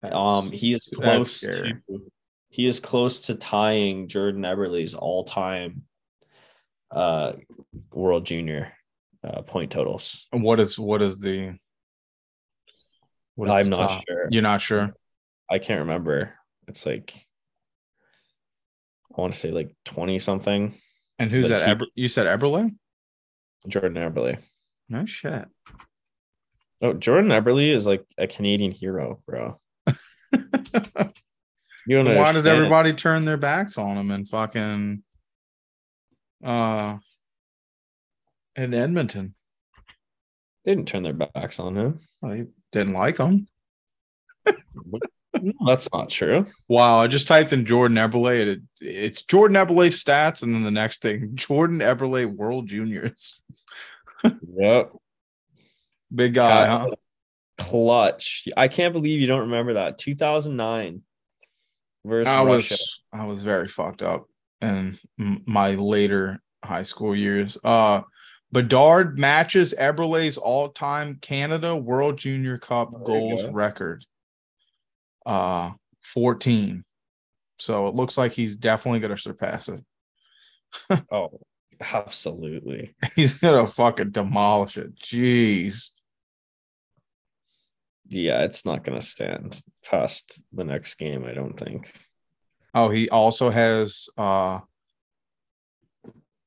That's- 0.02 0.16
Um, 0.24 0.50
he 0.52 0.74
is 0.74 0.88
close 0.94 1.40
to 1.40 1.74
he 2.50 2.66
is 2.66 2.80
close 2.80 3.20
to 3.26 3.34
tying 3.34 4.08
Jordan 4.08 4.42
Eberle's 4.42 4.94
all-time 4.94 5.82
uh 6.90 7.32
World 7.92 8.24
Junior 8.24 8.72
uh, 9.22 9.42
point 9.42 9.70
totals. 9.72 10.26
And 10.32 10.42
what 10.42 10.60
is 10.60 10.78
what 10.78 11.02
is 11.02 11.20
the? 11.20 11.58
What 13.34 13.48
is 13.48 13.54
I'm 13.54 13.64
the 13.70 13.76
not 13.76 13.90
top? 13.90 14.02
sure. 14.08 14.28
You're 14.30 14.42
not 14.42 14.60
sure. 14.60 14.94
I 15.50 15.58
can't 15.58 15.80
remember. 15.80 16.34
It's 16.68 16.86
like 16.86 17.26
I 19.16 19.20
want 19.20 19.32
to 19.34 19.38
say 19.38 19.50
like 19.50 19.74
20 19.84 20.18
something. 20.20 20.74
And 21.18 21.30
who's 21.30 21.42
But 21.48 21.48
that? 21.58 21.64
he- 21.66 21.70
Eber- 21.72 21.86
you 21.96 22.08
said 22.08 22.26
Eberle? 22.26 22.70
Jordan 23.66 23.94
Eberle. 23.94 24.40
No 24.88 25.04
shit. 25.06 25.46
Oh, 26.80 26.92
Jordan 26.92 27.30
Eberle 27.30 27.74
is 27.74 27.86
like 27.86 28.04
a 28.16 28.26
Canadian 28.26 28.72
hero, 28.72 29.18
bro. 29.26 29.58
You 31.88 32.04
don't 32.04 32.16
Why 32.16 32.34
does 32.34 32.44
everybody 32.44 32.92
turn 32.92 33.24
their 33.24 33.38
backs 33.38 33.78
on 33.78 33.96
him 33.96 34.10
and 34.10 34.28
fucking 34.28 35.02
uh 36.44 36.98
in 38.56 38.74
Edmonton? 38.74 39.34
They 40.64 40.72
didn't 40.72 40.88
turn 40.88 41.02
their 41.02 41.14
backs 41.14 41.58
on 41.58 41.78
him. 41.78 42.00
Well, 42.20 42.32
they 42.32 42.44
didn't 42.72 42.92
like 42.92 43.16
him. 43.16 43.48
No, 44.44 45.52
that's 45.66 45.90
not 45.90 46.10
true. 46.10 46.44
Wow, 46.68 46.98
I 46.98 47.06
just 47.06 47.26
typed 47.26 47.54
in 47.54 47.64
Jordan 47.64 47.96
Eberle. 47.96 48.48
It, 48.48 48.60
it's 48.82 49.22
Jordan 49.22 49.56
Eberle 49.56 49.88
stats, 49.88 50.42
and 50.42 50.54
then 50.54 50.64
the 50.64 50.70
next 50.70 51.00
thing, 51.00 51.30
Jordan 51.34 51.78
Eberle 51.78 52.26
World 52.26 52.68
Juniors. 52.68 53.40
Yep. 54.24 54.92
Big 56.14 56.34
guy, 56.34 56.66
huh? 56.66 56.90
Clutch. 57.58 58.44
I 58.56 58.68
can't 58.68 58.92
believe 58.92 59.20
you 59.20 59.26
don't 59.26 59.40
remember 59.50 59.74
that. 59.74 59.98
2009 59.98 61.02
versus 62.04 62.28
I 62.32 62.44
Russia. 62.44 62.74
was 62.74 63.00
I 63.12 63.24
was 63.26 63.42
very 63.42 63.68
fucked 63.68 64.02
up 64.02 64.26
in 64.60 64.98
my 65.18 65.72
later 65.72 66.40
high 66.64 66.82
school 66.82 67.14
years. 67.14 67.56
Uh 67.62 68.02
Bedard 68.50 69.18
matches 69.18 69.74
Eberle's 69.78 70.38
all-time 70.38 71.16
Canada 71.20 71.76
World 71.76 72.16
Junior 72.16 72.56
Cup 72.56 72.90
There 72.92 73.02
goals 73.04 73.42
go. 73.42 73.50
record. 73.50 74.04
Uh 75.26 75.72
14. 76.14 76.84
So 77.58 77.86
it 77.88 77.94
looks 77.94 78.16
like 78.16 78.32
he's 78.32 78.56
definitely 78.56 79.00
gonna 79.00 79.18
surpass 79.18 79.68
it. 79.68 79.84
Oh, 81.10 81.40
absolutely. 81.80 82.94
He's 83.16 83.34
gonna 83.34 83.66
fucking 83.66 84.10
demolish 84.10 84.76
it. 84.78 84.96
Jeez. 84.96 85.90
Yeah, 88.10 88.42
it's 88.44 88.64
not 88.64 88.84
going 88.84 88.98
to 88.98 89.06
stand 89.06 89.60
past 89.84 90.42
the 90.52 90.64
next 90.64 90.94
game, 90.94 91.26
I 91.26 91.34
don't 91.34 91.58
think. 91.58 91.92
Oh, 92.74 92.88
he 92.88 93.08
also 93.10 93.50
has 93.50 94.08
uh 94.16 94.60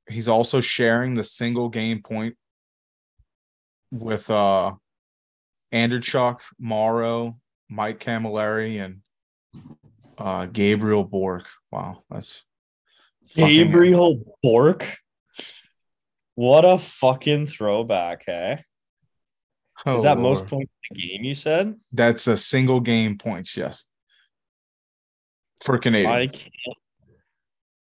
he's 0.09 0.27
also 0.27 0.59
sharing 0.59 1.13
the 1.13 1.23
single 1.23 1.69
game 1.69 2.01
point 2.01 2.35
with 3.91 4.29
uh 4.29 4.73
Andreychuk, 5.71 6.39
Morrow, 6.59 7.37
Mike 7.69 7.99
Cammalleri, 7.99 8.83
and 8.83 9.01
uh 10.17 10.45
Gabriel 10.47 11.03
Bourque. 11.03 11.47
Wow, 11.71 12.03
that's 12.09 12.43
fucking- 13.35 13.47
Gabriel 13.65 14.37
Bourque. 14.41 14.97
What 16.41 16.65
a 16.65 16.79
fucking 16.79 17.45
throwback, 17.45 18.23
hey? 18.25 18.65
Oh, 19.85 19.97
Is 19.97 20.01
that 20.05 20.17
most 20.17 20.47
points 20.47 20.71
in 20.89 20.95
the 20.95 21.07
game, 21.07 21.23
you 21.23 21.35
said? 21.35 21.75
That's 21.91 22.25
a 22.25 22.35
single 22.35 22.79
game 22.79 23.19
points, 23.19 23.55
yes. 23.55 23.85
For 25.63 25.75
I 25.75 25.77
Canadians. 25.77 26.33
can't. 26.33 26.77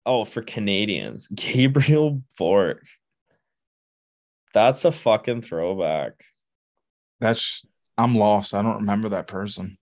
Oh, 0.05 0.25
for 0.25 0.41
Canadians. 0.41 1.27
Gabriel 1.33 2.23
Bourque. 2.37 2.85
That's 4.53 4.83
a 4.83 4.91
fucking 4.91 5.43
throwback. 5.43 6.21
That's 7.21 7.65
I'm 7.97 8.15
lost. 8.17 8.53
I 8.53 8.61
don't 8.63 8.81
remember 8.81 9.07
that 9.09 9.27
person. 9.27 9.77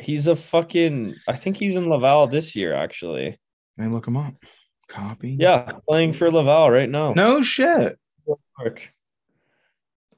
He's 0.00 0.28
a 0.28 0.36
fucking 0.36 1.16
I 1.26 1.34
think 1.34 1.56
he's 1.56 1.74
in 1.74 1.88
Laval 1.88 2.28
this 2.28 2.54
year, 2.54 2.74
actually. 2.74 3.40
Let 3.76 3.88
me 3.88 3.92
look 3.92 4.06
him 4.06 4.16
up. 4.16 4.34
Copy. 4.92 5.36
Yeah, 5.40 5.72
playing 5.88 6.12
for 6.12 6.30
Laval 6.30 6.70
right 6.70 6.88
now. 6.88 7.14
No 7.14 7.40
shit. 7.40 7.98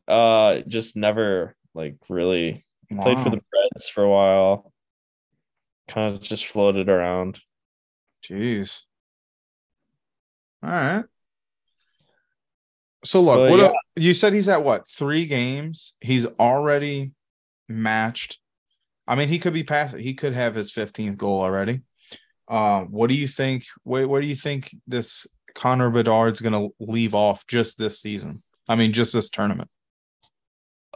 Uh 0.08 0.60
just 0.66 0.96
never 0.96 1.54
like 1.74 1.96
really 2.08 2.64
played 2.90 3.18
for 3.20 3.30
the 3.30 3.36
Preds 3.38 3.86
for 3.86 4.02
a 4.02 4.10
while. 4.10 4.72
Kind 5.88 6.12
of 6.14 6.20
just 6.20 6.46
floated 6.46 6.88
around. 6.88 7.40
Jeez. 8.24 8.80
All 10.62 10.70
right. 10.70 11.04
So 13.04 13.20
look, 13.20 13.36
But 13.36 13.50
what 13.50 13.60
yeah. 13.60 13.66
el- 13.66 13.74
you 13.96 14.12
said 14.12 14.32
he's 14.32 14.48
at 14.48 14.64
what 14.64 14.88
three 14.88 15.26
games? 15.26 15.94
He's 16.00 16.26
already 16.26 17.12
matched. 17.68 18.38
I 19.06 19.14
mean, 19.14 19.28
he 19.28 19.38
could 19.38 19.52
be 19.52 19.62
past. 19.62 19.94
He 19.96 20.14
could 20.14 20.32
have 20.32 20.54
his 20.54 20.72
fifteenth 20.72 21.16
goal 21.18 21.42
already. 21.42 21.82
Uh, 22.48 22.82
what 22.82 23.08
do 23.08 23.14
you 23.14 23.28
think? 23.28 23.64
Where, 23.82 24.06
where 24.06 24.20
do 24.20 24.26
you 24.26 24.36
think 24.36 24.74
this 24.86 25.26
Connor 25.54 25.90
Bedard's 25.90 26.40
going 26.40 26.52
to 26.52 26.74
leave 26.80 27.14
off 27.14 27.46
just 27.46 27.78
this 27.78 28.00
season? 28.00 28.42
I 28.68 28.76
mean, 28.76 28.92
just 28.92 29.12
this 29.12 29.30
tournament. 29.30 29.68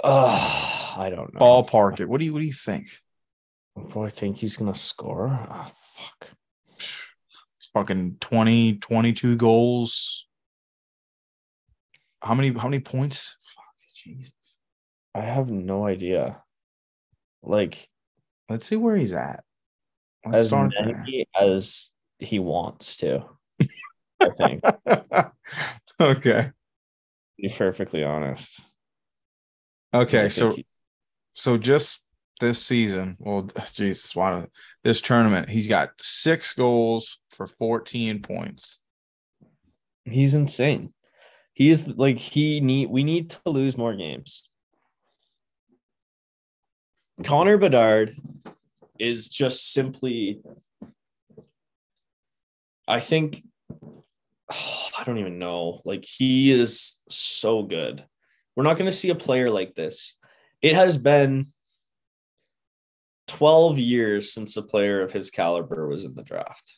Uh, 0.02 0.94
I 0.96 1.10
don't 1.10 1.32
know. 1.34 1.40
Ballpark 1.40 2.00
it. 2.00 2.08
What 2.08 2.18
do 2.18 2.24
you 2.24 2.32
What 2.32 2.40
do 2.40 2.46
you 2.46 2.52
think? 2.52 2.90
Do 3.92 4.02
I 4.02 4.08
think 4.08 4.36
he's 4.36 4.56
gonna 4.56 4.74
score? 4.74 5.28
Oh 5.50 5.66
fuck. 5.66 6.30
Fucking 7.74 8.16
20, 8.20 8.78
22 8.78 9.36
goals. 9.36 10.26
How 12.22 12.34
many? 12.34 12.52
How 12.52 12.68
many 12.68 12.80
points? 12.80 13.36
Fuck, 13.42 13.64
Jesus. 13.94 14.32
I 15.14 15.20
have 15.20 15.48
no 15.50 15.86
idea. 15.86 16.42
Like 17.42 17.88
Let's 18.48 18.66
see 18.66 18.76
where 18.76 18.96
he's 18.96 19.12
at. 19.12 19.44
Let's 20.24 20.42
as 20.42 20.46
start 20.48 20.72
there. 20.76 20.94
many 20.94 21.26
as 21.38 21.90
he 22.18 22.38
wants 22.38 22.96
to. 22.98 23.24
I 24.20 24.30
think. 24.36 24.62
okay. 26.00 26.50
Be 27.36 27.48
perfectly 27.56 28.02
honest. 28.02 28.60
Okay. 29.94 30.28
So 30.28 30.54
so 31.34 31.56
just 31.56 32.02
this 32.40 32.64
season, 32.64 33.16
well, 33.18 33.48
Jesus, 33.74 34.14
why 34.14 34.46
this 34.84 35.00
tournament? 35.00 35.48
He's 35.48 35.68
got 35.68 35.90
six 36.00 36.52
goals 36.52 37.18
for 37.30 37.46
14 37.46 38.22
points. 38.22 38.80
he's 40.04 40.34
insane. 40.34 40.92
He's 41.54 41.86
like 41.88 42.18
he 42.18 42.60
need 42.60 42.88
we 42.90 43.02
need 43.02 43.30
to 43.30 43.50
lose 43.50 43.76
more 43.76 43.94
games. 43.94 44.48
Connor 47.24 47.58
Bedard 47.58 48.16
is 48.98 49.28
just 49.28 49.72
simply 49.72 50.40
I 52.88 53.00
think 53.00 53.42
I 54.50 55.04
don't 55.04 55.18
even 55.18 55.38
know. 55.38 55.80
Like 55.84 56.04
he 56.04 56.50
is 56.50 57.00
so 57.08 57.62
good. 57.62 58.04
We're 58.56 58.64
not 58.64 58.76
going 58.76 58.90
to 58.90 58.96
see 58.96 59.10
a 59.10 59.14
player 59.14 59.50
like 59.50 59.74
this. 59.74 60.16
It 60.62 60.74
has 60.74 60.98
been 60.98 61.46
12 63.28 63.78
years 63.78 64.32
since 64.32 64.56
a 64.56 64.62
player 64.62 65.02
of 65.02 65.12
his 65.12 65.30
caliber 65.30 65.86
was 65.86 66.02
in 66.02 66.14
the 66.14 66.24
draft. 66.24 66.76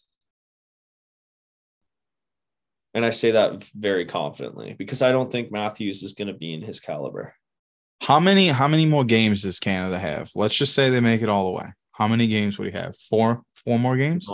And 2.93 3.05
I 3.05 3.11
say 3.11 3.31
that 3.31 3.65
very 3.75 4.05
confidently 4.05 4.75
because 4.77 5.01
I 5.01 5.13
don't 5.13 5.31
think 5.31 5.53
Matthews 5.53 6.03
is 6.03 6.13
going 6.13 6.29
to 6.29 6.35
be 6.35 6.53
in 6.53 6.61
his 6.61 6.81
caliber. 6.81 7.35
How 8.03 8.19
many 8.19 8.49
how 8.49 8.67
many 8.67 8.85
more 8.85 9.05
games 9.05 9.43
does 9.43 9.61
Canada 9.61 9.99
have? 9.99 10.31
Let's 10.35 10.57
just 10.57 10.75
say 10.75 10.91
they 10.91 11.01
make 11.01 11.23
it 11.23 11.29
all 11.29 11.45
the 11.47 11.59
way. 11.59 11.73
How 12.01 12.09
many 12.09 12.27
games 12.29 12.59
would 12.59 12.67
he 12.67 12.73
have? 12.73 12.97
Four 12.97 13.43
four 13.63 13.79
more 13.79 13.95
games? 13.95 14.27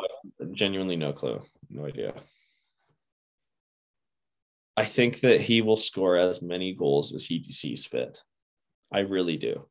Genuinely 0.53 0.95
no 0.95 1.13
clue. 1.13 1.43
No 1.69 1.85
idea. 1.85 2.15
I 4.77 4.85
think 4.85 5.19
that 5.21 5.41
he 5.41 5.63
will 5.63 5.77
score 5.77 6.17
as 6.17 6.41
many 6.41 6.75
goals 6.75 7.13
as 7.13 7.25
he 7.27 7.43
sees 7.43 7.85
fit. 7.85 8.23
I 8.93 9.01
really 9.01 9.37
do. 9.37 9.67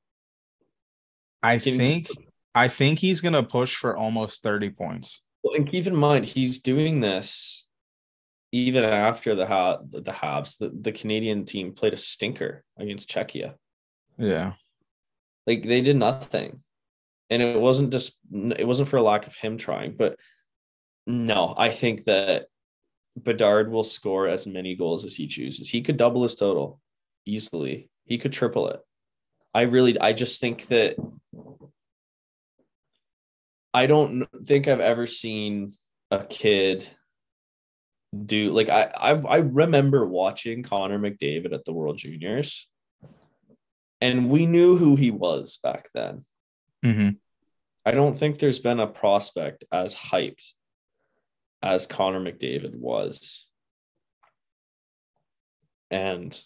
I 1.41 1.57
Can- 1.57 1.77
think 1.77 2.09
I 2.53 2.67
think 2.67 2.99
he's 2.99 3.21
gonna 3.21 3.43
push 3.43 3.77
for 3.77 3.95
almost 3.95 4.43
30 4.43 4.71
points. 4.71 5.21
Well, 5.41 5.55
and 5.55 5.69
keep 5.69 5.87
in 5.87 5.95
mind, 5.95 6.25
he's 6.25 6.59
doing 6.59 6.99
this 6.99 7.65
even 8.51 8.83
after 8.83 9.35
the 9.35 9.45
ha- 9.45 9.79
the 9.89 10.11
Habs, 10.11 10.57
the, 10.57 10.69
the 10.69 10.91
Canadian 10.91 11.45
team 11.45 11.71
played 11.73 11.93
a 11.93 11.97
stinker 11.97 12.65
against 12.77 13.09
Czechia. 13.09 13.53
Yeah. 14.17 14.55
Like 15.47 15.63
they 15.63 15.79
did 15.81 15.95
nothing. 15.95 16.61
And 17.30 17.41
it 17.41 17.59
wasn't 17.59 17.91
just 17.91 18.19
it 18.32 18.67
wasn't 18.67 18.89
for 18.89 18.97
a 18.97 19.03
lack 19.03 19.28
of 19.28 19.36
him 19.36 19.57
trying, 19.57 19.95
but 19.97 20.19
no, 21.07 21.53
I 21.57 21.69
think 21.69 22.03
that 22.05 22.47
Bedard 23.17 23.71
will 23.71 23.84
score 23.84 24.28
as 24.28 24.45
many 24.45 24.76
goals 24.76 25.05
as 25.05 25.15
he 25.15 25.28
chooses. 25.28 25.69
He 25.69 25.82
could 25.82 25.97
double 25.97 26.23
his 26.23 26.36
total 26.36 26.80
easily. 27.26 27.89
He 28.05 28.17
could 28.17 28.34
triple 28.34 28.69
it. 28.69 28.80
I 29.53 29.61
really 29.61 29.99
I 29.99 30.13
just 30.13 30.41
think 30.41 30.67
that 30.67 30.97
I 33.73 33.88
don't 33.88 34.28
think 34.43 34.67
I've 34.67 34.80
ever 34.80 35.07
seen 35.07 35.73
a 36.11 36.23
kid 36.23 36.88
do 38.26 38.51
like 38.51 38.69
I 38.69 38.91
I've, 38.97 39.26
I 39.26 39.38
remember 39.38 40.05
watching 40.05 40.63
Connor 40.63 40.99
McDavid 40.99 41.53
at 41.53 41.65
the 41.65 41.73
World 41.73 41.97
Juniors, 41.97 42.67
and 44.01 44.30
we 44.30 44.45
knew 44.45 44.78
who 44.78 44.95
he 44.95 45.11
was 45.11 45.57
back 45.61 45.89
then. 45.93 46.26
Mm-hmm. 46.86 47.09
I 47.86 47.91
don't 47.91 48.17
think 48.17 48.38
there's 48.38 48.59
been 48.59 48.79
a 48.79 48.88
prospect 48.88 49.65
as 49.71 49.95
hyped 49.95 50.53
as 51.61 51.88
Connor 51.88 52.19
McDavid 52.19 52.75
was. 52.75 53.47
And 55.89 56.39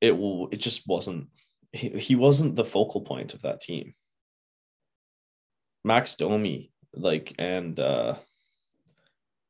it 0.00 0.16
will 0.16 0.48
it 0.52 0.58
just 0.58 0.86
wasn't 0.86 1.28
he, 1.72 1.88
he 1.90 2.16
wasn't 2.16 2.56
the 2.56 2.64
focal 2.64 3.00
point 3.00 3.34
of 3.34 3.42
that 3.42 3.60
team. 3.60 3.94
Max 5.84 6.14
Domi, 6.14 6.70
like 6.94 7.34
and 7.38 7.78
uh 7.78 8.14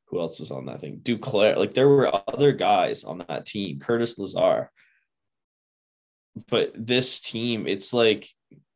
who 0.07 0.19
else 0.19 0.39
was 0.39 0.51
on 0.51 0.65
that 0.65 0.81
thing? 0.81 0.99
Duclair, 1.03 1.55
like 1.55 1.73
there 1.73 1.87
were 1.87 2.11
other 2.27 2.51
guys 2.51 3.03
on 3.03 3.23
that 3.27 3.45
team, 3.45 3.79
Curtis 3.79 4.17
Lazar. 4.17 4.71
But 6.47 6.71
this 6.73 7.19
team, 7.19 7.67
it's 7.67 7.93
like 7.93 8.27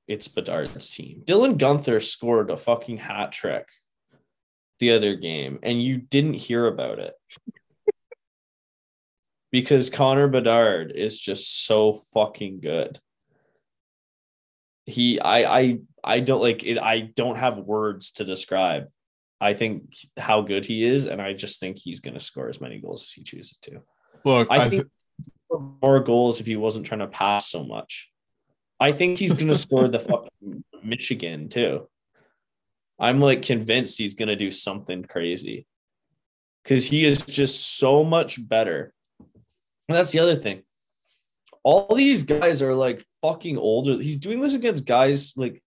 it's 0.07 0.27
Bedard's 0.27 0.89
team. 0.89 1.23
Dylan 1.25 1.57
Guenther 1.57 2.03
scored 2.03 2.49
a 2.49 2.57
fucking 2.57 2.97
hat 2.97 3.31
trick 3.31 3.67
the 4.79 4.91
other 4.91 5.15
game, 5.15 5.59
and 5.63 5.81
you 5.81 5.97
didn't 5.97 6.33
hear 6.33 6.67
about 6.67 6.99
it 6.99 7.13
because 9.51 9.89
Connor 9.89 10.27
Bedard 10.27 10.91
is 10.91 11.19
just 11.19 11.65
so 11.65 11.93
fucking 11.93 12.59
good. 12.59 12.99
He, 14.85 15.19
I, 15.19 15.59
I, 15.59 15.79
I 16.03 16.19
don't 16.19 16.41
like 16.41 16.63
it. 16.65 16.77
I 16.77 16.99
don't 16.99 17.37
have 17.37 17.57
words 17.59 18.11
to 18.13 18.25
describe. 18.25 18.87
I 19.39 19.53
think 19.53 19.93
how 20.17 20.41
good 20.41 20.65
he 20.65 20.83
is, 20.83 21.07
and 21.07 21.21
I 21.21 21.33
just 21.33 21.59
think 21.59 21.77
he's 21.77 21.99
going 21.99 22.13
to 22.15 22.19
score 22.19 22.49
as 22.49 22.59
many 22.59 22.79
goals 22.79 23.03
as 23.03 23.11
he 23.11 23.23
chooses 23.23 23.57
to. 23.59 23.81
Look, 24.25 24.47
I 24.49 24.55
I 24.57 24.69
think 24.69 24.87
more 25.81 25.99
goals 25.99 26.39
if 26.39 26.47
he 26.47 26.55
wasn't 26.55 26.85
trying 26.85 26.99
to 26.99 27.07
pass 27.07 27.47
so 27.47 27.63
much. 27.63 28.09
I 28.83 28.91
think 28.91 29.17
he's 29.17 29.33
going 29.33 29.47
to 29.47 29.55
score 29.55 29.87
the 29.87 29.99
fucking 29.99 30.65
Michigan 30.83 31.47
too. 31.47 31.87
I'm 32.99 33.21
like 33.21 33.41
convinced 33.41 33.97
he's 33.97 34.13
going 34.13 34.27
to 34.27 34.35
do 34.35 34.51
something 34.51 35.03
crazy 35.03 35.65
because 36.61 36.85
he 36.85 37.05
is 37.05 37.25
just 37.25 37.77
so 37.77 38.03
much 38.03 38.45
better. 38.45 38.93
And 39.87 39.97
that's 39.97 40.11
the 40.11 40.19
other 40.19 40.35
thing. 40.35 40.63
All 41.63 41.95
these 41.95 42.23
guys 42.23 42.61
are 42.61 42.73
like 42.73 43.01
fucking 43.21 43.57
older. 43.57 44.01
He's 44.01 44.17
doing 44.17 44.41
this 44.41 44.53
against 44.53 44.85
guys 44.85 45.31
like 45.37 45.63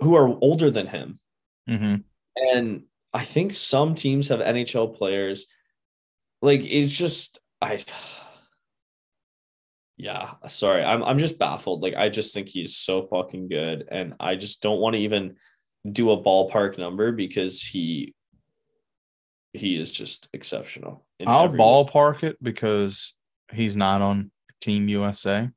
who 0.00 0.14
are 0.14 0.28
older 0.40 0.70
than 0.70 0.86
him. 0.86 1.20
Mhm. 1.68 2.04
And 2.34 2.84
I 3.12 3.24
think 3.24 3.52
some 3.52 3.94
teams 3.94 4.28
have 4.28 4.40
NHL 4.40 4.96
players. 4.96 5.48
Like 6.40 6.62
it's 6.64 6.96
just 6.96 7.40
I 7.60 7.84
yeah, 9.98 10.34
sorry. 10.46 10.84
I'm 10.84 11.02
I'm 11.02 11.18
just 11.18 11.38
baffled. 11.38 11.82
Like 11.82 11.94
I 11.96 12.08
just 12.08 12.32
think 12.32 12.48
he's 12.48 12.76
so 12.76 13.02
fucking 13.02 13.48
good 13.48 13.88
and 13.90 14.14
I 14.20 14.36
just 14.36 14.62
don't 14.62 14.78
want 14.78 14.94
to 14.94 15.00
even 15.00 15.36
do 15.90 16.12
a 16.12 16.22
ballpark 16.22 16.78
number 16.78 17.10
because 17.10 17.60
he 17.60 18.14
he 19.52 19.76
is 19.76 19.90
just 19.90 20.28
exceptional. 20.32 21.04
I'll 21.26 21.46
every 21.46 21.58
ballpark 21.58 22.22
it 22.22 22.36
because 22.40 23.14
he's 23.52 23.76
not 23.76 24.00
on 24.00 24.30
Team 24.60 24.88
USA. 24.88 25.50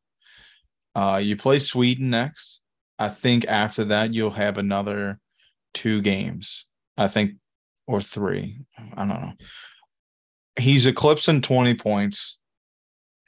Uh, 0.95 1.19
you 1.21 1.35
play 1.37 1.59
Sweden 1.59 2.09
next. 2.09 2.61
I 2.97 3.09
think 3.09 3.45
after 3.47 3.83
that 3.85 4.13
you'll 4.13 4.31
have 4.31 4.57
another 4.57 5.19
two 5.75 6.01
games. 6.01 6.65
I 6.97 7.07
think 7.07 7.33
or 7.87 8.01
three. 8.01 8.57
I 8.77 8.95
don't 8.95 9.07
know. 9.07 9.33
He's 10.59 10.87
eclipsing 10.87 11.41
20 11.41 11.75
points. 11.75 12.39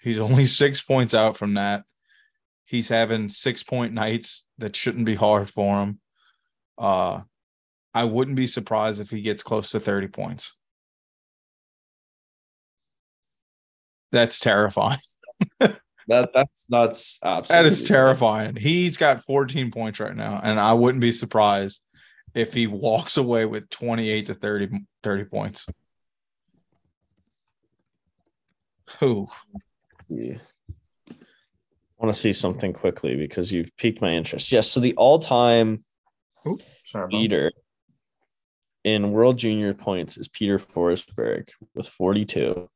He's 0.03 0.19
only 0.19 0.45
six 0.45 0.81
points 0.81 1.13
out 1.13 1.37
from 1.37 1.53
that. 1.53 1.83
He's 2.65 2.89
having 2.89 3.29
six 3.29 3.63
point 3.63 3.93
nights 3.93 4.45
that 4.57 4.75
shouldn't 4.75 5.05
be 5.05 5.15
hard 5.15 5.49
for 5.49 5.81
him. 5.81 5.99
Uh 6.77 7.21
I 7.93 8.03
wouldn't 8.05 8.37
be 8.37 8.47
surprised 8.47 8.99
if 8.99 9.11
he 9.11 9.21
gets 9.21 9.43
close 9.43 9.71
to 9.71 9.79
30 9.79 10.07
points. 10.07 10.57
That's 14.11 14.39
terrifying. 14.39 14.99
That 16.07 16.31
that's 16.33 16.65
that's 16.67 17.19
That 17.19 17.37
absolutely 17.37 17.69
is 17.69 17.83
terrifying. 17.83 18.55
He's 18.57 18.97
got 18.97 19.23
14 19.23 19.71
points 19.71 20.01
right 20.01 20.13
now, 20.13 20.39
and 20.43 20.59
I 20.59 20.73
wouldn't 20.73 21.01
be 21.01 21.13
surprised 21.13 21.81
if 22.35 22.53
he 22.53 22.67
walks 22.67 23.15
away 23.15 23.45
with 23.45 23.69
28 23.69 24.25
to 24.25 24.33
30, 24.33 24.85
30 25.01 25.23
points. 25.23 25.65
Who? 28.99 29.29
Yeah. 30.07 30.37
I 31.09 32.05
want 32.05 32.13
to 32.13 32.19
see 32.19 32.33
something 32.33 32.73
quickly 32.73 33.15
because 33.15 33.51
you've 33.51 33.75
piqued 33.77 34.01
my 34.01 34.11
interest. 34.11 34.51
Yes, 34.51 34.69
so 34.69 34.79
the 34.79 34.95
all-time 34.95 35.83
Sorry, 36.85 37.07
leader 37.11 37.51
in 38.83 39.11
World 39.11 39.37
Junior 39.37 39.73
points 39.73 40.17
is 40.17 40.27
Peter 40.27 40.59
Forsberg 40.59 41.49
with 41.73 41.87
42. 41.87 42.69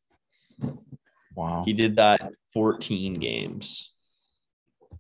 Wow. 1.36 1.64
He 1.66 1.74
did 1.74 1.98
that 1.98 2.22
14 2.54 3.16
games. 3.16 3.94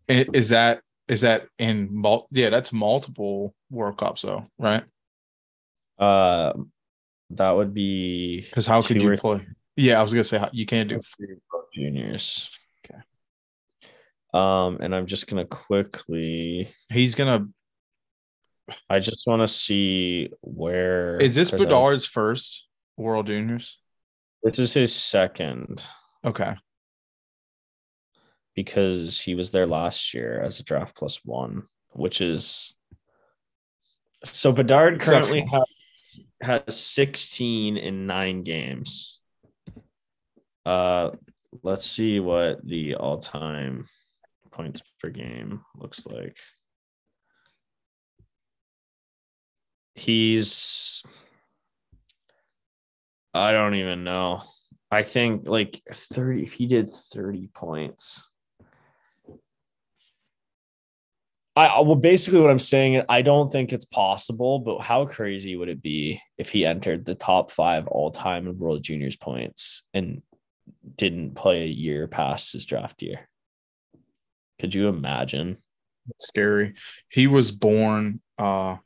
Is 0.07 0.49
that 0.49 0.81
is 1.07 1.21
that 1.21 1.47
in 1.57 1.89
mul- 1.91 2.27
yeah, 2.31 2.49
that's 2.49 2.73
multiple 2.73 3.55
World 3.69 3.97
Cups 3.97 4.21
though, 4.21 4.45
right? 4.57 4.83
Uh, 5.97 6.53
that 7.31 7.51
would 7.51 7.73
be 7.73 8.41
Because 8.41 8.65
how 8.65 8.81
could 8.81 9.01
you 9.01 9.17
play? 9.17 9.45
Yeah, 9.77 9.99
I 9.99 10.01
was 10.03 10.11
gonna 10.11 10.23
say 10.23 10.43
you 10.51 10.65
can't 10.65 10.89
do 10.89 10.99
juniors. 11.73 12.49
Okay. 12.83 12.99
Um, 14.33 14.79
and 14.81 14.93
I'm 14.95 15.05
just 15.05 15.27
gonna 15.27 15.45
quickly. 15.45 16.69
he's 16.89 17.15
gonna 17.15 17.47
I 18.89 18.99
just 18.99 19.25
want 19.25 19.41
to 19.41 19.47
see 19.47 20.29
where 20.41 21.17
is 21.21 21.35
this 21.35 21.51
'cause 21.51 21.61
I- 21.61 21.63
Bedard's 21.63 22.05
first 22.05 22.67
World 22.97 23.27
Juniors? 23.27 23.79
This 24.43 24.59
is 24.59 24.73
his 24.73 24.93
second 24.95 25.81
Okay. 26.25 26.55
because 28.55 29.21
he 29.21 29.35
was 29.35 29.51
there 29.51 29.67
last 29.67 30.13
year 30.13 30.41
as 30.41 30.59
a 30.59 30.63
draft 30.63 30.95
plus 30.97 31.23
one, 31.23 31.67
which 31.93 32.19
is 32.21 32.73
so 34.23 34.51
Bedard 34.51 34.99
currently 34.99 35.45
has 35.49 36.19
has 36.41 36.77
16 36.79 37.77
in 37.77 38.05
nine 38.07 38.43
games. 38.43 39.16
Uh 40.67 41.11
let's 41.63 41.85
see 41.85 42.19
what 42.19 42.59
the 42.67 42.95
all-time 42.95 43.85
points 44.51 44.81
per 45.01 45.09
game 45.09 45.61
looks 45.77 46.05
like. 46.05 46.37
He's 49.95 51.03
I 53.33 53.53
don't 53.53 53.75
even 53.75 54.03
know. 54.03 54.41
I 54.91 55.03
think 55.03 55.47
like 55.47 55.81
30 55.89 56.43
if 56.43 56.51
he 56.51 56.67
did 56.67 56.91
30 56.91 57.47
points. 57.53 58.29
I 61.55 61.79
well 61.79 61.95
basically 61.95 62.41
what 62.41 62.51
I'm 62.51 62.59
saying 62.59 63.03
I 63.07 63.21
don't 63.21 63.49
think 63.49 63.71
it's 63.71 63.85
possible, 63.85 64.59
but 64.59 64.79
how 64.79 65.05
crazy 65.05 65.55
would 65.55 65.69
it 65.69 65.81
be 65.81 66.21
if 66.37 66.49
he 66.49 66.65
entered 66.65 67.05
the 67.05 67.15
top 67.15 67.51
5 67.51 67.87
all-time 67.87 68.47
in 68.47 68.59
World 68.59 68.83
Juniors 68.83 69.15
points 69.15 69.85
and 69.93 70.21
didn't 70.95 71.35
play 71.35 71.63
a 71.63 71.67
year 71.67 72.07
past 72.07 72.53
his 72.53 72.65
draft 72.65 73.01
year? 73.01 73.27
Could 74.59 74.73
you 74.73 74.87
imagine? 74.87 75.57
scary. 76.19 76.73
He 77.09 77.27
was 77.27 77.51
born 77.51 78.21
uh 78.37 78.77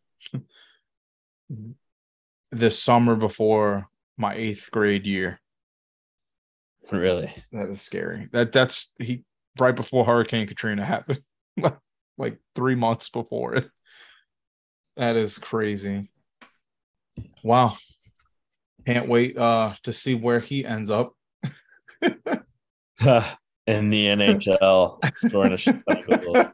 the 2.52 2.72
summer 2.72 3.16
before 3.16 3.88
my 4.18 4.36
eighth 4.36 4.70
grade 4.72 5.06
year. 5.06 5.40
Really? 6.92 7.32
That 7.52 7.70
is 7.70 7.82
scary. 7.82 8.30
That 8.32 8.52
that's 8.52 8.94
he 9.00 9.24
right 9.60 9.76
before 9.76 10.06
Hurricane 10.06 10.48
Katrina 10.48 10.84
happened, 10.84 11.22
like 12.18 12.38
three 12.56 12.76
months 12.76 13.10
before 13.10 13.56
it. 13.56 13.70
That 14.98 15.16
is 15.16 15.38
crazy. 15.38 16.12
Wow. 17.44 17.78
Can't 18.86 19.08
wait 19.08 19.38
uh 19.38 19.74
to 19.84 19.94
see 19.94 20.16
where 20.16 20.40
he 20.40 20.66
ends 20.66 20.90
up. 20.90 21.14
in 23.68 23.90
the 23.90 24.06
NHL 24.06 25.14
scoring 25.14 25.54
a 25.54 25.58
shit 25.58 25.76
ton 25.88 26.04
of 26.08 26.54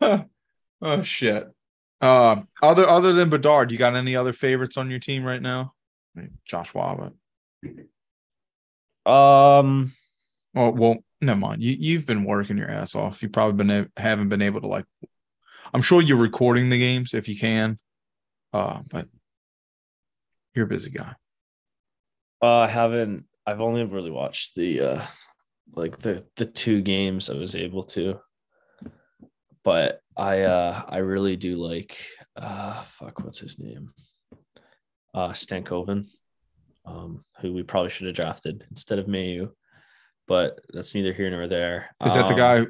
goals. 0.00 0.24
oh 0.82 1.02
shit. 1.02 1.48
Um, 2.00 2.48
other 2.62 2.88
other 2.88 3.12
than 3.12 3.30
Bedard, 3.30 3.72
you 3.72 3.78
got 3.78 3.96
any 3.96 4.14
other 4.14 4.32
favorites 4.32 4.76
on 4.76 4.90
your 4.90 5.00
team 5.00 5.24
right 5.24 5.42
now? 5.42 5.74
I 6.16 6.20
mean, 6.20 6.38
Josh 6.44 6.72
Watt. 6.74 7.12
Um 9.04 9.92
Oh 10.54 10.70
well, 10.70 10.96
never 11.20 11.38
mind. 11.38 11.62
You 11.62 11.76
you've 11.78 12.06
been 12.06 12.24
working 12.24 12.58
your 12.58 12.70
ass 12.70 12.94
off. 12.94 13.22
You 13.22 13.28
probably 13.28 13.64
been 13.64 13.90
haven't 13.96 14.28
been 14.28 14.42
able 14.42 14.60
to 14.60 14.66
like. 14.66 14.86
I'm 15.72 15.82
sure 15.82 16.00
you're 16.00 16.16
recording 16.16 16.68
the 16.68 16.78
games 16.78 17.14
if 17.14 17.28
you 17.28 17.38
can, 17.38 17.78
uh, 18.52 18.80
but 18.88 19.06
you're 20.54 20.64
a 20.64 20.68
busy 20.68 20.90
guy. 20.90 21.14
Uh, 22.42 22.60
I 22.60 22.66
haven't 22.66 23.26
I've 23.48 23.62
only 23.62 23.82
really 23.84 24.10
watched 24.10 24.54
the 24.56 24.80
uh 24.80 25.02
like 25.74 25.96
the 25.96 26.22
the 26.36 26.44
two 26.44 26.82
games 26.82 27.30
I 27.30 27.34
was 27.38 27.54
able 27.56 27.84
to. 27.84 28.20
But 29.64 30.00
I 30.16 30.42
uh 30.42 30.82
I 30.86 30.98
really 30.98 31.36
do 31.36 31.56
like 31.56 31.96
uh 32.36 32.82
fuck 32.82 33.20
what's 33.24 33.38
his 33.38 33.58
name? 33.58 33.92
Uh 35.14 35.30
Stankoven. 35.30 36.06
Um 36.84 37.24
who 37.40 37.54
we 37.54 37.62
probably 37.62 37.90
should 37.90 38.06
have 38.06 38.16
drafted 38.16 38.66
instead 38.68 38.98
of 38.98 39.06
Mailloux. 39.06 39.50
But 40.26 40.60
that's 40.74 40.94
neither 40.94 41.14
here 41.14 41.30
nor 41.30 41.48
there. 41.48 41.96
Is 42.04 42.14
that 42.14 42.28
the 42.28 42.34
Um, 42.34 42.38
guy 42.38 42.66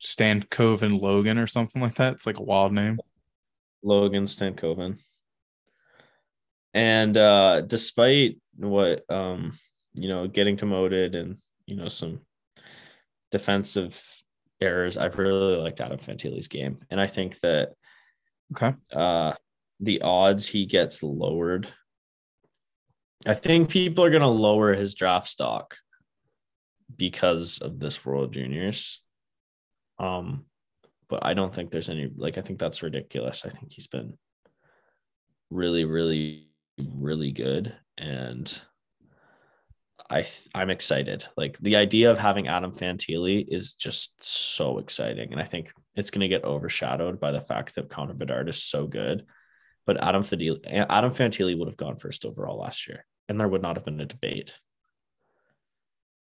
Stan 0.00 0.42
Coven 0.44 0.96
Logan 0.96 1.36
or 1.36 1.46
something 1.46 1.82
like 1.82 1.96
that? 1.96 2.14
It's 2.14 2.26
like 2.26 2.38
a 2.38 2.42
wild 2.42 2.72
name. 2.72 2.98
Logan 3.82 4.24
Stankoven. 4.24 4.98
And 6.72 7.16
uh 7.18 7.60
despite 7.60 8.40
what 8.56 9.04
um 9.10 9.52
you 9.94 10.08
know 10.08 10.26
getting 10.26 10.56
demoted 10.56 11.14
and 11.14 11.36
you 11.66 11.76
know 11.76 11.88
some 11.88 12.20
defensive 13.30 14.02
errors, 14.60 14.96
I've 14.96 15.18
really 15.18 15.56
liked 15.56 15.80
Adam 15.80 15.98
Fantilli's 15.98 16.48
game. 16.48 16.78
And 16.90 17.00
I 17.00 17.06
think 17.06 17.40
that 17.40 17.72
Okay. 18.54 18.74
uh 18.92 19.32
the 19.80 20.02
odds 20.02 20.46
he 20.46 20.66
gets 20.66 21.02
lowered. 21.02 21.68
I 23.26 23.34
think 23.34 23.70
people 23.70 24.04
are 24.04 24.10
gonna 24.10 24.30
lower 24.30 24.74
his 24.74 24.94
draft 24.94 25.28
stock 25.28 25.76
because 26.96 27.58
of 27.58 27.80
this 27.80 28.04
World 28.04 28.32
Juniors. 28.32 29.00
Um, 29.98 30.44
but 31.08 31.24
I 31.24 31.34
don't 31.34 31.54
think 31.54 31.70
there's 31.70 31.90
any 31.90 32.10
like 32.16 32.38
I 32.38 32.42
think 32.42 32.58
that's 32.58 32.82
ridiculous. 32.82 33.44
I 33.44 33.50
think 33.50 33.72
he's 33.72 33.86
been 33.86 34.16
really, 35.50 35.84
really, 35.84 36.48
really 36.78 37.32
good, 37.32 37.74
and 37.98 38.60
I 40.14 40.22
th- 40.22 40.48
I'm 40.54 40.70
excited. 40.70 41.26
Like 41.36 41.58
the 41.58 41.74
idea 41.74 42.12
of 42.12 42.18
having 42.18 42.46
Adam 42.46 42.70
Fantilli 42.70 43.44
is 43.48 43.74
just 43.74 44.14
so 44.22 44.78
exciting, 44.78 45.32
and 45.32 45.42
I 45.42 45.44
think 45.44 45.72
it's 45.96 46.10
going 46.12 46.20
to 46.20 46.28
get 46.28 46.44
overshadowed 46.44 47.18
by 47.18 47.32
the 47.32 47.40
fact 47.40 47.74
that 47.74 47.90
Connor 47.90 48.14
Bedard 48.14 48.48
is 48.48 48.62
so 48.62 48.86
good. 48.86 49.24
But 49.86 50.00
Adam 50.00 50.22
Fantilli, 50.22 50.60
Adam 50.88 51.10
Fantilli 51.10 51.58
would 51.58 51.66
have 51.66 51.76
gone 51.76 51.96
first 51.96 52.24
overall 52.24 52.60
last 52.60 52.86
year, 52.86 53.04
and 53.28 53.40
there 53.40 53.48
would 53.48 53.60
not 53.60 53.74
have 53.74 53.84
been 53.84 54.00
a 54.00 54.06
debate. 54.06 54.56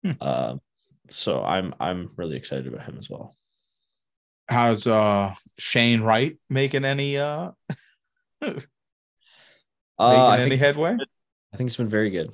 Hmm. 0.03 0.11
Um, 0.19 0.61
so 1.09 1.41
I'm 1.41 1.73
I'm 1.79 2.09
really 2.17 2.35
excited 2.35 2.67
about 2.67 2.85
him 2.85 2.97
as 2.99 3.09
well. 3.09 3.37
How's 4.49 4.85
uh 4.85 5.33
Shane 5.57 6.01
Wright 6.01 6.37
making 6.49 6.83
any 6.83 7.17
uh 7.17 7.51
making 8.41 8.63
Uh, 9.97 10.35
any 10.39 10.57
headway? 10.57 10.97
I 11.53 11.57
think 11.57 11.69
he's 11.69 11.77
been 11.77 11.87
very 11.87 12.09
good. 12.09 12.31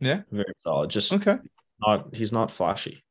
Yeah. 0.00 0.22
very 0.30 0.52
solid. 0.58 0.90
Just 0.90 1.12
Okay. 1.12 1.38
not 1.80 2.14
he's 2.14 2.32
not 2.32 2.50
flashy. 2.50 3.02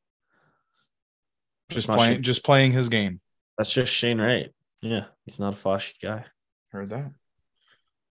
Just 1.70 1.86
playing 1.86 2.14
Shane- 2.14 2.22
just 2.22 2.44
playing 2.44 2.72
his 2.72 2.88
game. 2.88 3.20
That's 3.58 3.70
just 3.72 3.92
Shane 3.92 4.20
Wright. 4.20 4.52
Yeah, 4.80 5.06
he's 5.24 5.38
not 5.40 5.54
a 5.54 5.56
flashy 5.56 5.94
guy. 6.02 6.24
Heard 6.68 6.90
that. 6.90 7.12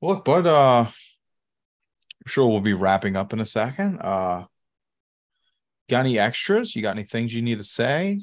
Well, 0.00 0.14
look, 0.16 0.24
but 0.24 0.46
uh 0.46 0.86
I'm 0.88 2.28
sure 2.28 2.48
we'll 2.48 2.60
be 2.60 2.74
wrapping 2.74 3.16
up 3.16 3.32
in 3.32 3.40
a 3.40 3.46
second. 3.46 3.98
Uh 4.00 4.46
got 5.90 6.00
any 6.00 6.18
extras? 6.18 6.74
You 6.74 6.82
got 6.82 6.96
any 6.96 7.04
things 7.04 7.34
you 7.34 7.42
need 7.42 7.58
to 7.58 7.64
say? 7.64 8.20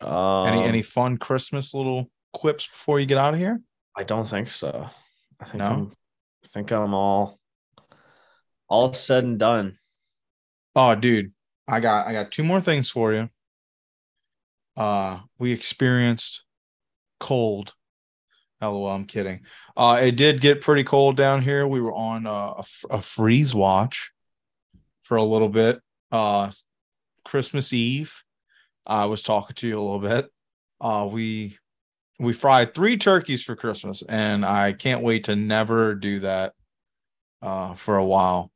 Um, 0.00 0.46
any 0.48 0.62
any 0.64 0.82
fun 0.82 1.16
Christmas 1.16 1.72
little 1.74 2.10
quips 2.32 2.66
before 2.66 3.00
you 3.00 3.06
get 3.06 3.18
out 3.18 3.34
of 3.34 3.40
here? 3.40 3.60
I 3.96 4.04
don't 4.04 4.26
think 4.28 4.50
so. 4.50 4.88
I 5.40 5.44
think 5.46 5.56
No? 5.58 5.66
I'm 5.66 5.92
I 6.44 6.48
think 6.48 6.70
I'm 6.70 6.94
all 6.94 7.40
all 8.68 8.92
said 8.92 9.24
and 9.24 9.38
done. 9.38 9.74
Oh, 10.74 10.94
dude, 10.94 11.32
I 11.66 11.80
got 11.80 12.06
I 12.06 12.12
got 12.12 12.32
two 12.32 12.44
more 12.44 12.60
things 12.60 12.90
for 12.90 13.12
you. 13.12 13.30
Uh, 14.76 15.20
we 15.38 15.52
experienced 15.52 16.44
cold. 17.18 17.72
LOL, 18.60 18.88
I'm 18.88 19.04
kidding. 19.04 19.40
Uh, 19.76 20.00
it 20.02 20.12
did 20.12 20.40
get 20.40 20.60
pretty 20.62 20.84
cold 20.84 21.16
down 21.16 21.42
here. 21.42 21.66
We 21.66 21.80
were 21.80 21.94
on 21.94 22.26
a 22.26 23.02
freeze 23.02 23.54
watch 23.54 24.12
for 25.02 25.16
a 25.16 25.22
little 25.22 25.48
bit. 25.48 25.80
Uh, 26.10 26.50
Christmas 27.24 27.72
Eve, 27.72 28.22
I 28.86 29.06
was 29.06 29.22
talking 29.22 29.54
to 29.56 29.66
you 29.66 29.78
a 29.78 29.82
little 29.82 30.00
bit. 30.00 30.30
Uh, 30.80 31.08
we 31.10 31.58
we 32.18 32.32
fried 32.32 32.74
three 32.74 32.96
turkeys 32.96 33.42
for 33.42 33.56
Christmas, 33.56 34.02
and 34.08 34.44
I 34.44 34.72
can't 34.72 35.02
wait 35.02 35.24
to 35.24 35.36
never 35.36 35.94
do 35.94 36.20
that 36.20 36.54
uh, 37.42 37.74
for 37.74 37.96
a 37.96 38.04
while 38.04 38.50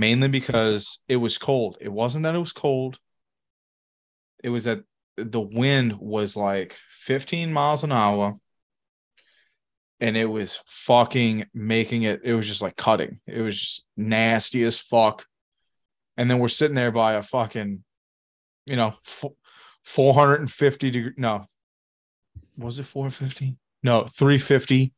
mainly 0.00 0.28
because 0.28 1.00
it 1.08 1.16
was 1.16 1.36
cold. 1.36 1.76
It 1.78 1.92
wasn't 1.92 2.24
that 2.24 2.34
it 2.34 2.38
was 2.38 2.52
cold. 2.52 2.98
It 4.42 4.48
was 4.48 4.64
that 4.64 4.80
the 5.18 5.40
wind 5.40 5.98
was 6.00 6.36
like 6.36 6.74
15 7.02 7.52
miles 7.52 7.84
an 7.84 7.92
hour 7.92 8.34
and 10.00 10.16
it 10.16 10.24
was 10.24 10.58
fucking 10.66 11.44
making 11.52 12.04
it 12.04 12.22
it 12.24 12.32
was 12.32 12.48
just 12.48 12.62
like 12.62 12.76
cutting. 12.76 13.20
It 13.26 13.42
was 13.42 13.60
just 13.60 13.86
nasty 13.98 14.64
as 14.64 14.78
fuck. 14.78 15.26
And 16.16 16.30
then 16.30 16.38
we're 16.38 16.48
sitting 16.48 16.74
there 16.74 16.92
by 16.92 17.14
a 17.14 17.22
fucking 17.22 17.84
you 18.64 18.76
know 18.76 18.94
450 19.84 20.90
degree 20.90 21.12
no 21.18 21.44
was 22.56 22.78
it 22.78 22.84
450? 22.84 23.56
No, 23.82 24.04
350 24.04 24.92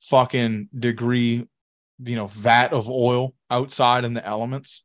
fucking 0.00 0.68
degree 0.76 1.46
you 2.04 2.16
know 2.16 2.26
vat 2.26 2.72
of 2.72 2.88
oil 2.88 3.34
outside 3.50 4.04
in 4.04 4.14
the 4.14 4.26
elements 4.26 4.84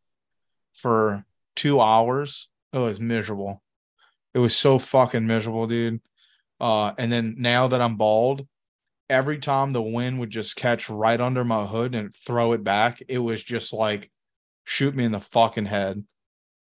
for 0.73 1.25
two 1.55 1.79
hours. 1.79 2.49
It 2.73 2.79
was 2.79 2.99
miserable. 2.99 3.61
It 4.33 4.39
was 4.39 4.55
so 4.55 4.79
fucking 4.79 5.25
miserable 5.25 5.67
dude. 5.67 6.01
Uh 6.59 6.93
and 6.97 7.11
then 7.11 7.35
now 7.37 7.67
that 7.67 7.81
i'm 7.81 7.97
bald 7.97 8.47
every 9.09 9.37
time 9.39 9.71
the 9.71 9.81
wind 9.81 10.19
would 10.19 10.29
just 10.29 10.55
catch 10.55 10.89
right 10.89 11.19
under 11.19 11.43
my 11.43 11.65
hood 11.65 11.93
and 11.93 12.15
throw 12.15 12.53
it 12.53 12.63
back 12.63 13.01
it 13.09 13.19
was 13.19 13.43
just 13.43 13.73
like 13.73 14.09
shoot 14.63 14.95
me 14.95 15.03
in 15.03 15.11
the 15.11 15.19
fucking 15.19 15.65
head. 15.65 16.03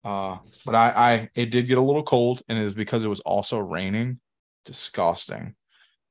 Uh 0.05 0.39
but 0.65 0.75
i 0.75 0.89
i 0.97 1.31
it 1.35 1.51
did 1.51 1.69
get 1.69 1.79
a 1.79 1.83
little 1.83 2.03
cold 2.03 2.43
and 2.49 2.59
it 2.59 2.63
is 2.63 2.75
because 2.75 3.05
it 3.05 3.09
was 3.09 3.21
also 3.21 3.59
raining. 3.59 4.21
Disgusting. 4.65 5.55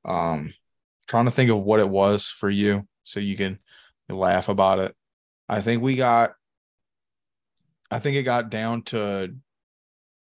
Um 0.04 0.54
trying 1.08 1.26
to 1.26 1.30
think 1.30 1.50
of 1.50 1.58
what 1.58 1.80
it 1.80 1.88
was 1.88 2.28
for 2.28 2.50
you 2.50 2.86
so 3.04 3.20
you 3.20 3.36
can 3.36 3.58
laugh 4.14 4.48
about 4.48 4.78
it. 4.78 4.94
I 5.48 5.60
think 5.60 5.82
we 5.82 5.96
got 5.96 6.34
I 7.90 7.98
think 7.98 8.16
it 8.16 8.24
got 8.24 8.50
down 8.50 8.82
to 8.84 9.34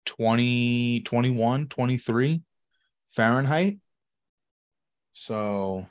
20 0.06 1.02
21 1.02 1.68
23 1.68 2.42
Fahrenheit. 3.10 3.78
So 5.14 5.88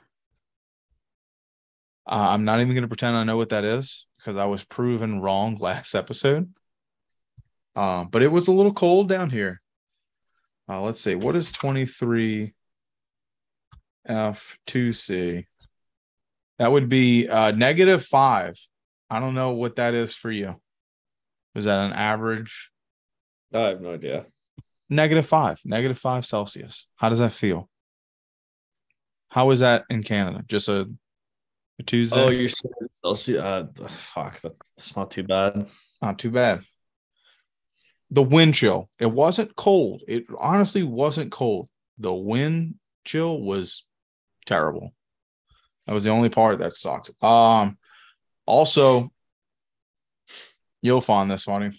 uh, 2.07 2.29
I'm 2.31 2.43
not 2.43 2.59
even 2.59 2.73
going 2.73 2.81
to 2.81 2.87
pretend 2.87 3.15
I 3.15 3.23
know 3.23 3.37
what 3.37 3.49
that 3.49 3.63
is 3.63 4.07
because 4.17 4.37
I 4.37 4.45
was 4.45 4.63
proven 4.63 5.21
wrong 5.21 5.55
last 5.59 5.95
episode. 5.95 6.51
Uh, 7.75 8.03
but 8.05 8.21
it 8.21 8.31
was 8.31 8.47
a 8.47 8.51
little 8.51 8.73
cold 8.73 9.07
down 9.07 9.29
here. 9.29 9.61
Uh, 10.67 10.81
let's 10.81 10.99
see. 10.99 11.15
What 11.15 11.35
is 11.35 11.51
23 11.51 12.53
F2C? 14.09 15.45
That 16.61 16.71
would 16.71 16.89
be 16.89 17.27
uh, 17.27 17.49
negative 17.49 18.05
five. 18.05 18.55
I 19.09 19.19
don't 19.19 19.33
know 19.33 19.49
what 19.49 19.77
that 19.77 19.95
is 19.95 20.13
for 20.13 20.29
you. 20.29 20.61
Is 21.55 21.65
that 21.65 21.87
an 21.87 21.91
average? 21.91 22.69
I 23.51 23.61
have 23.61 23.81
no 23.81 23.95
idea. 23.95 24.27
Negative 24.87 25.25
five, 25.25 25.59
negative 25.65 25.97
five 25.97 26.23
Celsius. 26.23 26.85
How 26.97 27.09
does 27.09 27.17
that 27.17 27.31
feel? 27.31 27.67
How 29.29 29.49
is 29.49 29.61
that 29.61 29.85
in 29.89 30.03
Canada? 30.03 30.45
Just 30.47 30.67
a, 30.67 30.87
a 31.79 31.83
Tuesday? 31.83 32.23
Oh, 32.23 32.29
you're 32.29 32.47
saying 32.47 32.73
Celsius? 32.91 33.41
Uh, 33.41 33.65
fuck, 33.87 34.39
that's, 34.39 34.71
that's 34.73 34.95
not 34.95 35.09
too 35.09 35.23
bad. 35.23 35.67
Not 35.99 36.19
too 36.19 36.29
bad. 36.29 36.61
The 38.11 38.21
wind 38.21 38.53
chill. 38.53 38.87
It 38.99 39.11
wasn't 39.11 39.55
cold. 39.55 40.03
It 40.07 40.25
honestly 40.37 40.83
wasn't 40.83 41.31
cold. 41.31 41.69
The 41.97 42.13
wind 42.13 42.75
chill 43.03 43.41
was 43.41 43.83
terrible. 44.45 44.93
That 45.91 45.95
was 45.95 46.05
the 46.05 46.11
only 46.11 46.29
part 46.29 46.59
that 46.59 46.71
sucked. 46.71 47.11
Um, 47.21 47.77
also, 48.45 49.11
you'll 50.81 51.01
find 51.01 51.29
this 51.29 51.43
funny. 51.43 51.77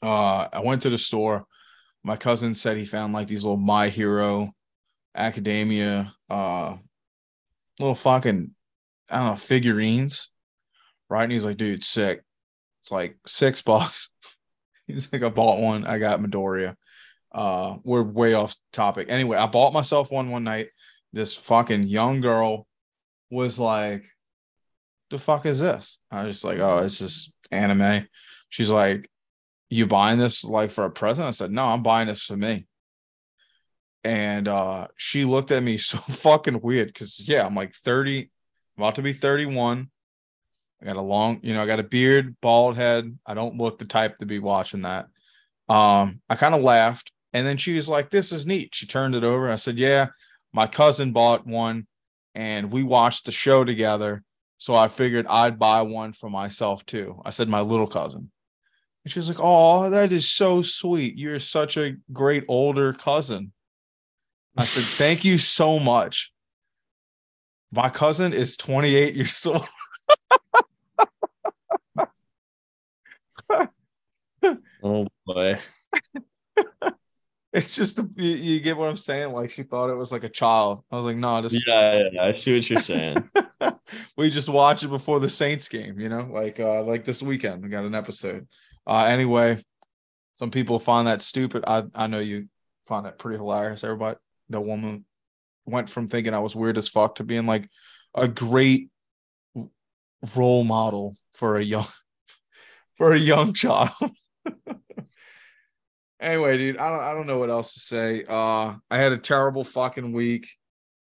Uh, 0.00 0.46
I 0.52 0.60
went 0.60 0.82
to 0.82 0.90
the 0.90 0.98
store. 0.98 1.44
My 2.04 2.16
cousin 2.16 2.54
said 2.54 2.76
he 2.76 2.86
found 2.86 3.12
like 3.12 3.26
these 3.26 3.42
little 3.42 3.56
My 3.56 3.88
Hero 3.88 4.52
Academia, 5.16 6.14
uh, 6.30 6.76
little 7.80 7.96
fucking, 7.96 8.54
I 9.10 9.18
don't 9.18 9.30
know, 9.30 9.34
figurines, 9.34 10.30
right? 11.10 11.24
And 11.24 11.32
he's 11.32 11.44
like, 11.44 11.56
dude, 11.56 11.82
sick. 11.82 12.22
It's 12.82 12.92
like 12.92 13.16
six 13.26 13.62
bucks. 13.62 14.10
He's 14.86 15.12
like, 15.12 15.24
I 15.24 15.28
bought 15.28 15.58
one. 15.58 15.84
I 15.86 15.98
got 15.98 16.20
Midoriya. 16.20 16.76
Uh, 17.32 17.78
we're 17.82 18.04
way 18.04 18.34
off 18.34 18.54
topic. 18.72 19.08
Anyway, 19.10 19.38
I 19.38 19.48
bought 19.48 19.72
myself 19.72 20.12
one 20.12 20.30
one 20.30 20.44
night. 20.44 20.68
This 21.12 21.34
fucking 21.34 21.82
young 21.82 22.20
girl 22.20 22.68
was 23.32 23.58
like 23.58 24.04
the 25.10 25.18
fuck 25.18 25.46
is 25.46 25.60
this? 25.60 25.98
I 26.10 26.24
was 26.24 26.36
just 26.36 26.44
like, 26.44 26.58
oh, 26.58 26.78
it's 26.78 26.98
just 26.98 27.32
anime. 27.50 28.06
She's 28.48 28.70
like, 28.70 29.10
you 29.68 29.86
buying 29.86 30.18
this 30.18 30.44
like 30.44 30.70
for 30.70 30.84
a 30.84 30.90
present? 30.90 31.28
I 31.28 31.32
said, 31.32 31.50
no, 31.50 31.64
I'm 31.64 31.82
buying 31.82 32.08
this 32.08 32.22
for 32.22 32.36
me. 32.36 32.66
And 34.04 34.48
uh 34.48 34.88
she 34.96 35.24
looked 35.24 35.50
at 35.50 35.62
me 35.62 35.76
so 35.78 35.98
fucking 35.98 36.60
weird 36.60 36.88
because 36.88 37.26
yeah, 37.26 37.46
I'm 37.46 37.54
like 37.54 37.74
30, 37.74 38.30
about 38.76 38.96
to 38.96 39.02
be 39.02 39.12
31. 39.12 39.90
I 40.80 40.84
got 40.84 40.96
a 40.96 41.02
long, 41.02 41.40
you 41.42 41.54
know, 41.54 41.62
I 41.62 41.66
got 41.66 41.78
a 41.78 41.84
beard, 41.84 42.36
bald 42.40 42.76
head. 42.76 43.16
I 43.24 43.34
don't 43.34 43.56
look 43.56 43.78
the 43.78 43.84
type 43.84 44.18
to 44.18 44.26
be 44.26 44.40
watching 44.40 44.82
that. 44.82 45.06
Um, 45.68 46.20
I 46.28 46.34
kind 46.34 46.54
of 46.54 46.62
laughed, 46.62 47.12
and 47.32 47.46
then 47.46 47.56
she 47.56 47.74
was 47.74 47.88
like, 47.88 48.10
This 48.10 48.32
is 48.32 48.46
neat. 48.46 48.74
She 48.74 48.86
turned 48.86 49.14
it 49.14 49.22
over. 49.22 49.48
I 49.48 49.56
said, 49.56 49.78
Yeah, 49.78 50.08
my 50.52 50.66
cousin 50.66 51.12
bought 51.12 51.46
one, 51.46 51.86
and 52.34 52.72
we 52.72 52.82
watched 52.82 53.26
the 53.26 53.32
show 53.32 53.64
together. 53.64 54.22
So 54.58 54.74
I 54.74 54.88
figured 54.88 55.26
I'd 55.28 55.58
buy 55.58 55.82
one 55.82 56.12
for 56.12 56.30
myself 56.30 56.86
too. 56.86 57.20
I 57.24 57.30
said, 57.30 57.48
My 57.48 57.60
little 57.60 57.86
cousin. 57.86 58.30
And 59.04 59.12
she 59.12 59.18
was 59.18 59.28
like, 59.28 59.40
Oh, 59.40 59.90
that 59.90 60.12
is 60.12 60.30
so 60.30 60.62
sweet. 60.62 61.18
You're 61.18 61.40
such 61.40 61.76
a 61.76 61.96
great 62.12 62.44
older 62.48 62.92
cousin. 62.92 63.52
I 64.56 64.64
said, 64.64 64.84
Thank 64.84 65.24
you 65.24 65.38
so 65.38 65.78
much. 65.78 66.32
My 67.72 67.88
cousin 67.88 68.32
is 68.32 68.56
28 68.56 69.14
years 69.14 69.46
old. 69.46 69.66
Oh 74.82 75.06
boy. 75.24 75.60
it's 77.54 77.76
just 77.76 77.98
you, 78.16 78.30
you, 78.30 78.60
get 78.60 78.76
what 78.76 78.88
I'm 78.88 78.96
saying. 78.96 79.32
Like 79.32 79.50
she 79.50 79.62
thought 79.62 79.90
it 79.90 79.96
was 79.96 80.10
like 80.10 80.24
a 80.24 80.28
child. 80.28 80.84
I 80.90 80.96
was 80.96 81.04
like, 81.04 81.16
no, 81.16 81.42
this. 81.42 81.62
Yeah, 81.66 82.08
yeah, 82.10 82.24
I 82.24 82.34
see 82.34 82.54
what 82.54 82.70
you're 82.70 82.80
saying. 82.80 83.28
we 84.16 84.30
just 84.30 84.48
watch 84.48 84.82
it 84.82 84.88
before 84.88 85.20
the 85.20 85.28
Saints 85.28 85.68
game. 85.68 86.00
You 86.00 86.08
know, 86.08 86.28
like 86.32 86.58
uh 86.60 86.82
like 86.82 87.04
this 87.04 87.22
weekend 87.22 87.62
we 87.62 87.68
got 87.68 87.84
an 87.84 87.94
episode. 87.94 88.48
Uh 88.86 89.04
anyway, 89.04 89.62
some 90.34 90.50
people 90.50 90.78
find 90.78 91.08
that 91.08 91.20
stupid. 91.20 91.64
I 91.66 91.84
I 91.94 92.06
know 92.06 92.20
you 92.20 92.48
find 92.86 93.04
that 93.04 93.18
pretty 93.18 93.36
hilarious. 93.36 93.84
Everybody, 93.84 94.18
the 94.48 94.60
woman 94.60 95.04
went 95.66 95.90
from 95.90 96.08
thinking 96.08 96.34
I 96.34 96.40
was 96.40 96.56
weird 96.56 96.78
as 96.78 96.88
fuck 96.88 97.16
to 97.16 97.24
being 97.24 97.46
like 97.46 97.68
a 98.14 98.28
great 98.28 98.88
role 100.34 100.64
model 100.64 101.18
for 101.34 101.58
a 101.58 101.64
young 101.64 101.86
for 102.96 103.12
a 103.12 103.18
young 103.18 103.52
child. 103.52 103.90
Anyway, 106.22 106.56
dude, 106.56 106.78
I 106.78 106.90
don't 106.90 107.00
I 107.00 107.12
don't 107.12 107.26
know 107.26 107.38
what 107.38 107.50
else 107.50 107.74
to 107.74 107.80
say. 107.80 108.24
Uh 108.26 108.74
I 108.90 108.98
had 108.98 109.12
a 109.12 109.18
terrible 109.18 109.64
fucking 109.64 110.12
week. 110.12 110.48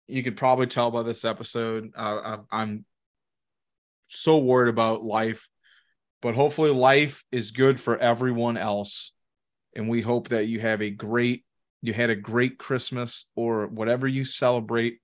You 0.07 0.23
could 0.23 0.37
probably 0.37 0.67
tell 0.67 0.91
by 0.91 1.03
this 1.03 1.25
episode. 1.25 1.91
Uh, 1.95 2.37
I, 2.51 2.61
I'm 2.61 2.85
so 4.07 4.37
worried 4.37 4.69
about 4.69 5.03
life, 5.03 5.49
but 6.21 6.35
hopefully 6.35 6.71
life 6.71 7.23
is 7.31 7.51
good 7.51 7.79
for 7.79 7.97
everyone 7.97 8.55
else. 8.57 9.13
And 9.75 9.89
we 9.89 10.01
hope 10.01 10.29
that 10.29 10.47
you 10.47 10.59
have 10.59 10.81
a 10.81 10.89
great 10.89 11.43
you 11.81 11.93
had 11.93 12.09
a 12.09 12.15
great 12.15 12.57
Christmas 12.57 13.25
or 13.35 13.67
whatever 13.67 14.07
you 14.07 14.25
celebrate. 14.25 14.99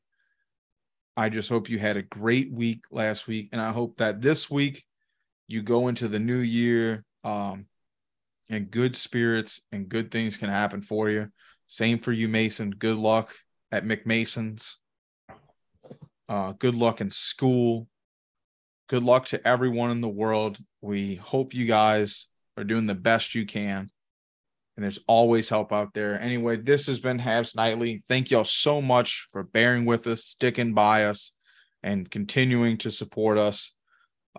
I 1.15 1.29
just 1.29 1.49
hope 1.49 1.69
you 1.69 1.77
had 1.77 1.97
a 1.97 2.01
great 2.01 2.51
week 2.51 2.85
last 2.91 3.27
week 3.27 3.49
and 3.51 3.61
I 3.61 3.71
hope 3.71 3.97
that 3.97 4.21
this 4.21 4.49
week 4.49 4.83
you 5.47 5.61
go 5.61 5.87
into 5.87 6.07
the 6.07 6.19
new 6.19 6.39
year 6.39 7.03
um 7.23 7.67
and 8.49 8.71
good 8.71 8.95
spirits 8.95 9.61
and 9.71 9.89
good 9.89 10.11
things 10.11 10.37
can 10.37 10.49
happen 10.49 10.81
for 10.81 11.09
you. 11.09 11.29
Same 11.67 11.99
for 11.99 12.11
you, 12.11 12.27
Mason. 12.27 12.71
Good 12.71 12.97
luck 12.97 13.33
at 13.71 13.85
McMason's. 13.85 14.77
Uh, 16.29 16.53
good 16.53 16.75
luck 16.75 17.01
in 17.01 17.09
school. 17.09 17.87
Good 18.87 19.03
luck 19.03 19.25
to 19.27 19.47
everyone 19.47 19.91
in 19.91 20.01
the 20.01 20.09
world. 20.09 20.57
We 20.81 21.15
hope 21.15 21.53
you 21.53 21.65
guys 21.65 22.27
are 22.57 22.63
doing 22.63 22.85
the 22.85 22.95
best 22.95 23.33
you 23.33 23.45
can. 23.45 23.89
And 24.75 24.83
there's 24.83 24.99
always 25.07 25.49
help 25.49 25.71
out 25.71 25.93
there. 25.93 26.19
Anyway, 26.19 26.57
this 26.57 26.87
has 26.87 26.99
been 26.99 27.19
Habs 27.19 27.55
Nightly. 27.55 28.03
Thank 28.07 28.31
y'all 28.31 28.43
so 28.43 28.81
much 28.81 29.27
for 29.31 29.43
bearing 29.43 29.85
with 29.85 30.07
us, 30.07 30.25
sticking 30.25 30.73
by 30.73 31.05
us, 31.05 31.31
and 31.83 32.09
continuing 32.09 32.77
to 32.79 32.91
support 32.91 33.37
us. 33.37 33.71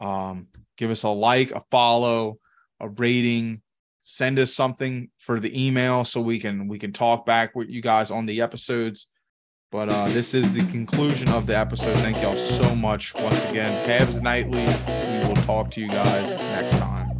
Um, 0.00 0.48
give 0.76 0.90
us 0.90 1.04
a 1.04 1.08
like, 1.08 1.52
a 1.52 1.62
follow, 1.70 2.38
a 2.80 2.88
rating, 2.88 3.62
send 4.04 4.38
us 4.38 4.54
something 4.54 5.08
for 5.18 5.40
the 5.40 5.66
email 5.66 6.04
so 6.04 6.20
we 6.20 6.38
can 6.38 6.68
we 6.68 6.78
can 6.78 6.92
talk 6.92 7.26
back 7.26 7.56
with 7.56 7.68
you 7.68 7.80
guys 7.80 8.10
on 8.10 8.26
the 8.26 8.40
episodes. 8.40 9.10
But 9.72 9.88
uh 9.88 10.08
this 10.08 10.34
is 10.34 10.50
the 10.52 10.64
conclusion 10.70 11.28
of 11.30 11.46
the 11.46 11.56
episode. 11.58 11.96
Thank 11.98 12.22
y'all 12.22 12.36
so 12.36 12.74
much 12.74 13.14
once 13.14 13.42
again. 13.46 13.88
Habs 13.88 14.22
nightly 14.22 14.66
we 15.22 15.28
will 15.28 15.42
talk 15.42 15.70
to 15.72 15.80
you 15.80 15.88
guys 15.88 16.34
next 16.34 16.72
time. 16.72 17.10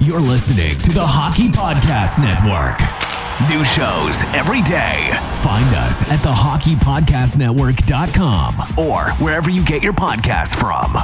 You're 0.00 0.20
listening 0.20 0.78
to 0.78 0.92
the 0.92 1.04
hockey 1.04 1.48
podcast 1.48 2.22
network 2.22 3.01
New 3.50 3.64
shows 3.64 4.22
every 4.34 4.62
day. 4.62 5.10
Find 5.42 5.66
us 5.74 6.08
at 6.10 6.20
thehockeypodcastnetwork.com 6.20 8.78
or 8.78 9.10
wherever 9.14 9.50
you 9.50 9.64
get 9.64 9.82
your 9.82 9.92
podcasts 9.92 10.54
from. 10.54 10.96